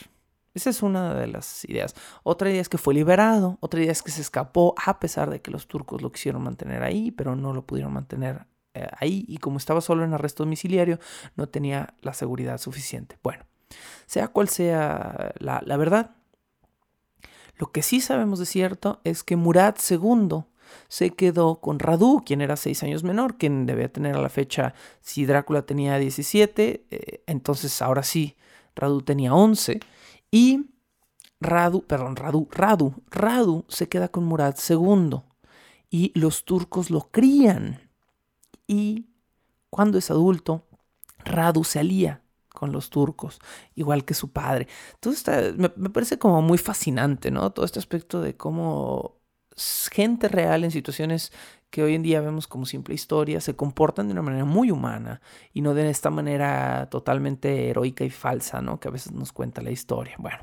Esa 0.60 0.72
es 0.72 0.84
una 0.84 1.14
de 1.14 1.28
las 1.28 1.64
ideas. 1.64 1.96
Otra 2.22 2.50
idea 2.50 2.60
es 2.60 2.68
que 2.68 2.78
fue 2.78 2.94
liberado, 2.94 3.58
otra 3.62 3.80
idea 3.80 3.94
es 3.94 4.04
que 4.04 4.12
se 4.12 4.20
escapó 4.20 4.76
a 4.86 5.00
pesar 5.00 5.30
de 5.30 5.42
que 5.42 5.52
los 5.52 5.70
turcos 5.70 6.02
lo 6.02 6.12
quisieron 6.12 6.44
mantener 6.44 6.84
ahí, 6.84 7.12
pero 7.12 7.34
no 7.34 7.54
lo 7.54 7.66
pudieron 7.66 7.94
mantener 7.94 8.46
eh, 8.74 8.90
ahí 9.00 9.24
y 9.30 9.38
como 9.38 9.58
estaba 9.58 9.80
solo 9.80 10.04
en 10.04 10.14
arresto 10.14 10.44
domiciliario, 10.44 11.00
no 11.38 11.48
tenía 11.48 11.94
la 12.02 12.14
seguridad 12.14 12.58
suficiente. 12.58 13.18
Bueno, 13.24 13.46
sea 14.06 14.28
cual 14.28 14.50
sea 14.50 15.32
la, 15.40 15.64
la 15.66 15.78
verdad, 15.78 16.12
lo 17.56 17.72
que 17.72 17.82
sí 17.82 18.02
sabemos 18.02 18.40
de 18.40 18.46
cierto 18.46 19.00
es 19.06 19.24
que 19.24 19.38
Murad 19.38 19.76
II 19.90 20.44
se 20.90 21.12
quedó 21.12 21.62
con 21.62 21.80
Radu, 21.80 22.22
quien 22.26 22.42
era 22.42 22.58
seis 22.58 22.84
años 22.84 23.06
menor, 23.06 23.38
quien 23.38 23.66
debía 23.66 23.94
tener 23.94 24.18
a 24.18 24.22
la 24.22 24.30
fecha, 24.30 24.74
si 25.00 25.26
Drácula 25.26 25.62
tenía 25.62 25.98
17, 25.98 26.86
eh, 26.92 27.24
entonces 27.28 27.82
ahora 27.82 28.04
sí, 28.04 28.36
Radu 28.76 29.02
tenía 29.04 29.34
11 29.34 29.80
y 30.32 30.70
Radu, 31.40 31.86
perdón, 31.86 32.16
Radu, 32.16 32.48
Radu, 32.52 32.94
Radu 33.10 33.66
se 33.70 33.88
queda 33.88 34.10
con 34.10 34.26
Murad 34.26 34.56
II 34.68 35.22
y 35.90 36.12
los 36.20 36.44
turcos 36.44 36.90
lo 36.90 37.10
crían. 37.12 37.90
Y 38.68 39.08
cuando 39.70 39.98
es 39.98 40.12
adulto, 40.12 40.68
Radu 41.20 41.64
se 41.64 41.80
alía 41.80 42.24
con 42.54 42.72
los 42.72 42.90
turcos, 42.90 43.40
igual 43.76 44.04
que 44.04 44.14
su 44.14 44.32
padre. 44.32 44.68
Entonces 44.96 45.56
me, 45.56 45.72
me, 45.78 45.90
parece 45.90 46.20
como 46.20 46.42
muy 46.42 46.58
fascinante, 46.58 47.32
¿no? 47.32 47.52
Todo 47.52 47.66
este 47.66 47.80
aspecto 47.80 48.22
de 48.22 48.36
cómo 48.36 49.19
gente 49.92 50.28
real 50.28 50.64
en 50.64 50.72
situaciones 50.72 51.32
que 51.70 51.84
hoy 51.84 51.96
en 51.96 52.04
día 52.04 52.22
vemos 52.22 52.48
como 52.48 52.66
simple 52.66 52.96
historia 52.96 53.42
se 53.42 53.56
comportan 53.56 54.08
de 54.08 54.14
una 54.14 54.22
manera 54.22 54.46
muy 54.46 54.72
humana 54.72 55.22
y 55.54 55.62
no 55.62 55.74
de 55.74 55.90
esta 55.90 56.10
manera 56.10 56.88
totalmente 56.90 57.70
heroica 57.70 58.04
y 58.04 58.10
falsa, 58.10 58.62
¿no? 58.62 58.80
Que 58.80 58.88
a 58.88 58.92
veces 58.92 59.12
nos 59.12 59.32
cuenta 59.32 59.62
la 59.62 59.72
historia. 59.72 60.16
Bueno. 60.18 60.40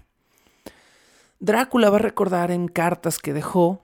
Drácula 1.39 1.91
va 1.91 1.97
a 1.97 2.01
recordar 2.01 2.51
en 2.51 2.69
cartas 2.69 3.19
que 3.19 3.33
dejó 3.33 3.83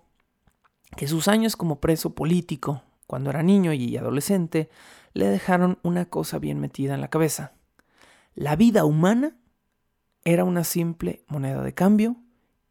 que 0.96 1.08
sus 1.08 1.28
años 1.28 1.56
como 1.56 1.80
preso 1.80 2.14
político, 2.14 2.82
cuando 3.06 3.30
era 3.30 3.42
niño 3.42 3.72
y 3.72 3.96
adolescente, 3.96 4.70
le 5.12 5.26
dejaron 5.26 5.78
una 5.82 6.06
cosa 6.06 6.38
bien 6.38 6.60
metida 6.60 6.94
en 6.94 7.00
la 7.00 7.08
cabeza. 7.08 7.52
La 8.34 8.56
vida 8.56 8.84
humana 8.84 9.36
era 10.24 10.44
una 10.44 10.64
simple 10.64 11.24
moneda 11.28 11.62
de 11.62 11.74
cambio 11.74 12.16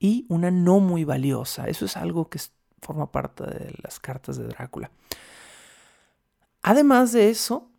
y 0.02 0.26
una 0.30 0.50
no 0.50 0.80
muy 0.80 1.04
valiosa. 1.04 1.68
Eso 1.68 1.86
es 1.86 1.96
algo 1.96 2.28
que 2.28 2.40
forma 2.82 3.12
parte 3.12 3.44
de 3.44 3.76
las 3.84 4.00
cartas 4.00 4.36
de 4.36 4.48
Drácula. 4.48 4.90
Además 6.64 7.12
de 7.12 7.30
eso, 7.30 7.70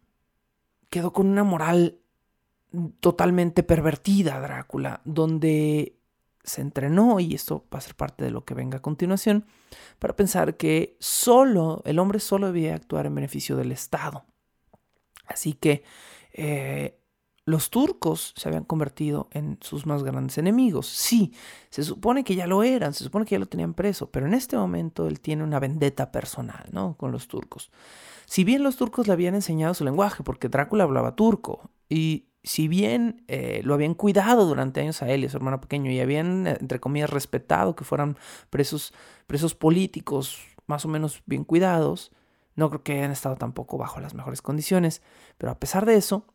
quedó 0.89 1.13
con 1.13 1.27
una 1.27 1.43
moral 1.43 1.99
totalmente 3.01 3.65
pervertida 3.65 4.41
Drácula, 4.41 5.01
donde 5.05 5.97
se 6.45 6.61
entrenó, 6.61 7.19
y 7.19 7.35
esto 7.35 7.65
va 7.75 7.79
a 7.79 7.83
ser 7.83 7.97
parte 7.97 8.25
de 8.25 8.31
lo 8.31 8.45
que 8.45 8.55
venga 8.55 8.79
a 8.79 8.83
continuación, 8.83 9.45
para 9.99 10.15
pensar 10.15 10.57
que 10.57 10.97
solo, 11.01 11.83
el 11.85 11.99
hombre 11.99 12.21
solo 12.21 12.47
debía 12.47 12.77
actuar 12.77 13.07
en 13.07 13.17
beneficio 13.17 13.57
del 13.57 13.73
Estado. 13.73 14.25
Así 15.27 15.55
que 15.55 15.83
eh, 16.33 17.01
los 17.45 17.71
turcos 17.71 18.33
se 18.37 18.49
habían 18.49 18.65
convertido 18.65 19.29
en 19.33 19.59
sus 19.61 19.87
más 19.87 20.03
grandes 20.03 20.39
enemigos. 20.39 20.87
Sí, 20.87 21.33
se 21.71 21.83
supone 21.83 22.23
que 22.25 22.35
ya 22.37 22.47
lo 22.47 22.63
eran, 22.63 22.95
se 22.95 23.05
supone 23.05 23.25
que 23.25 23.35
ya 23.35 23.41
lo 23.41 23.47
tenían 23.47 23.75
preso, 23.75 24.11
pero 24.11 24.27
en 24.27 24.35
este 24.35 24.57
momento 24.57 25.09
él 25.09 25.21
tiene 25.21 25.43
una 25.43 25.59
vendetta 25.59 26.13
personal, 26.13 26.69
¿no? 26.71 26.97
Con 26.97 27.11
los 27.11 27.27
turcos. 27.27 27.71
Si 28.27 28.45
bien 28.45 28.63
los 28.63 28.77
turcos 28.77 29.07
le 29.07 29.13
habían 29.13 29.35
enseñado 29.35 29.75
su 29.75 29.85
lenguaje, 29.85 30.23
porque 30.23 30.49
Drácula 30.49 30.85
hablaba 30.85 31.17
turco, 31.17 31.71
y 31.89 32.29
si 32.45 32.69
bien 32.69 33.25
eh, 33.29 33.61
lo 33.65 33.75
habían 33.75 33.95
cuidado 33.95 34.47
durante 34.47 34.81
años 34.81 35.03
a 35.03 35.09
él 35.09 35.23
y 35.23 35.27
a 35.27 35.31
su 35.31 35.37
hermano 35.37 35.61
pequeño 35.61 35.91
y 35.91 36.01
habían, 36.01 36.47
eh, 36.47 36.57
entre 36.61 36.81
comillas, 36.81 37.11
respetado 37.11 37.77
que 37.77 37.85
fueran 37.85 38.17
presos, 38.51 38.95
presos 39.27 39.55
políticos 39.55 40.39
más 40.67 40.85
o 40.85 40.89
menos 40.89 41.23
bien 41.27 41.45
cuidados, 41.45 42.13
no 42.55 42.69
creo 42.69 42.83
que 42.83 42.93
hayan 42.93 43.11
estado 43.11 43.37
tampoco 43.37 43.79
bajo 43.79 44.01
las 44.01 44.15
mejores 44.15 44.43
condiciones, 44.43 45.03
pero 45.39 45.53
a 45.53 45.59
pesar 45.59 45.87
de 45.87 45.97
eso, 45.97 46.27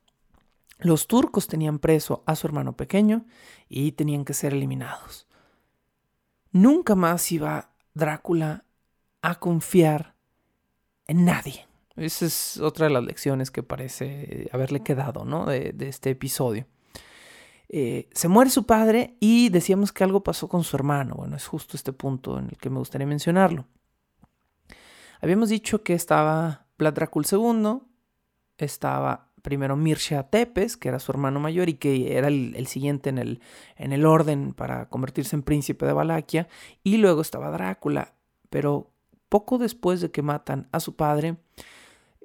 los 0.80 1.08
turcos 1.08 1.48
tenían 1.48 1.80
preso 1.80 2.24
a 2.26 2.36
su 2.36 2.48
hermano 2.48 2.76
pequeño 2.76 3.26
y 3.68 3.94
tenían 3.94 4.26
que 4.26 4.34
ser 4.34 4.54
eliminados. 4.54 5.28
Nunca 6.52 6.96
más 6.96 7.32
iba 7.32 7.72
Drácula 7.94 8.64
a 9.24 9.40
confiar 9.40 10.16
en 11.08 11.26
nadie. 11.26 11.66
Esa 11.96 12.28
es 12.28 12.60
otra 12.60 12.86
de 12.86 12.94
las 12.94 13.04
lecciones 13.04 13.50
que 13.50 13.64
parece 13.64 14.48
haberle 14.52 14.84
quedado 14.84 15.26
¿no? 15.26 15.48
de, 15.48 15.74
este 15.80 16.12
episodio. 16.12 16.68
Eh, 17.70 18.08
se 18.14 18.28
muere 18.28 18.52
su 18.52 18.66
padre 18.66 19.18
y 19.20 19.50
decíamos 19.50 19.92
que 19.92 20.04
algo 20.04 20.22
pasó 20.24 20.48
con 20.48 20.64
su 20.64 20.76
hermano. 20.76 21.16
Bueno, 21.16 21.36
es 21.36 21.48
justo 21.48 21.76
este 21.76 21.92
punto 21.92 22.38
en 22.38 22.50
el 22.50 22.58
que 22.58 22.70
me 22.70 22.78
gustaría 22.78 23.08
mencionarlo. 23.08 23.66
Habíamos 25.20 25.50
dicho 25.50 25.82
que 25.82 25.96
estaba 25.96 26.68
Vlad 26.78 26.94
Dracul 26.94 27.26
II, 27.30 27.80
estaba 28.60 29.27
primero 29.48 29.78
Mirsha 29.78 30.24
Tepes, 30.24 30.76
que 30.76 30.90
era 30.90 31.00
su 31.00 31.10
hermano 31.10 31.40
mayor 31.40 31.70
y 31.70 31.76
que 31.76 32.18
era 32.18 32.28
el, 32.28 32.68
siguiente 32.68 33.10
en 33.10 33.18
el, 33.18 33.40
en 33.78 33.94
el 33.94 34.06
orden 34.06 34.52
para 34.54 34.90
convertirse 34.90 35.38
en 35.38 35.42
príncipe 35.42 35.86
de 35.86 35.94
Valaquia, 35.94 36.50
y 36.84 36.98
luego 36.98 37.22
estaba 37.22 37.50
Drácula. 37.50 38.14
Pero 38.50 38.92
poco 39.30 39.58
después 39.58 40.02
de 40.02 40.12
que 40.12 40.22
matan 40.22 40.68
a 40.74 40.82
su 40.82 40.98
padre, 40.98 41.38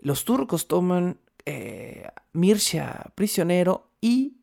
los 0.00 0.24
turcos 0.24 0.66
toman 0.66 1.20
eh, 1.46 2.08
Mirsha 2.32 3.12
prisionero 3.14 3.92
y 4.00 4.38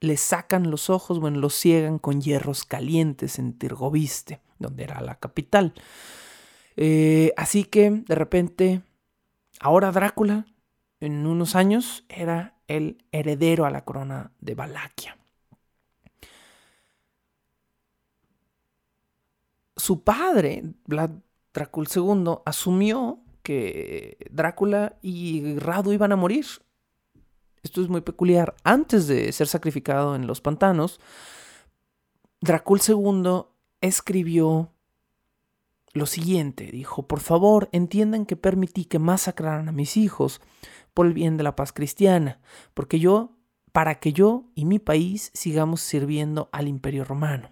le 0.00 0.16
sacan 0.16 0.72
los 0.72 0.90
ojos, 0.90 1.20
bueno, 1.20 1.38
los 1.38 1.54
ciegan 1.54 2.00
con 2.00 2.20
hierros 2.20 2.64
calientes 2.64 3.38
en 3.38 3.56
Tirgoviste, 3.56 4.40
donde 4.58 4.82
era 4.82 5.00
la 5.02 5.20
capital. 5.20 5.72
Eh, 6.76 7.32
así 7.36 7.62
que 7.62 7.92
de 7.92 8.14
repente, 8.16 8.82
ahora 9.60 9.92
Drácula, 9.92 10.46
en 11.04 11.26
unos 11.26 11.54
años, 11.54 12.04
era 12.08 12.54
el 12.66 13.04
heredero 13.12 13.64
a 13.64 13.70
la 13.70 13.84
corona 13.84 14.32
de 14.40 14.54
Valaquia. 14.54 15.16
Su 19.76 20.02
padre, 20.02 20.62
Vlad 20.86 21.10
Drácula 21.52 21.88
II, 21.94 22.42
asumió 22.44 23.20
que 23.42 24.16
Drácula 24.30 24.96
y 25.02 25.58
Radu 25.58 25.92
iban 25.92 26.12
a 26.12 26.16
morir. 26.16 26.46
Esto 27.62 27.82
es 27.82 27.88
muy 27.88 28.00
peculiar. 28.00 28.54
Antes 28.64 29.06
de 29.06 29.32
ser 29.32 29.46
sacrificado 29.46 30.16
en 30.16 30.26
los 30.26 30.40
pantanos, 30.40 31.00
Drácula 32.40 32.82
II 32.86 33.44
escribió 33.80 34.73
lo 35.94 36.06
siguiente. 36.06 36.70
Dijo, 36.70 37.06
por 37.06 37.20
favor, 37.20 37.70
entiendan 37.72 38.26
que 38.26 38.36
permití 38.36 38.84
que 38.84 38.98
masacraran 38.98 39.68
a 39.68 39.72
mis 39.72 39.96
hijos 39.96 40.42
por 40.92 41.06
el 41.06 41.14
bien 41.14 41.36
de 41.36 41.44
la 41.44 41.56
paz 41.56 41.72
cristiana, 41.72 42.40
porque 42.74 42.98
yo, 42.98 43.32
para 43.72 43.94
que 44.00 44.12
yo 44.12 44.44
y 44.54 44.66
mi 44.66 44.78
país 44.78 45.30
sigamos 45.32 45.80
sirviendo 45.80 46.50
al 46.52 46.68
imperio 46.68 47.04
romano. 47.04 47.50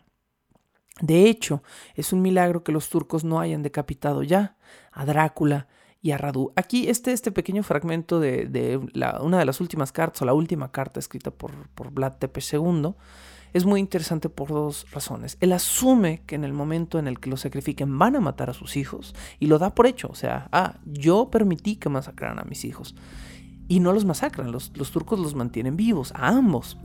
De 1.00 1.28
hecho, 1.28 1.62
es 1.94 2.12
un 2.12 2.20
milagro 2.20 2.62
que 2.62 2.72
los 2.72 2.88
turcos 2.88 3.24
no 3.24 3.40
hayan 3.40 3.62
decapitado 3.62 4.22
ya 4.22 4.56
a 4.92 5.06
Drácula 5.06 5.68
y 6.00 6.10
a 6.10 6.18
Radu. 6.18 6.52
Aquí 6.54 6.88
este, 6.88 7.12
este 7.12 7.32
pequeño 7.32 7.62
fragmento 7.62 8.20
de, 8.20 8.80
una 9.20 9.38
de 9.38 9.44
las 9.44 9.60
últimas 9.60 9.92
cartas, 9.92 10.22
o 10.22 10.24
la 10.24 10.34
última 10.34 10.70
carta 10.70 11.00
escrita 11.00 11.30
por, 11.30 11.52
por 11.70 11.92
Vlad 11.92 12.18
Tepes 12.18 12.52
II, 12.52 12.94
es 13.52 13.64
muy 13.64 13.80
interesante 13.80 14.28
por 14.28 14.48
dos 14.48 14.86
razones. 14.90 15.36
Él 15.40 15.52
asume 15.52 16.22
que 16.26 16.34
en 16.34 16.44
el 16.44 16.52
momento 16.52 16.98
en 16.98 17.06
el 17.06 17.20
que 17.20 17.30
lo 17.30 17.36
sacrifiquen 17.36 17.98
van 17.98 18.16
a 18.16 18.20
matar 18.20 18.50
a 18.50 18.54
sus 18.54 18.76
hijos 18.76 19.14
y 19.38 19.46
lo 19.46 19.58
da 19.58 19.74
por 19.74 19.86
hecho. 19.86 20.08
O 20.10 20.14
sea, 20.14 20.48
ah, 20.52 20.76
yo 20.84 21.30
permití 21.30 21.76
que 21.76 21.88
masacraran 21.88 22.38
a 22.38 22.44
mis 22.44 22.64
hijos. 22.64 22.94
Y 23.68 23.80
no 23.80 23.92
los 23.92 24.04
masacran, 24.04 24.52
los, 24.52 24.72
los 24.76 24.90
turcos 24.90 25.18
los 25.18 25.34
mantienen 25.34 25.76
vivos, 25.76 26.12
a 26.12 26.28
ambos. 26.28 26.76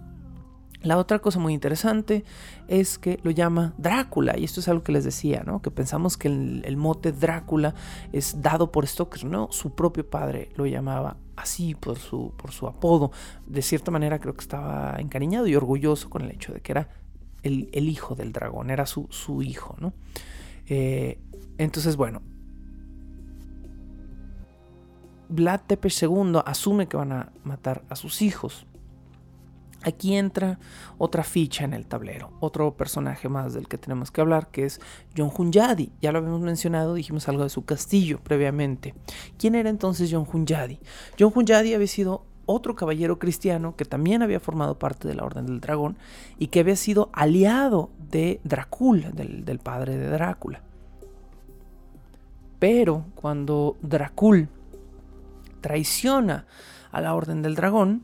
La 0.83 0.97
otra 0.97 1.19
cosa 1.19 1.39
muy 1.39 1.53
interesante 1.53 2.23
es 2.67 2.99
que 2.99 3.19
lo 3.23 3.31
llama 3.31 3.73
Drácula, 3.77 4.37
y 4.37 4.43
esto 4.43 4.59
es 4.59 4.67
algo 4.67 4.83
que 4.83 4.91
les 4.91 5.03
decía, 5.03 5.43
¿no? 5.43 5.61
Que 5.61 5.71
pensamos 5.71 6.17
que 6.17 6.27
el, 6.27 6.77
mote 6.77 7.11
Drácula 7.11 7.73
es 8.13 8.41
dado 8.41 8.71
por 8.71 8.85
Stoker, 8.85 9.25
no, 9.25 9.47
su 9.51 9.73
propio 9.73 10.07
padre 10.07 10.49
lo 10.55 10.67
llamaba 10.67 11.17
así 11.35 11.73
por 11.73 11.97
su, 11.97 12.31
por 12.37 12.51
su 12.51 12.67
apodo. 12.67 13.11
De 13.47 13.63
cierta 13.63 13.89
manera 13.89 14.19
creo 14.19 14.35
que 14.35 14.41
estaba 14.41 14.95
encariñado 14.99 15.47
y 15.47 15.55
orgulloso 15.55 16.09
con 16.09 16.21
el 16.21 16.31
hecho 16.31 16.53
de 16.53 16.61
que 16.61 16.71
era 16.73 16.89
el, 17.41 17.89
hijo 17.89 18.13
del 18.13 18.31
dragón, 18.31 18.69
era 18.69 18.85
su, 18.85 19.07
su 19.09 19.41
hijo, 19.41 19.75
¿no? 19.79 19.93
Eh, 20.67 21.19
entonces, 21.57 21.95
bueno, 21.95 22.21
Vlad 25.29 25.61
Tepes 25.65 26.03
II 26.03 26.39
asume 26.45 26.87
que 26.87 26.97
van 26.97 27.11
a 27.11 27.31
matar 27.43 27.83
a 27.89 27.95
sus 27.95 28.21
hijos. 28.21 28.66
Aquí 29.83 30.15
entra 30.15 30.59
otra 30.97 31.23
ficha 31.23 31.63
en 31.63 31.73
el 31.73 31.85
tablero, 31.85 32.31
otro 32.39 32.75
personaje 32.75 33.29
más 33.29 33.53
del 33.53 33.67
que 33.67 33.77
tenemos 33.77 34.11
que 34.11 34.21
hablar, 34.21 34.47
que 34.47 34.65
es 34.65 34.81
John 35.15 35.31
Hunyadi. 35.35 35.91
Ya 36.01 36.11
lo 36.11 36.17
habíamos 36.19 36.41
mencionado, 36.41 36.95
dijimos 36.95 37.29
algo 37.29 37.43
de 37.43 37.49
su 37.49 37.63
castillo 37.63 38.19
previamente. 38.23 38.95
¿Quién 39.37 39.55
era 39.55 39.69
entonces 39.69 40.09
John 40.11 40.27
Hunyadi? 40.31 40.79
John 41.19 41.31
Hunyadi 41.33 41.73
había 41.73 41.87
sido 41.87 42.25
otro 42.47 42.75
caballero 42.75 43.19
cristiano 43.19 43.75
que 43.75 43.85
también 43.85 44.23
había 44.23 44.39
formado 44.39 44.79
parte 44.79 45.07
de 45.07 45.13
la 45.13 45.23
Orden 45.23 45.45
del 45.45 45.59
Dragón 45.59 45.97
y 46.39 46.47
que 46.47 46.61
había 46.61 46.75
sido 46.75 47.09
aliado 47.13 47.91
de 48.09 48.39
Drácula, 48.43 49.11
del, 49.11 49.45
del 49.45 49.59
padre 49.59 49.97
de 49.97 50.09
Drácula. 50.09 50.61
Pero 52.57 53.05
cuando 53.15 53.77
Drácula 53.81 54.47
traiciona 55.61 56.47
a 56.91 57.01
la 57.01 57.13
Orden 57.13 57.41
del 57.41 57.55
Dragón, 57.55 58.03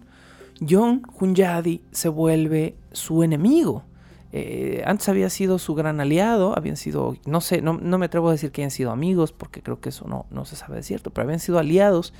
John 0.62 1.04
Hunyadi 1.20 1.82
se 1.92 2.10
vuelve 2.10 2.76
su 2.92 3.24
enemigo. 3.24 3.84
Eh, 4.32 4.82
antes 4.86 5.10
había 5.10 5.30
sido 5.30 5.60
su 5.60 5.76
gran 5.76 6.02
aliado, 6.02 6.58
habían 6.58 6.76
sido, 6.76 7.16
no 7.26 7.40
sé, 7.40 7.62
no, 7.62 7.74
me 7.76 8.06
atrevo 8.06 8.30
a 8.30 8.32
decir 8.32 8.52
que 8.52 8.62
hayan 8.62 8.72
sido 8.72 8.90
amigos, 8.90 9.32
porque 9.32 9.62
creo 9.62 9.80
que 9.80 9.90
eso 9.90 10.08
no, 10.08 10.26
no 10.32 10.46
se 10.46 10.56
sabe 10.56 10.78
de 10.78 10.84
cierto, 10.84 11.12
pero 11.12 11.26
habían 11.26 11.40
sido 11.40 11.60
aliados. 11.60 12.14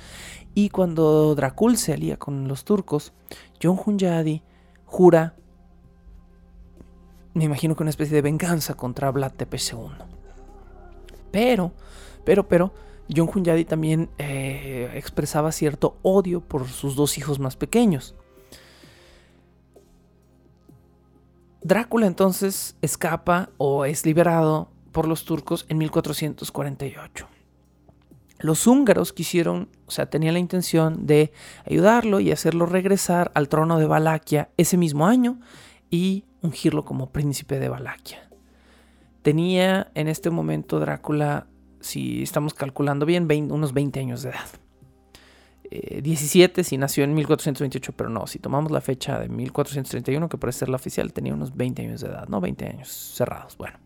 Y 0.54 0.68
cuando 0.68 1.34
Dracul 1.34 1.76
se 1.76 1.92
alía 1.92 2.16
con 2.16 2.46
los 2.46 2.64
turcos, 2.64 3.12
John 3.60 3.78
Hunyadi 3.84 4.42
jura 4.84 5.34
me 7.34 7.44
imagino 7.44 7.74
que 7.74 7.82
una 7.82 7.90
especie 7.90 8.14
de 8.14 8.22
venganza 8.22 8.74
contra 8.74 9.10
Vlad 9.10 9.32
Tepes 9.32 9.72
II. 9.72 9.88
Pero, 11.32 11.72
pero, 12.24 12.48
pero, 12.48 12.72
John 13.14 13.28
Hunyadi 13.32 13.64
también 13.64 14.08
eh, 14.18 14.90
expresaba 14.94 15.50
cierto 15.50 15.98
odio 16.02 16.40
por 16.40 16.68
sus 16.68 16.94
dos 16.94 17.18
hijos 17.18 17.40
más 17.40 17.56
pequeños. 17.56 18.14
Drácula 21.64 22.06
entonces 22.06 22.76
escapa 22.82 23.48
o 23.56 23.86
es 23.86 24.04
liberado 24.04 24.68
por 24.92 25.08
los 25.08 25.24
turcos 25.24 25.64
en 25.70 25.78
1448. 25.78 27.26
Los 28.38 28.66
húngaros 28.66 29.14
quisieron, 29.14 29.70
o 29.86 29.90
sea, 29.90 30.10
tenían 30.10 30.34
la 30.34 30.40
intención 30.40 31.06
de 31.06 31.32
ayudarlo 31.64 32.20
y 32.20 32.32
hacerlo 32.32 32.66
regresar 32.66 33.32
al 33.34 33.48
trono 33.48 33.78
de 33.78 33.86
Valaquia 33.86 34.50
ese 34.58 34.76
mismo 34.76 35.06
año 35.06 35.40
y 35.88 36.26
ungirlo 36.42 36.84
como 36.84 37.12
príncipe 37.12 37.58
de 37.58 37.70
Valaquia. 37.70 38.28
Tenía 39.22 39.90
en 39.94 40.08
este 40.08 40.28
momento 40.28 40.78
Drácula, 40.80 41.46
si 41.80 42.22
estamos 42.22 42.52
calculando 42.52 43.06
bien, 43.06 43.26
unos 43.50 43.72
20 43.72 44.00
años 44.00 44.22
de 44.22 44.28
edad. 44.28 44.63
17 46.02 46.60
eh, 46.60 46.64
si 46.64 46.78
nació 46.78 47.04
en 47.04 47.14
1428, 47.14 47.92
pero 47.96 48.10
no, 48.10 48.26
si 48.26 48.38
tomamos 48.38 48.70
la 48.70 48.80
fecha 48.80 49.18
de 49.18 49.28
1431, 49.28 50.28
que 50.28 50.38
parece 50.38 50.60
ser 50.60 50.68
la 50.68 50.76
oficial, 50.76 51.12
tenía 51.12 51.34
unos 51.34 51.56
20 51.56 51.82
años 51.82 52.00
de 52.00 52.08
edad, 52.08 52.28
¿no? 52.28 52.40
20 52.40 52.66
años 52.66 52.88
cerrados, 52.88 53.56
bueno. 53.56 53.78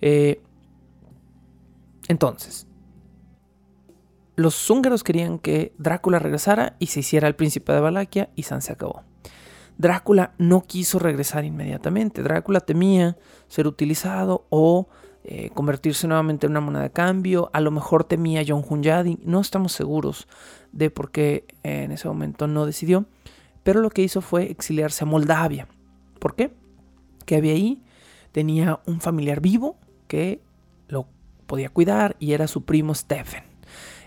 Eh, 0.00 0.40
entonces, 2.08 2.66
los 4.36 4.70
húngaros 4.70 5.04
querían 5.04 5.38
que 5.38 5.72
Drácula 5.78 6.18
regresara 6.18 6.76
y 6.78 6.86
se 6.86 7.00
hiciera 7.00 7.28
el 7.28 7.36
príncipe 7.36 7.72
de 7.72 7.80
Valaquia 7.80 8.30
y 8.34 8.44
San 8.44 8.62
se 8.62 8.72
acabó. 8.72 9.02
Drácula 9.78 10.34
no 10.38 10.62
quiso 10.62 10.98
regresar 10.98 11.44
inmediatamente. 11.44 12.22
Drácula 12.22 12.60
temía 12.60 13.16
ser 13.48 13.66
utilizado 13.66 14.46
o 14.50 14.88
eh, 15.24 15.50
convertirse 15.54 16.06
nuevamente 16.06 16.46
en 16.46 16.52
una 16.52 16.60
moneda 16.60 16.82
de 16.82 16.90
cambio. 16.90 17.50
A 17.52 17.60
lo 17.60 17.70
mejor 17.70 18.04
temía 18.04 18.42
John 18.46 18.64
Hunyadi. 18.68 19.18
No 19.22 19.40
estamos 19.40 19.72
seguros 19.72 20.28
de 20.72 20.90
por 20.90 21.10
qué 21.10 21.44
en 21.62 21.92
ese 21.92 22.08
momento 22.08 22.46
no 22.46 22.66
decidió. 22.66 23.06
Pero 23.62 23.80
lo 23.80 23.90
que 23.90 24.02
hizo 24.02 24.20
fue 24.20 24.50
exiliarse 24.50 25.04
a 25.04 25.06
Moldavia. 25.06 25.68
¿Por 26.18 26.34
qué? 26.34 26.52
Que 27.26 27.36
había 27.36 27.52
ahí 27.52 27.82
tenía 28.32 28.80
un 28.86 29.00
familiar 29.00 29.40
vivo 29.40 29.76
que 30.06 30.40
lo 30.88 31.06
podía 31.46 31.68
cuidar 31.68 32.16
y 32.18 32.32
era 32.32 32.46
su 32.46 32.64
primo 32.64 32.94
Stephen 32.94 33.50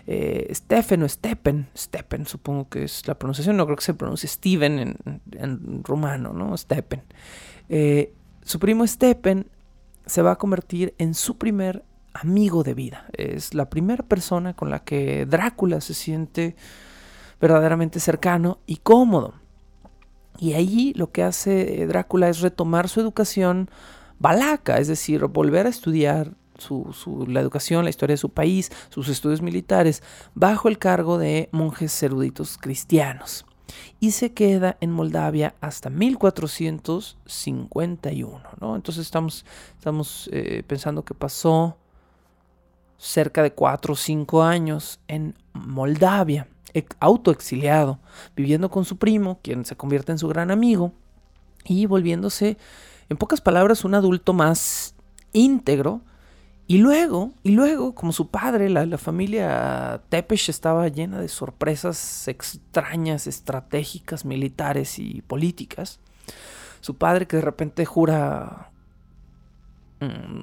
eh, 0.06 0.52
Stephen 0.54 1.02
o 1.02 1.08
Stepen, 1.08 1.68
Stepen 1.76 2.26
supongo 2.26 2.68
que 2.68 2.84
es 2.84 3.06
la 3.06 3.18
pronunciación, 3.18 3.56
no 3.56 3.64
creo 3.64 3.76
que 3.76 3.84
se 3.84 3.94
pronuncie 3.94 4.28
Steven 4.28 4.96
en, 5.32 5.84
rumano, 5.84 6.32
¿no? 6.32 6.56
Stepen. 6.56 7.02
Eh, 7.68 8.12
su 8.42 8.58
primo 8.58 8.86
Stepen 8.86 9.46
se 10.04 10.20
va 10.20 10.32
a 10.32 10.36
convertir 10.36 10.94
en 10.98 11.14
su 11.14 11.38
primer 11.38 11.82
amigo 12.14 12.62
de 12.62 12.74
vida. 12.74 13.06
Es 13.12 13.52
la 13.52 13.68
primera 13.68 14.04
persona 14.04 14.54
con 14.54 14.70
la 14.70 14.78
que 14.78 15.26
Drácula 15.26 15.80
se 15.80 15.92
siente 15.92 16.56
verdaderamente 17.40 18.00
cercano 18.00 18.58
y 18.66 18.76
cómodo. 18.76 19.34
Y 20.38 20.54
ahí 20.54 20.92
lo 20.96 21.12
que 21.12 21.22
hace 21.22 21.86
Drácula 21.86 22.28
es 22.28 22.40
retomar 22.40 22.88
su 22.88 22.98
educación 23.00 23.70
balaca, 24.18 24.78
es 24.78 24.88
decir, 24.88 25.24
volver 25.26 25.66
a 25.66 25.70
estudiar 25.70 26.32
su, 26.58 27.24
la 27.28 27.40
educación, 27.40 27.84
la 27.84 27.90
historia 27.90 28.14
de 28.14 28.18
su 28.18 28.30
país, 28.30 28.72
sus 28.88 29.08
estudios 29.08 29.42
militares, 29.42 30.02
bajo 30.34 30.68
el 30.68 30.78
cargo 30.78 31.18
de 31.18 31.50
monjes 31.52 32.02
eruditos 32.02 32.58
cristianos. 32.58 33.46
Y 33.98 34.12
se 34.12 34.32
queda 34.32 34.76
en 34.80 34.92
Moldavia 34.92 35.56
hasta 35.60 35.90
1451. 35.90 38.42
¿no? 38.60 38.76
Entonces 38.76 39.04
estamos, 39.04 39.44
estamos 39.76 40.30
eh, 40.32 40.62
pensando 40.66 41.04
que 41.04 41.14
pasó 41.14 41.76
cerca 42.98 43.42
de 43.42 43.52
4 43.52 43.92
o 43.92 43.96
5 43.96 44.42
años 44.42 45.00
en 45.08 45.34
Moldavia, 45.52 46.48
autoexiliado, 47.00 48.00
viviendo 48.34 48.70
con 48.70 48.84
su 48.84 48.96
primo, 48.96 49.38
quien 49.42 49.64
se 49.64 49.76
convierte 49.76 50.12
en 50.12 50.18
su 50.18 50.28
gran 50.28 50.50
amigo, 50.50 50.92
y 51.64 51.86
volviéndose, 51.86 52.56
en 53.08 53.16
pocas 53.16 53.40
palabras, 53.40 53.84
un 53.84 53.94
adulto 53.94 54.32
más 54.32 54.94
íntegro, 55.32 56.02
y 56.66 56.78
luego, 56.78 57.32
y 57.42 57.50
luego, 57.50 57.94
como 57.94 58.12
su 58.12 58.28
padre, 58.28 58.70
la, 58.70 58.96
familia 58.96 60.00
Tepesh 60.08 60.48
estaba 60.48 60.88
llena 60.88 61.20
de 61.20 61.28
sorpresas 61.28 62.26
extrañas, 62.26 63.26
estratégicas, 63.26 64.24
militares 64.24 64.98
y 64.98 65.20
políticas. 65.20 66.00
Su 66.80 66.96
padre 66.96 67.26
que 67.26 67.36
de 67.36 67.42
repente 67.42 67.84
jura 67.84 68.70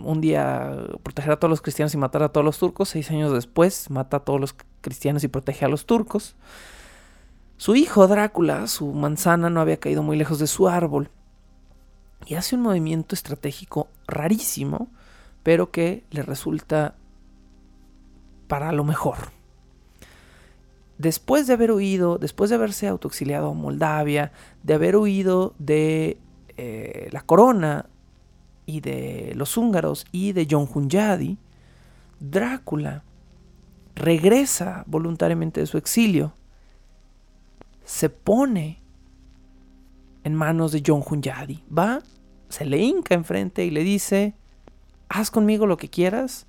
un 0.04 0.22
día 0.22 0.88
proteger 1.04 1.32
a 1.34 1.40
todos 1.40 1.50
los 1.50 1.62
cristianos 1.62 1.94
y 1.94 1.98
matar 1.98 2.24
a 2.24 2.30
todos 2.30 2.46
los 2.46 2.58
turcos. 2.58 2.90
Seis 2.90 3.10
años 3.12 3.34
después 3.34 3.90
mata 3.90 4.18
a 4.18 4.20
todos 4.22 4.40
los 4.40 4.56
cristianos 4.82 5.24
y 5.24 5.28
protege 5.28 5.66
a 5.66 5.70
los 5.70 5.86
turcos. 5.86 6.36
Su 7.58 7.76
hijo 7.76 8.08
Drácula, 8.08 8.68
su 8.68 8.92
manzana, 8.92 9.50
no 9.50 9.62
había 9.62 9.78
caído 9.78 10.04
muy 10.04 10.18
lejos 10.18 10.40
de 10.40 10.48
su 10.48 10.68
árbol. 10.68 11.10
Y 12.26 12.36
hace 12.36 12.56
un 12.56 12.62
movimiento 12.62 13.16
estratégico 13.16 13.88
rarísimo 14.08 14.90
pero 15.44 15.72
que 15.72 16.04
le 16.12 16.24
resulta 16.24 16.96
para 18.48 18.72
lo 18.72 18.84
mejor. 18.84 19.18
Después 20.98 21.48
de 21.48 21.54
haber 21.54 21.72
huido, 21.72 22.18
después 22.20 22.50
de 22.50 22.58
haberse 22.58 22.88
autoexiliado 22.88 23.50
a 23.50 23.54
Moldavia, 23.54 24.32
de 24.62 24.74
haber 24.76 24.98
huido 24.98 25.56
de 25.58 26.20
eh, 26.58 27.10
la 27.12 27.22
corona 27.22 27.88
de 28.80 29.34
los 29.36 29.58
húngaros 29.58 30.06
y 30.12 30.32
de 30.32 30.48
John 30.50 30.68
Hunyadi, 30.74 31.38
Drácula 32.20 33.04
regresa 33.96 34.84
voluntariamente 34.88 35.60
de 35.60 35.66
su 35.66 35.78
exilio, 35.78 36.34
se 37.84 38.10
pone 38.10 38.80
en 40.24 40.36
manos 40.36 40.72
de 40.72 40.84
John 40.86 41.04
Hunyadi, 41.08 41.64
va, 41.76 42.00
se 42.50 42.66
le 42.66 42.78
hinca 42.78 43.16
enfrente 43.16 43.66
y 43.66 43.72
le 43.72 43.84
dice, 43.84 44.36
haz 45.10 45.32
conmigo 45.32 45.66
lo 45.66 45.78
que 45.78 45.90
quieras. 45.90 46.46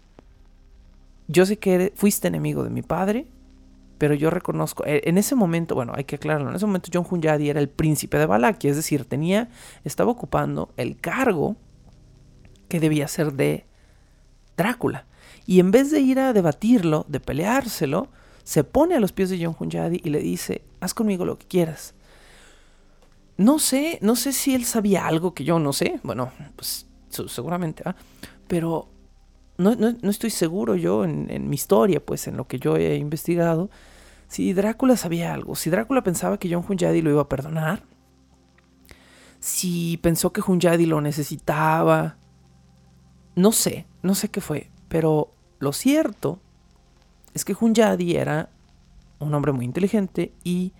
Yo 1.29 1.47
sé 1.47 1.59
que 1.59 1.93
fuiste 1.97 2.29
enemigo 2.29 2.65
de 2.65 2.71
mi 2.71 2.83
padre, 2.83 3.27
pero 3.99 4.15
yo 4.15 4.31
reconozco, 4.31 4.85
eh, 4.85 5.03
en 5.05 5.17
ese 5.17 5.35
momento, 5.35 5.75
bueno, 5.75 5.93
hay 5.95 6.05
que 6.05 6.17
aclararlo, 6.17 6.51
en 6.51 6.57
ese 6.57 6.67
momento 6.67 6.91
John 6.93 7.07
Hunyadi 7.09 7.49
era 7.49 7.61
el 7.61 7.69
príncipe 7.69 8.19
de 8.19 8.27
Valaquia, 8.27 8.71
es 8.71 8.77
decir, 8.77 9.05
tenía, 9.05 9.49
estaba 9.85 10.11
ocupando 10.11 10.71
el 10.77 10.97
cargo 10.97 11.57
que 12.73 12.81
debía 12.81 13.07
ser 13.07 13.35
de 13.35 13.67
Drácula. 14.57 15.05
Y 15.45 15.61
en 15.61 15.73
vez 15.73 15.91
de 15.91 16.01
ir 16.01 16.19
a 16.19 16.33
debatirlo, 16.33 17.05
de 17.07 17.21
peleárselo, 17.21 18.09
se 18.45 18.65
pone 18.65 18.95
a 18.95 19.01
los 19.01 19.13
pies 19.13 19.29
de 19.29 19.45
John 19.45 19.55
Hunyadi 19.59 20.01
y 20.03 20.09
le 20.09 20.21
dice, 20.21 20.63
haz 20.81 20.95
conmigo 20.95 21.27
lo 21.27 21.39
que 21.39 21.47
quieras. 21.47 21.93
No 23.37 23.59
sé, 23.59 23.99
no 24.01 24.17
sé 24.17 24.33
si 24.33 24.55
él 24.55 24.65
sabía 24.65 25.07
algo 25.07 25.35
que 25.35 25.45
yo 25.45 25.59
no 25.59 25.75
sé, 25.75 26.01
bueno, 26.03 26.33
pues 26.57 26.87
seguramente, 27.11 27.83
¿ah? 27.85 27.95
pero 28.49 28.89
no, 29.59 29.75
estoy 30.09 30.31
seguro 30.31 30.75
yo 30.75 31.05
en, 31.05 31.51
mi 31.51 31.57
historia, 31.57 32.03
pues 32.03 32.27
en 32.27 32.39
lo 32.39 32.47
que 32.47 32.59
yo 32.59 32.79
he 32.79 32.97
investigado, 32.97 33.69
si 34.29 34.55
Drácula 34.55 34.97
sabía 34.97 35.35
algo, 35.35 35.57
si 35.57 35.69
Drácula 35.69 36.03
pensaba 36.03 36.39
que 36.39 36.51
John 36.51 36.65
Hunyadi 36.67 37.03
lo 37.03 37.11
iba 37.11 37.21
a 37.21 37.29
perdonar, 37.29 37.83
si 39.41 39.99
pensó 39.99 40.33
que 40.33 40.41
Hunyadi 40.41 40.87
lo 40.87 41.03
necesitaba, 41.03 42.17
no 43.35 43.53
sé, 43.53 43.87
no 44.03 44.15
sé 44.15 44.29
qué 44.29 44.41
fue, 44.41 44.71
pero 44.89 45.33
lo 45.59 45.73
cierto 45.73 46.39
es 47.35 47.45
que 47.45 47.57
Hunyadi 47.59 48.17
era 48.17 48.51
un 49.19 49.33
hombre 49.35 49.53
muy 49.53 49.65
inteligente 49.65 50.33
y 50.45 50.73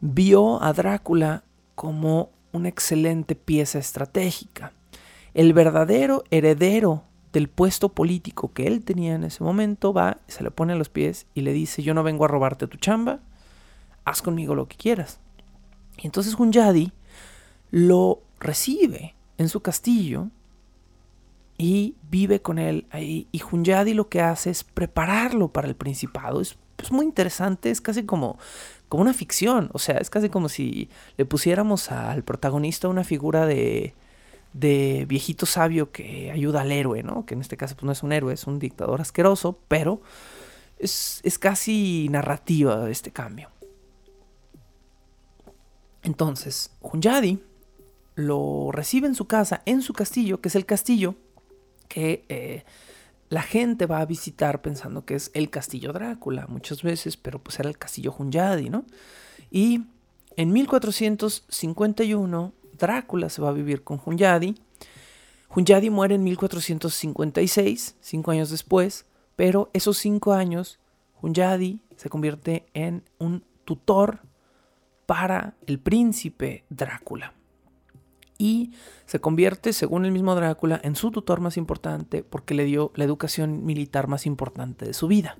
vio 0.00 0.62
a 0.62 0.72
Drácula 0.72 1.44
como 1.74 2.30
una 2.52 2.68
excelente 2.68 3.34
pieza 3.34 3.78
estratégica 3.78 4.72
el 5.34 5.52
verdadero 5.52 6.24
heredero 6.30 7.02
del 7.32 7.48
puesto 7.48 7.90
político 7.90 8.52
que 8.52 8.68
él 8.68 8.84
tenía 8.84 9.14
en 9.14 9.24
ese 9.24 9.42
momento 9.42 9.92
va, 9.92 10.18
se 10.28 10.44
le 10.44 10.52
pone 10.52 10.72
a 10.72 10.76
los 10.76 10.88
pies 10.88 11.26
y 11.34 11.40
le 11.40 11.52
dice, 11.52 11.82
yo 11.82 11.92
no 11.92 12.04
vengo 12.04 12.24
a 12.24 12.28
robarte 12.28 12.68
tu 12.68 12.78
chamba, 12.78 13.18
haz 14.04 14.22
conmigo 14.22 14.54
lo 14.54 14.68
que 14.68 14.76
quieras. 14.76 15.18
Y 15.98 16.06
entonces 16.06 16.38
Hunyadi 16.38 16.92
lo 17.72 18.22
recibe 18.38 19.16
en 19.36 19.48
su 19.48 19.60
castillo 19.60 20.28
y 21.56 21.96
vive 22.10 22.42
con 22.42 22.58
él 22.58 22.86
ahí. 22.90 23.28
Y 23.32 23.42
Hunyadi 23.42 23.94
lo 23.94 24.08
que 24.08 24.20
hace 24.20 24.50
es 24.50 24.64
prepararlo 24.64 25.48
para 25.48 25.68
el 25.68 25.76
principado. 25.76 26.40
Es, 26.40 26.56
muy 26.90 27.06
interesante, 27.06 27.70
es 27.70 27.80
casi 27.80 28.04
como, 28.04 28.38
como 28.88 29.02
una 29.02 29.14
ficción. 29.14 29.70
O 29.72 29.78
sea, 29.78 29.98
es 29.98 30.10
casi 30.10 30.28
como 30.28 30.48
si 30.48 30.90
le 31.16 31.24
pusiéramos 31.24 31.90
al 31.90 32.24
protagonista 32.24 32.88
una 32.88 33.04
figura 33.04 33.46
de, 33.46 33.94
de 34.52 35.06
viejito 35.08 35.46
sabio 35.46 35.92
que 35.92 36.30
ayuda 36.30 36.62
al 36.62 36.72
héroe, 36.72 37.02
¿no? 37.02 37.24
Que 37.24 37.34
en 37.34 37.40
este 37.40 37.56
caso 37.56 37.76
pues, 37.76 37.84
no 37.84 37.92
es 37.92 38.02
un 38.02 38.12
héroe, 38.12 38.34
es 38.34 38.46
un 38.46 38.58
dictador 38.58 39.00
asqueroso, 39.00 39.58
pero 39.68 40.02
es, 40.78 41.20
es 41.22 41.38
casi 41.38 42.08
narrativa 42.10 42.90
este 42.90 43.12
cambio. 43.12 43.50
Entonces, 46.02 46.70
Hunyadi 46.82 47.42
lo 48.14 48.70
recibe 48.72 49.06
en 49.06 49.14
su 49.14 49.26
casa, 49.26 49.62
en 49.64 49.80
su 49.80 49.94
castillo, 49.94 50.40
que 50.40 50.48
es 50.48 50.54
el 50.54 50.66
castillo 50.66 51.14
que 51.88 52.24
eh, 52.28 52.64
la 53.28 53.42
gente 53.42 53.86
va 53.86 54.00
a 54.00 54.06
visitar 54.06 54.62
pensando 54.62 55.04
que 55.04 55.14
es 55.14 55.30
el 55.34 55.50
castillo 55.50 55.92
Drácula 55.92 56.46
muchas 56.46 56.82
veces, 56.82 57.16
pero 57.16 57.38
pues 57.38 57.58
era 57.58 57.68
el 57.68 57.78
castillo 57.78 58.14
Hunyadi, 58.16 58.70
¿no? 58.70 58.84
Y 59.50 59.82
en 60.36 60.52
1451 60.52 62.52
Drácula 62.78 63.28
se 63.28 63.42
va 63.42 63.50
a 63.50 63.52
vivir 63.52 63.84
con 63.84 64.00
Hunyadi. 64.04 64.54
Hunyadi 65.54 65.90
muere 65.90 66.16
en 66.16 66.24
1456, 66.24 67.96
cinco 68.00 68.30
años 68.30 68.50
después, 68.50 69.06
pero 69.36 69.70
esos 69.72 69.98
cinco 69.98 70.32
años 70.32 70.78
Hunyadi 71.22 71.80
se 71.96 72.08
convierte 72.08 72.66
en 72.74 73.04
un 73.18 73.44
tutor 73.64 74.20
para 75.06 75.54
el 75.66 75.78
príncipe 75.78 76.64
Drácula. 76.68 77.34
Y 78.38 78.72
se 79.06 79.20
convierte, 79.20 79.72
según 79.72 80.04
el 80.04 80.12
mismo 80.12 80.34
Drácula, 80.34 80.80
en 80.82 80.96
su 80.96 81.10
tutor 81.10 81.40
más 81.40 81.56
importante 81.56 82.22
porque 82.22 82.54
le 82.54 82.64
dio 82.64 82.92
la 82.94 83.04
educación 83.04 83.64
militar 83.64 84.08
más 84.08 84.26
importante 84.26 84.86
de 84.86 84.94
su 84.94 85.06
vida. 85.06 85.38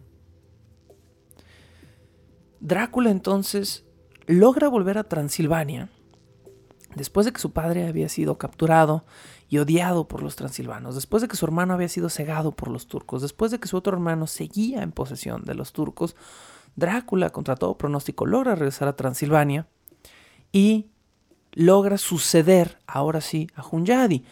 Drácula 2.61 3.11
entonces 3.11 3.85
logra 4.27 4.69
volver 4.69 4.97
a 4.97 5.05
Transilvania 5.05 5.91
después 6.95 7.27
de 7.27 7.33
que 7.33 7.41
su 7.41 7.53
padre 7.53 7.87
había 7.87 8.09
sido 8.09 8.39
capturado 8.39 9.05
y 9.49 9.59
odiado 9.59 10.09
por 10.09 10.23
los 10.23 10.37
transilvanos, 10.37 10.95
después 10.95 11.23
de 11.23 11.29
que 11.29 11.37
su 11.37 11.45
hermano 11.45 11.75
había 11.75 11.89
sido 11.89 12.09
cegado 12.09 12.53
por 12.53 12.69
los 12.69 12.87
turcos, 12.87 13.23
después 13.23 13.51
de 13.51 13.59
que 13.59 13.69
su 13.69 13.77
otro 13.77 13.93
hermano 13.93 14.27
seguía 14.27 14.83
en 14.83 14.93
posesión 14.93 15.45
de 15.45 15.55
los 15.55 15.73
turcos, 15.73 16.17
Drácula, 16.77 17.31
contra 17.31 17.55
todo 17.55 17.79
pronóstico, 17.79 18.27
logra 18.27 18.57
regresar 18.57 18.89
a 18.89 18.97
Transilvania 18.97 19.69
y 20.51 20.91
logra 21.55 21.99
suceder, 21.99 22.79
ahora 22.87 23.21
sí, 23.21 23.49
a 23.55 23.67
Hunyadi. 23.67 24.25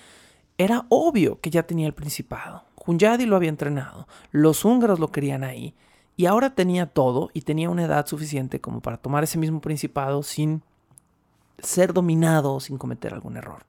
Era 0.59 0.87
obvio 0.89 1.41
que 1.41 1.51
ya 1.51 1.63
tenía 1.65 1.87
el 1.87 1.95
principado. 1.95 2.65
Hunyadi 2.85 3.27
lo 3.27 3.37
había 3.37 3.49
entrenado, 3.49 4.07
los 4.31 4.65
húngaros 4.65 4.99
lo 4.99 5.13
querían 5.13 5.45
ahí, 5.45 5.75
y 6.17 6.27
ahora 6.27 6.55
tenía 6.55 6.87
todo 6.87 7.31
y 7.33 7.43
tenía 7.43 7.71
una 7.71 7.85
edad 7.85 8.07
suficiente 8.07 8.61
como 8.61 8.81
para 8.81 8.97
tomar 8.97 9.25
ese 9.25 9.39
mismo 9.39 9.61
principado 9.61 10.23
sin 10.23 10.63
ser 11.59 11.93
dominado 11.93 12.59
sin 12.61 12.77
cometer 12.77 13.15
algún 13.15 13.37
error. 13.37 13.65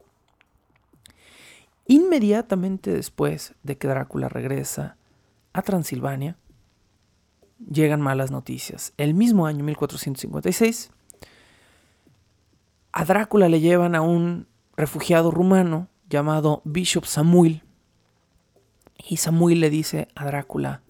Inmediatamente 1.85 2.91
después 2.91 3.53
de 3.63 3.77
que 3.77 3.87
Drácula 3.87 4.29
regresa 4.29 4.97
a 5.53 5.61
Transilvania, 5.61 6.37
llegan 7.59 8.01
malas 8.01 8.31
noticias. 8.31 8.93
El 8.97 9.13
mismo 9.13 9.45
año 9.45 9.63
1456, 9.63 10.91
a 12.93 13.05
Drácula 13.05 13.49
le 13.49 13.59
llevan 13.59 13.95
a 13.95 14.01
un 14.01 14.47
refugiado 14.77 15.31
rumano 15.31 15.89
llamado 16.07 16.61
Bishop 16.63 17.05
Samuel. 17.05 17.63
Y 18.97 19.17
Samuel 19.17 19.59
le 19.59 19.71
dice 19.71 20.07
a 20.15 20.25
Drácula, 20.25 20.83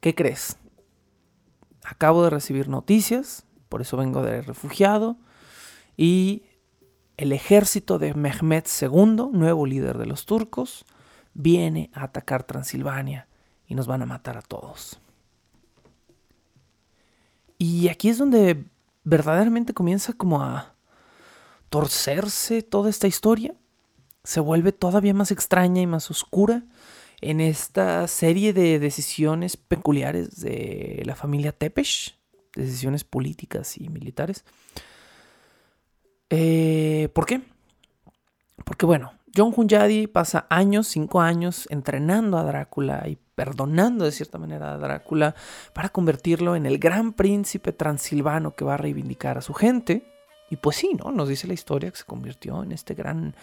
¿qué 0.00 0.14
crees? 0.14 0.56
Acabo 1.84 2.24
de 2.24 2.30
recibir 2.30 2.68
noticias, 2.68 3.44
por 3.68 3.82
eso 3.82 3.98
vengo 3.98 4.22
de 4.22 4.40
refugiado, 4.40 5.18
y 5.98 6.44
el 7.18 7.30
ejército 7.32 7.98
de 7.98 8.14
Mehmed 8.14 8.64
II, 8.80 9.28
nuevo 9.32 9.66
líder 9.66 9.98
de 9.98 10.06
los 10.06 10.24
turcos, 10.24 10.86
viene 11.34 11.90
a 11.92 12.04
atacar 12.04 12.44
Transilvania 12.44 13.28
y 13.66 13.74
nos 13.74 13.86
van 13.86 14.00
a 14.00 14.06
matar 14.06 14.38
a 14.38 14.42
todos. 14.42 14.98
Y 17.58 17.88
aquí 17.88 18.08
es 18.08 18.16
donde 18.16 18.64
verdaderamente 19.04 19.74
comienza 19.74 20.14
como 20.14 20.42
a 20.42 20.73
torcerse 21.74 22.62
toda 22.62 22.88
esta 22.88 23.08
historia. 23.08 23.52
Se 24.22 24.38
vuelve 24.38 24.70
todavía 24.70 25.12
más 25.12 25.32
extraña 25.32 25.82
y 25.82 25.88
más 25.88 26.08
oscura 26.08 26.62
en 27.20 27.40
esta 27.40 28.06
serie 28.06 28.52
de 28.52 28.78
decisiones 28.78 29.56
peculiares 29.56 30.40
de 30.40 31.02
la 31.04 31.16
familia 31.16 31.50
Tepesh, 31.50 32.16
decisiones 32.54 33.02
políticas 33.02 33.76
y 33.76 33.88
militares. 33.88 34.44
Eh, 36.30 37.08
¿Por 37.12 37.26
qué? 37.26 37.42
Porque 38.64 38.86
bueno, 38.86 39.14
John 39.36 39.52
Hunyadi 39.56 40.06
pasa 40.06 40.46
años, 40.50 40.86
cinco 40.86 41.22
años, 41.22 41.66
entrenando 41.70 42.38
a 42.38 42.44
Drácula 42.44 43.02
y 43.08 43.18
perdonando 43.34 44.04
de 44.04 44.12
cierta 44.12 44.38
manera 44.38 44.74
a 44.74 44.78
Drácula 44.78 45.34
para 45.72 45.88
convertirlo 45.88 46.54
en 46.54 46.66
el 46.66 46.78
gran 46.78 47.14
príncipe 47.14 47.72
transilvano 47.72 48.54
que 48.54 48.64
va 48.64 48.74
a 48.74 48.76
reivindicar 48.76 49.38
a 49.38 49.42
su 49.42 49.54
gente. 49.54 50.13
Y 50.54 50.56
pues 50.56 50.76
sí, 50.76 50.92
¿no? 50.94 51.10
Nos 51.10 51.28
dice 51.28 51.48
la 51.48 51.54
historia 51.54 51.90
que 51.90 51.96
se 51.96 52.04
convirtió 52.04 52.62
en 52.62 52.70
este 52.70 52.94
gran, 52.94 53.34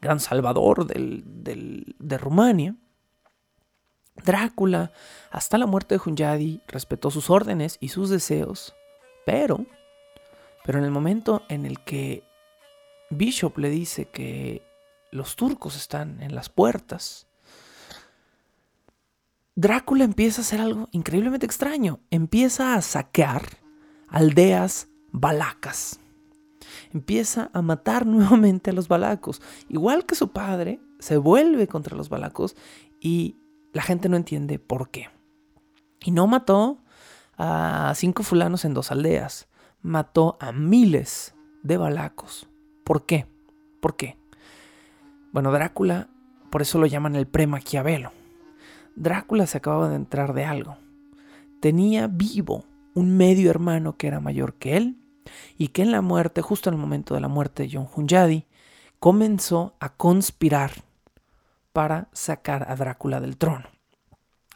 gran 0.00 0.18
salvador 0.18 0.86
de 0.86 2.18
Rumania. 2.18 2.74
Drácula, 4.24 4.90
hasta 5.30 5.58
la 5.58 5.66
muerte 5.66 5.96
de 5.96 6.00
Hunyadi, 6.02 6.62
respetó 6.66 7.10
sus 7.10 7.28
órdenes 7.28 7.76
y 7.80 7.88
sus 7.90 8.08
deseos, 8.08 8.74
pero, 9.26 9.66
pero 10.64 10.78
en 10.78 10.86
el 10.86 10.90
momento 10.90 11.42
en 11.50 11.66
el 11.66 11.84
que 11.84 12.24
Bishop 13.10 13.58
le 13.58 13.68
dice 13.68 14.06
que 14.06 14.62
los 15.10 15.36
turcos 15.36 15.76
están 15.76 16.22
en 16.22 16.34
las 16.34 16.48
puertas, 16.48 17.26
Drácula 19.54 20.04
empieza 20.04 20.40
a 20.40 20.44
hacer 20.44 20.62
algo 20.62 20.88
increíblemente 20.92 21.44
extraño. 21.44 22.00
Empieza 22.10 22.74
a 22.74 22.80
saquear 22.80 23.42
aldeas 24.08 24.88
balacas. 25.12 26.00
Empieza 26.94 27.50
a 27.52 27.60
matar 27.60 28.06
nuevamente 28.06 28.70
a 28.70 28.72
los 28.72 28.88
balacos. 28.88 29.42
Igual 29.68 30.06
que 30.06 30.14
su 30.14 30.28
padre, 30.28 30.80
se 31.00 31.18
vuelve 31.18 31.66
contra 31.66 31.96
los 31.96 32.08
balacos 32.08 32.56
y 33.00 33.36
la 33.74 33.82
gente 33.82 34.08
no 34.08 34.16
entiende 34.16 34.58
por 34.58 34.88
qué. 34.88 35.10
Y 36.00 36.12
no 36.12 36.26
mató 36.26 36.78
a 37.36 37.92
cinco 37.96 38.22
fulanos 38.22 38.64
en 38.64 38.72
dos 38.72 38.90
aldeas. 38.90 39.48
Mató 39.82 40.38
a 40.40 40.52
miles 40.52 41.34
de 41.62 41.76
balacos. 41.76 42.48
¿Por 42.84 43.04
qué? 43.04 43.26
¿Por 43.80 43.96
qué? 43.96 44.16
Bueno, 45.32 45.50
Drácula, 45.50 46.08
por 46.50 46.62
eso 46.62 46.78
lo 46.78 46.86
llaman 46.86 47.16
el 47.16 47.26
pre-Maquiavelo. 47.26 48.12
Drácula 48.94 49.46
se 49.46 49.58
acababa 49.58 49.88
de 49.88 49.96
entrar 49.96 50.32
de 50.32 50.44
algo. 50.44 50.76
Tenía 51.60 52.06
vivo 52.06 52.64
un 52.94 53.16
medio 53.16 53.50
hermano 53.50 53.96
que 53.96 54.06
era 54.06 54.20
mayor 54.20 54.54
que 54.54 54.76
él 54.76 55.03
y 55.58 55.68
que 55.68 55.82
en 55.82 55.90
la 55.90 56.00
muerte, 56.00 56.42
justo 56.42 56.68
en 56.68 56.74
el 56.74 56.80
momento 56.80 57.14
de 57.14 57.20
la 57.20 57.28
muerte 57.28 57.64
de 57.64 57.70
John 57.72 57.88
Hunyadi, 57.94 58.46
comenzó 58.98 59.74
a 59.80 59.90
conspirar 59.90 60.72
para 61.72 62.08
sacar 62.12 62.70
a 62.70 62.76
Drácula 62.76 63.20
del 63.20 63.36
trono. 63.36 63.68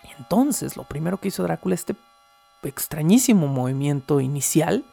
Y 0.05 0.09
entonces 0.19 0.77
lo 0.77 0.85
primero 0.85 1.21
que 1.21 1.29
hizo 1.29 1.43
Drácula, 1.43 1.75
este 1.75 1.97
extrañísimo 2.63 3.47
movimiento 3.47 4.21
inicial, 4.21 4.85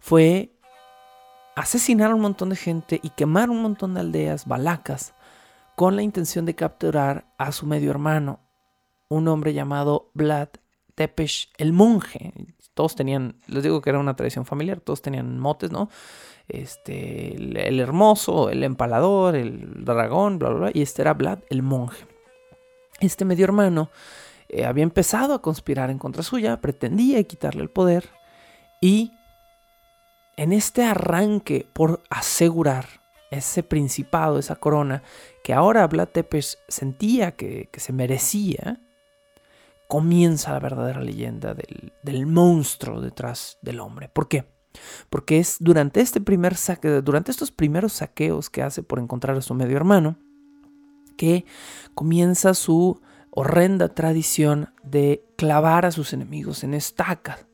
fue 0.00 0.52
asesinar 1.54 2.10
a 2.10 2.14
un 2.14 2.22
montón 2.22 2.48
de 2.48 2.56
gente 2.56 3.00
y 3.02 3.10
quemar 3.10 3.50
un 3.50 3.62
montón 3.62 3.94
de 3.94 4.00
aldeas 4.00 4.46
balacas 4.46 5.14
con 5.76 5.96
la 5.96 6.02
intención 6.02 6.44
de 6.44 6.54
capturar 6.54 7.32
a 7.38 7.52
su 7.52 7.66
medio 7.66 7.90
hermano, 7.90 8.40
un 9.08 9.28
hombre 9.28 9.52
llamado 9.52 10.10
Vlad 10.14 10.48
Tepes 10.94 11.48
el 11.56 11.72
monje. 11.72 12.32
Todos 12.74 12.94
tenían, 12.96 13.36
les 13.46 13.62
digo 13.62 13.80
que 13.80 13.90
era 13.90 13.98
una 13.98 14.16
tradición 14.16 14.46
familiar, 14.46 14.80
todos 14.80 15.02
tenían 15.02 15.38
motes, 15.38 15.70
¿no? 15.70 15.90
Este, 16.48 17.34
el, 17.34 17.80
hermoso, 17.80 18.50
el 18.50 18.64
empalador, 18.64 19.36
el 19.36 19.84
dragón, 19.84 20.38
bla, 20.38 20.48
bla, 20.50 20.58
bla, 20.58 20.70
y 20.74 20.82
este 20.82 21.02
era 21.02 21.14
Vlad 21.14 21.40
el 21.50 21.62
monje. 21.62 22.06
Este 23.00 23.24
medio 23.24 23.44
hermano 23.44 23.90
eh, 24.48 24.64
había 24.64 24.84
empezado 24.84 25.34
a 25.34 25.42
conspirar 25.42 25.90
en 25.90 25.98
contra 25.98 26.22
suya, 26.22 26.60
pretendía 26.60 27.22
quitarle 27.24 27.62
el 27.62 27.70
poder 27.70 28.10
y 28.80 29.12
en 30.36 30.52
este 30.52 30.84
arranque 30.84 31.66
por 31.72 32.02
asegurar 32.10 33.02
ese 33.30 33.62
principado, 33.62 34.38
esa 34.38 34.56
corona, 34.56 35.02
que 35.42 35.54
ahora 35.54 35.86
Vlad 35.86 36.08
Tepes 36.08 36.58
sentía 36.68 37.32
que, 37.32 37.68
se 37.72 37.92
merecía, 37.92 38.78
comienza 39.92 40.54
la 40.54 40.58
verdadera 40.58 41.02
leyenda 41.02 41.52
del, 41.52 41.92
del, 42.02 42.24
monstruo 42.24 43.02
detrás 43.02 43.58
del 43.60 43.78
hombre. 43.78 44.08
¿Por 44.08 44.26
qué? 44.26 44.46
Porque 45.10 45.38
es 45.38 45.58
durante, 45.60 46.00
este 46.00 46.18
primer 46.18 46.54
saque, 46.56 47.02
durante 47.02 47.30
estos 47.30 47.50
primeros 47.50 47.92
saqueos 47.92 48.48
que 48.48 48.62
hace 48.62 48.82
por 48.82 49.00
encontrar 49.00 49.36
a 49.36 49.42
su 49.42 49.52
medio 49.52 49.76
hermano, 49.76 50.16
que 51.18 51.44
comienza 51.94 52.54
su 52.54 53.02
horrenda 53.28 53.90
tradición 53.90 54.70
de 54.82 55.26
clavar 55.36 55.84
a 55.84 55.92
sus 55.92 56.14
enemigos 56.14 56.64
en 56.64 56.72
estacas. 56.72 57.44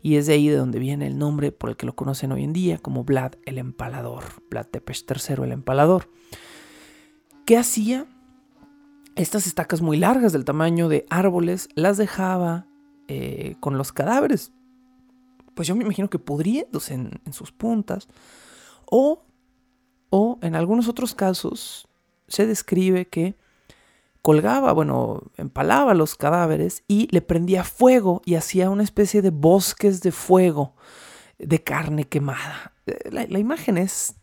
Y 0.00 0.18
es 0.18 0.28
de 0.28 0.34
ahí 0.34 0.46
de 0.46 0.56
donde 0.56 0.78
viene 0.78 1.08
el 1.08 1.18
nombre 1.18 1.50
por 1.50 1.68
el 1.68 1.76
que 1.76 1.86
lo 1.86 1.96
conocen 1.96 2.30
hoy 2.30 2.44
en 2.44 2.52
día 2.52 2.78
como 2.78 3.02
Vlad 3.02 3.32
el 3.44 3.58
Empalador, 3.58 4.22
Vlad 4.48 4.66
Tepes 4.66 5.04
III 5.04 5.46
el 5.46 5.50
Empalador. 5.50 6.08
¿Qué 7.44 7.56
hacía? 7.56 8.06
Estas 9.18 9.46
estacas 9.46 9.82
muy 9.82 9.96
largas 9.98 10.32
del 10.32 10.44
tamaño 10.44 10.88
de 10.88 11.04
árboles 11.10 11.68
las 11.74 11.96
dejaba 11.96 12.66
eh, 13.08 13.56
con 13.60 13.76
los 13.76 13.92
cadáveres. 13.92 14.52
Pues 15.54 15.68
yo 15.68 15.74
me 15.74 15.84
imagino 15.84 16.08
que 16.08 16.18
pudriéndose 16.18 16.94
en, 16.94 17.20
en 17.24 17.32
sus 17.32 17.52
puntas. 17.52 18.08
O 18.90 19.24
o 20.10 20.38
en 20.42 20.54
algunos 20.54 20.88
otros 20.88 21.14
casos 21.14 21.88
se 22.28 22.46
describe 22.46 23.06
que 23.06 23.36
colgaba, 24.22 24.72
bueno, 24.72 25.22
empalaba 25.36 25.94
los 25.94 26.14
cadáveres 26.14 26.82
y 26.88 27.08
le 27.10 27.22
prendía 27.22 27.64
fuego 27.64 28.22
y 28.24 28.34
hacía 28.34 28.70
una 28.70 28.82
especie 28.82 29.22
de 29.22 29.30
bosques 29.30 30.02
de 30.02 30.12
fuego 30.12 30.74
de 31.38 31.62
carne 31.62 32.04
quemada. 32.04 32.72
Eh, 32.86 33.10
la, 33.10 33.38
imagen 33.38 33.78
es 33.78 34.16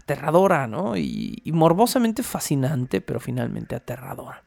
aterradora, 0.00 0.66
¿no? 0.66 0.96
Y, 0.96 1.42
morbosamente 1.52 2.22
fascinante, 2.22 3.00
pero 3.00 3.20
finalmente 3.20 3.74
aterradora. 3.76 4.44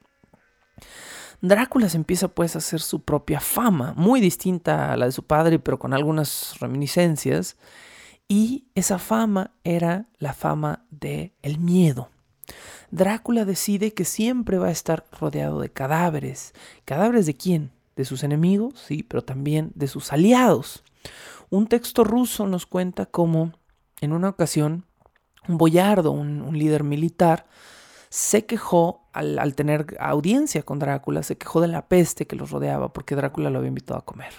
Drácula 1.41 1.89
se 1.89 1.97
empieza 1.97 2.30
pues 2.30 2.56
a 2.56 2.60
hacer 2.60 2.80
su 2.80 3.01
propia 3.01 3.39
fama, 3.39 3.93
muy 3.97 4.22
distinta 4.22 4.93
a 4.93 4.97
la 4.97 5.06
de 5.06 5.12
su 5.12 5.24
padre, 5.24 5.60
pero 5.60 5.78
con 5.78 5.93
algunas 5.93 6.60
reminiscencias. 6.60 7.58
Y 8.28 8.66
esa 8.76 8.97
fama 8.97 9.51
era 9.64 10.08
la 10.20 10.34
fama 10.34 10.86
del 10.89 11.34
el 11.41 11.60
miedo. 11.60 12.10
Drácula 12.91 13.43
decide 13.43 13.93
que 13.93 14.06
siempre 14.06 14.58
va 14.58 14.68
a 14.68 14.72
estar 14.72 15.06
rodeado 15.20 15.60
de 15.60 15.70
cadáveres. 15.70 16.54
¿Cadáveres 16.86 17.26
de 17.26 17.36
quién? 17.36 17.72
De 17.95 18.06
sus 18.06 18.24
enemigos, 18.24 18.80
sí, 18.80 19.04
pero 19.04 19.24
también 19.24 19.72
de 19.76 19.88
sus 19.88 20.14
aliados. 20.14 20.84
Un 21.49 21.68
texto 21.68 22.04
ruso 22.04 22.47
nos 22.47 22.66
cuenta 22.66 23.06
cómo 23.06 23.51
en 23.99 24.14
una 24.14 24.30
ocasión 24.30 24.86
un 25.48 25.58
boyardo, 25.58 26.12
un, 26.12 26.58
líder 26.58 26.84
militar, 26.84 27.46
se 28.10 28.46
quejó 28.46 29.08
al, 29.14 29.56
tener 29.56 29.98
audiencia 30.00 30.64
con 30.64 30.80
Drácula, 30.80 31.24
se 31.24 31.38
quejó 31.38 31.62
de 31.62 31.68
la 31.68 31.88
peste 31.88 32.28
que 32.28 32.36
los 32.36 32.52
rodeaba 32.52 32.94
porque 32.94 33.16
Drácula 33.16 33.50
lo 33.50 33.60
había 33.60 33.70
invitado 33.70 34.00
a 34.00 34.06
comer. 34.06 34.34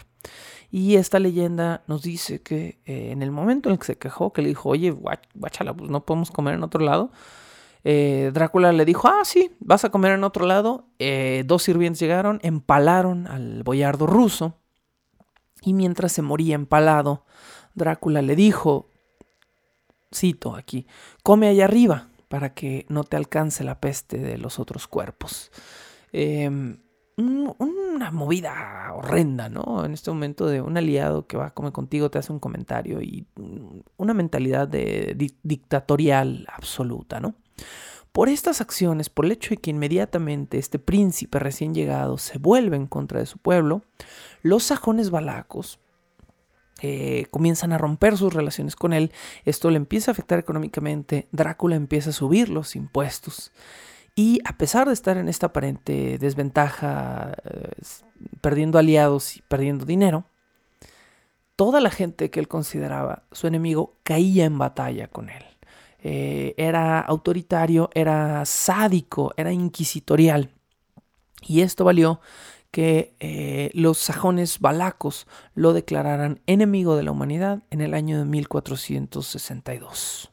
Y 0.71 0.97
esta 0.97 1.19
leyenda 1.19 1.83
nos 1.87 2.03
dice 2.03 2.43
que 2.43 2.81
eh, 2.85 3.11
en 3.13 3.23
el 3.23 3.31
momento 3.31 3.69
en 3.69 3.75
el 3.75 3.79
que 3.79 3.87
se 3.87 3.99
quejó, 3.99 4.33
que 4.33 4.43
le 4.43 4.49
dijo, 4.49 4.71
oye, 4.71 4.91
guachala, 5.35 5.75
pues 5.75 5.91
no 5.91 6.05
podemos 6.05 6.31
comer 6.31 6.55
en 6.55 6.65
otro 6.65 6.85
lado, 6.85 7.13
eh, 7.85 8.31
Drácula 8.33 8.73
le 8.73 8.87
dijo, 8.87 9.09
ah, 9.09 9.25
sí, 9.25 9.55
vas 9.61 9.85
a 9.85 9.91
comer 9.91 10.13
en 10.13 10.25
otro 10.25 10.47
lado. 10.47 10.89
Eh, 10.99 11.45
dos 11.47 11.63
sirvientes 11.63 12.01
llegaron, 12.01 12.41
empalaron 12.43 13.27
al 13.27 13.63
boyardo 13.63 14.07
ruso. 14.07 14.57
Y 15.63 15.75
mientras 15.75 16.13
se 16.13 16.23
moría 16.23 16.55
empalado, 16.55 17.25
Drácula 17.75 18.23
le 18.23 18.37
dijo, 18.37 18.91
cito 20.15 20.57
aquí, 20.57 20.87
come 21.23 21.49
allá 21.49 21.65
arriba 21.65 22.09
para 22.29 22.55
que 22.55 22.87
no 22.89 23.05
te 23.05 23.17
alcance 23.17 23.65
la 23.65 23.81
peste 23.81 24.19
de 24.19 24.39
los 24.39 24.59
otros 24.59 24.89
cuerpos. 24.89 25.51
Em, 26.13 26.79
una 27.17 28.11
movida 28.11 28.93
horrenda, 28.93 29.49
¿no? 29.49 29.85
En 29.85 29.93
este 29.93 30.11
momento 30.11 30.47
de 30.47 30.61
un 30.61 30.77
aliado 30.77 31.27
que 31.27 31.37
va 31.37 31.47
a 31.47 31.55
comer 31.55 31.73
contigo, 31.73 32.11
te 32.11 32.19
hace 32.19 32.33
un 32.33 32.41
comentario 32.41 33.01
y 33.01 33.27
una 33.97 34.15
mentalidad 34.15 34.67
de, 34.67 35.33
dictatorial 35.43 36.47
absoluta, 36.53 37.21
¿no? 37.21 37.35
Por 38.11 38.29
estas 38.29 38.61
acciones, 38.61 39.11
por 39.11 39.25
el 39.25 39.33
hecho 39.33 39.51
de 39.51 39.57
que 39.57 39.71
inmediatamente 39.71 40.59
este 40.59 40.79
príncipe 40.79 41.39
recién 41.39 41.75
llegado 41.75 42.19
se 42.19 42.39
vuelve 42.39 42.77
en 42.77 42.87
contra 42.87 43.21
de 43.21 43.27
su 43.27 43.39
pueblo, 43.39 43.83
los 44.43 44.65
sajones 44.65 45.11
balacos 45.11 45.81
eh, 46.87 47.29
comienzan 47.31 47.73
a 47.73 47.79
romper 47.79 48.19
sus 48.19 48.35
relaciones 48.35 48.77
con 48.77 48.93
él. 48.93 49.11
Esto 49.47 49.71
le 49.71 49.79
empieza 49.79 50.11
a 50.11 50.13
afectar 50.13 50.39
económicamente. 50.39 51.29
Drácula 51.33 51.77
empieza 51.77 52.11
a 52.11 52.13
subir 52.13 52.51
los 52.51 52.77
impuestos. 52.77 53.53
Y 54.15 54.41
a 54.45 54.59
pesar 54.59 54.87
de 54.87 54.93
estar 54.93 55.17
en 55.17 55.31
esta 55.31 55.47
aparente 55.47 56.19
desventaja, 56.19 57.37
eh, 57.43 57.71
perdiendo 58.43 58.79
aliados 58.79 59.39
y 59.39 59.43
perdiendo 59.49 59.87
dinero, 59.87 60.27
toda 61.57 61.81
la 61.81 61.89
gente 61.89 62.29
que 62.29 62.39
él 62.39 62.49
consideraba 62.49 63.23
su 63.33 63.47
enemigo 63.47 63.97
caía 64.03 64.45
en 64.45 64.59
batalla 64.59 65.09
con 65.09 65.31
él. 65.31 65.43
Eh, 66.01 66.55
era 66.59 67.01
autoritario, 67.01 67.89
era 67.95 68.45
sádico, 68.45 69.33
era 69.39 69.55
inquisitorial. 69.55 70.51
Y 71.41 71.63
esto 71.63 71.83
valió 71.87 72.21
que 72.75 73.15
eh, 73.21 73.71
los 73.73 73.99
sajones 73.99 74.59
balacos 74.59 75.29
lo 75.55 75.73
declararan 75.73 76.41
enemigo 76.49 76.97
de 76.97 77.05
la 77.05 77.13
humanidad 77.13 77.63
en 77.71 77.81
el 77.81 77.95
año 77.95 78.19
de 78.19 78.25
1462. 78.25 80.33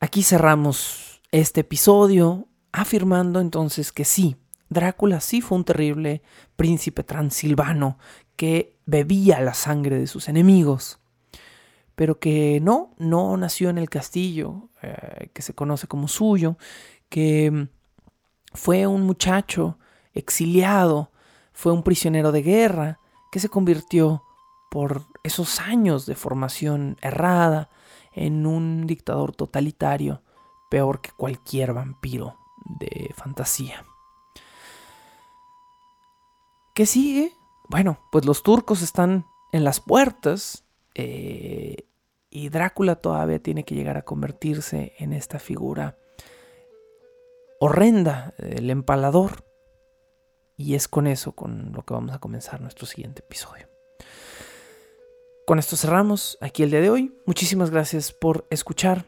Aquí 0.00 0.22
cerramos 0.22 1.20
este 1.30 1.60
episodio 1.60 2.48
afirmando 2.72 3.38
entonces 3.38 3.92
que 3.92 4.06
sí, 4.06 4.36
Drácula 4.70 5.20
sí 5.20 5.42
fue 5.42 5.58
un 5.58 5.64
terrible 5.64 6.22
príncipe 6.56 7.02
transilvano 7.02 7.98
que 8.34 8.78
bebía 8.86 9.42
la 9.42 9.52
sangre 9.52 9.98
de 9.98 10.06
sus 10.06 10.30
enemigos 10.30 11.00
pero 11.96 12.18
que 12.18 12.60
no, 12.62 12.94
no 12.96 13.36
nació 13.36 13.68
en 13.68 13.76
el 13.76 13.90
castillo 13.90 14.70
eh, 14.80 15.28
que 15.34 15.42
se 15.42 15.54
conoce 15.54 15.86
como 15.86 16.08
suyo, 16.08 16.56
que 17.10 17.68
fue 18.54 18.86
un 18.86 19.02
muchacho 19.02 19.78
exiliado, 20.14 21.10
fue 21.52 21.72
un 21.72 21.82
prisionero 21.82 22.32
de 22.32 22.42
guerra, 22.42 23.00
que 23.30 23.40
se 23.40 23.48
convirtió 23.48 24.22
por 24.70 25.02
esos 25.22 25.60
años 25.60 26.06
de 26.06 26.14
formación 26.14 26.96
errada 27.00 27.70
en 28.12 28.46
un 28.46 28.86
dictador 28.86 29.34
totalitario, 29.34 30.22
peor 30.70 31.00
que 31.00 31.10
cualquier 31.10 31.72
vampiro 31.72 32.36
de 32.80 33.12
fantasía. 33.14 33.84
¿Qué 36.74 36.86
sigue? 36.86 37.32
Bueno, 37.68 37.98
pues 38.10 38.24
los 38.24 38.42
turcos 38.42 38.82
están 38.82 39.26
en 39.52 39.64
las 39.64 39.80
puertas 39.80 40.64
eh, 40.94 41.88
y 42.30 42.48
Drácula 42.48 42.96
todavía 42.96 43.40
tiene 43.40 43.64
que 43.64 43.76
llegar 43.76 43.96
a 43.96 44.02
convertirse 44.02 44.94
en 44.98 45.12
esta 45.12 45.38
figura 45.38 45.96
horrenda, 47.60 48.34
el 48.38 48.70
empalador. 48.70 49.44
Y 50.56 50.74
es 50.74 50.88
con 50.88 51.06
eso 51.06 51.32
con 51.32 51.72
lo 51.72 51.82
que 51.82 51.94
vamos 51.94 52.14
a 52.14 52.18
comenzar 52.18 52.60
nuestro 52.60 52.86
siguiente 52.86 53.20
episodio. 53.20 53.68
Con 55.46 55.58
esto 55.58 55.76
cerramos 55.76 56.38
aquí 56.40 56.62
el 56.62 56.70
día 56.70 56.80
de 56.80 56.90
hoy. 56.90 57.12
Muchísimas 57.26 57.70
gracias 57.70 58.12
por 58.12 58.46
escuchar. 58.50 59.04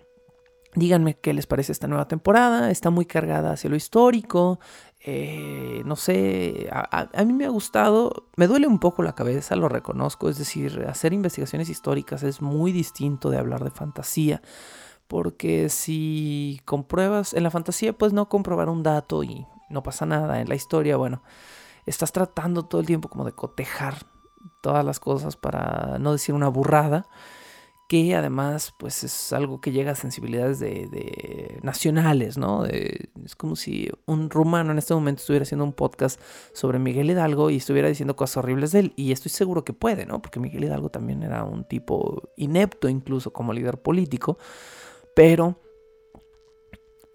Díganme 0.74 1.18
qué 1.18 1.32
les 1.32 1.46
parece 1.46 1.72
esta 1.72 1.88
nueva 1.88 2.08
temporada. 2.08 2.70
Está 2.70 2.90
muy 2.90 3.06
cargada 3.06 3.52
hacia 3.52 3.70
lo 3.70 3.76
histórico. 3.76 4.60
Eh, 5.00 5.82
no 5.86 5.96
sé, 5.96 6.68
a, 6.70 7.24
mí 7.24 7.32
me 7.32 7.46
ha 7.46 7.50
gustado, 7.50 8.28
me 8.36 8.46
duele 8.46 8.66
un 8.66 8.78
poco 8.78 9.02
la 9.02 9.14
cabeza, 9.14 9.54
lo 9.54 9.68
reconozco, 9.68 10.28
es 10.28 10.36
decir, 10.36 10.84
hacer 10.88 11.12
investigaciones 11.12 11.68
históricas 11.68 12.24
es 12.24 12.42
muy 12.42 12.72
distinto 12.72 13.30
de 13.30 13.38
hablar 13.38 13.62
de 13.62 13.70
fantasía, 13.70 14.42
porque 15.06 15.68
si 15.68 16.60
compruebas, 16.64 17.34
en 17.34 17.44
la 17.44 17.52
fantasía 17.52 17.92
pues 17.92 18.12
no 18.12 18.28
comprobar 18.28 18.68
un 18.68 18.82
dato 18.82 19.22
y 19.22 19.46
no 19.68 19.82
pasa 19.82 20.06
nada, 20.06 20.40
en 20.40 20.48
la 20.48 20.54
historia, 20.54 20.96
bueno, 20.96 21.22
estás 21.86 22.12
tratando 22.12 22.64
todo 22.64 22.80
el 22.80 22.86
tiempo 22.86 23.08
como 23.08 23.24
de 23.24 23.32
cotejar 23.32 23.94
todas 24.60 24.84
las 24.84 25.00
cosas 25.00 25.36
para 25.36 25.98
no 25.98 26.12
decir 26.12 26.34
una 26.34 26.48
burrada 26.48 27.06
que 27.88 28.16
además 28.16 28.74
pues 28.78 29.04
es 29.04 29.32
algo 29.32 29.60
que 29.60 29.70
llega 29.70 29.92
a 29.92 29.94
sensibilidades 29.94 30.58
de, 30.58 31.60
nacionales, 31.62 32.36
¿no? 32.36 32.64
es 32.64 33.36
como 33.36 33.54
si 33.54 33.88
un 34.06 34.28
rumano 34.28 34.72
en 34.72 34.78
este 34.78 34.94
momento 34.94 35.20
estuviera 35.20 35.44
haciendo 35.44 35.64
un 35.64 35.72
podcast 35.72 36.20
sobre 36.52 36.78
Miguel 36.78 37.10
Hidalgo 37.10 37.50
y 37.50 37.56
estuviera 37.56 37.88
diciendo 37.88 38.16
cosas 38.16 38.38
horribles 38.38 38.72
de 38.72 38.80
él, 38.80 38.92
y 38.96 39.12
estoy 39.12 39.30
seguro 39.30 39.64
que 39.64 39.72
puede, 39.72 40.04
¿no? 40.04 40.20
Porque 40.20 40.40
Miguel 40.40 40.64
Hidalgo 40.64 40.88
también 40.88 41.22
era 41.22 41.44
un 41.44 41.64
tipo 41.64 42.30
inepto 42.36 42.88
incluso 42.88 43.32
como 43.32 43.52
líder 43.52 43.80
político, 43.80 44.36
pero 45.14 45.60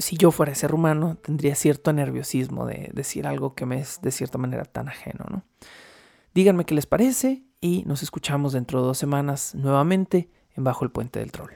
si 0.01 0.17
yo 0.17 0.31
fuera 0.31 0.51
ese 0.51 0.67
rumano 0.67 1.15
tendría 1.15 1.55
cierto 1.55 1.93
nerviosismo 1.93 2.65
de 2.65 2.89
decir 2.93 3.27
algo 3.27 3.55
que 3.55 3.65
me 3.65 3.79
es 3.79 3.99
de 4.01 4.11
cierta 4.11 4.37
manera 4.37 4.65
tan 4.65 4.89
ajeno, 4.89 5.25
¿no? 5.29 5.43
Díganme 6.33 6.65
qué 6.65 6.75
les 6.75 6.85
parece 6.85 7.43
y 7.59 7.83
nos 7.85 8.03
escuchamos 8.03 8.53
dentro 8.53 8.81
de 8.81 8.87
dos 8.87 8.97
semanas 8.97 9.53
nuevamente 9.55 10.29
en 10.55 10.63
Bajo 10.63 10.83
el 10.85 10.91
Puente 10.91 11.19
del 11.19 11.31
Troll. 11.31 11.51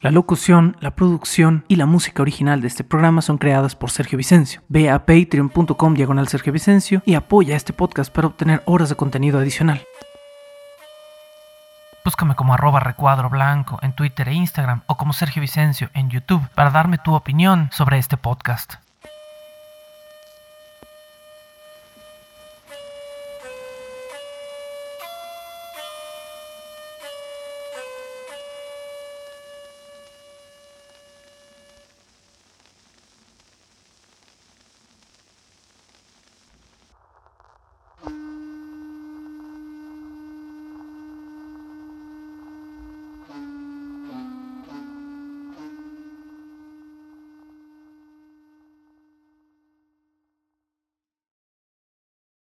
La 0.00 0.10
locución, 0.10 0.76
la 0.80 0.94
producción 0.94 1.64
y 1.66 1.76
la 1.76 1.86
música 1.86 2.20
original 2.20 2.60
de 2.60 2.68
este 2.68 2.84
programa 2.84 3.22
son 3.22 3.38
creadas 3.38 3.74
por 3.74 3.90
Sergio 3.90 4.18
Vicencio. 4.18 4.60
Ve 4.68 4.90
a 4.90 5.06
patreon.com 5.06 5.94
diagonal 5.94 6.28
Sergio 6.28 6.52
Vicencio 6.52 7.02
y 7.06 7.14
apoya 7.14 7.56
este 7.56 7.72
podcast 7.72 8.12
para 8.12 8.26
obtener 8.26 8.62
horas 8.66 8.90
de 8.90 8.96
contenido 8.96 9.38
adicional. 9.38 9.82
Búscame 12.04 12.34
como 12.34 12.52
arroba 12.52 12.80
recuadro 12.80 13.30
blanco 13.30 13.78
en 13.80 13.94
Twitter 13.94 14.28
e 14.28 14.34
Instagram 14.34 14.82
o 14.86 14.98
como 14.98 15.14
Sergio 15.14 15.40
Vicencio 15.40 15.88
en 15.94 16.10
YouTube 16.10 16.46
para 16.54 16.68
darme 16.68 16.98
tu 16.98 17.14
opinión 17.14 17.70
sobre 17.72 17.96
este 17.96 18.18
podcast. 18.18 18.74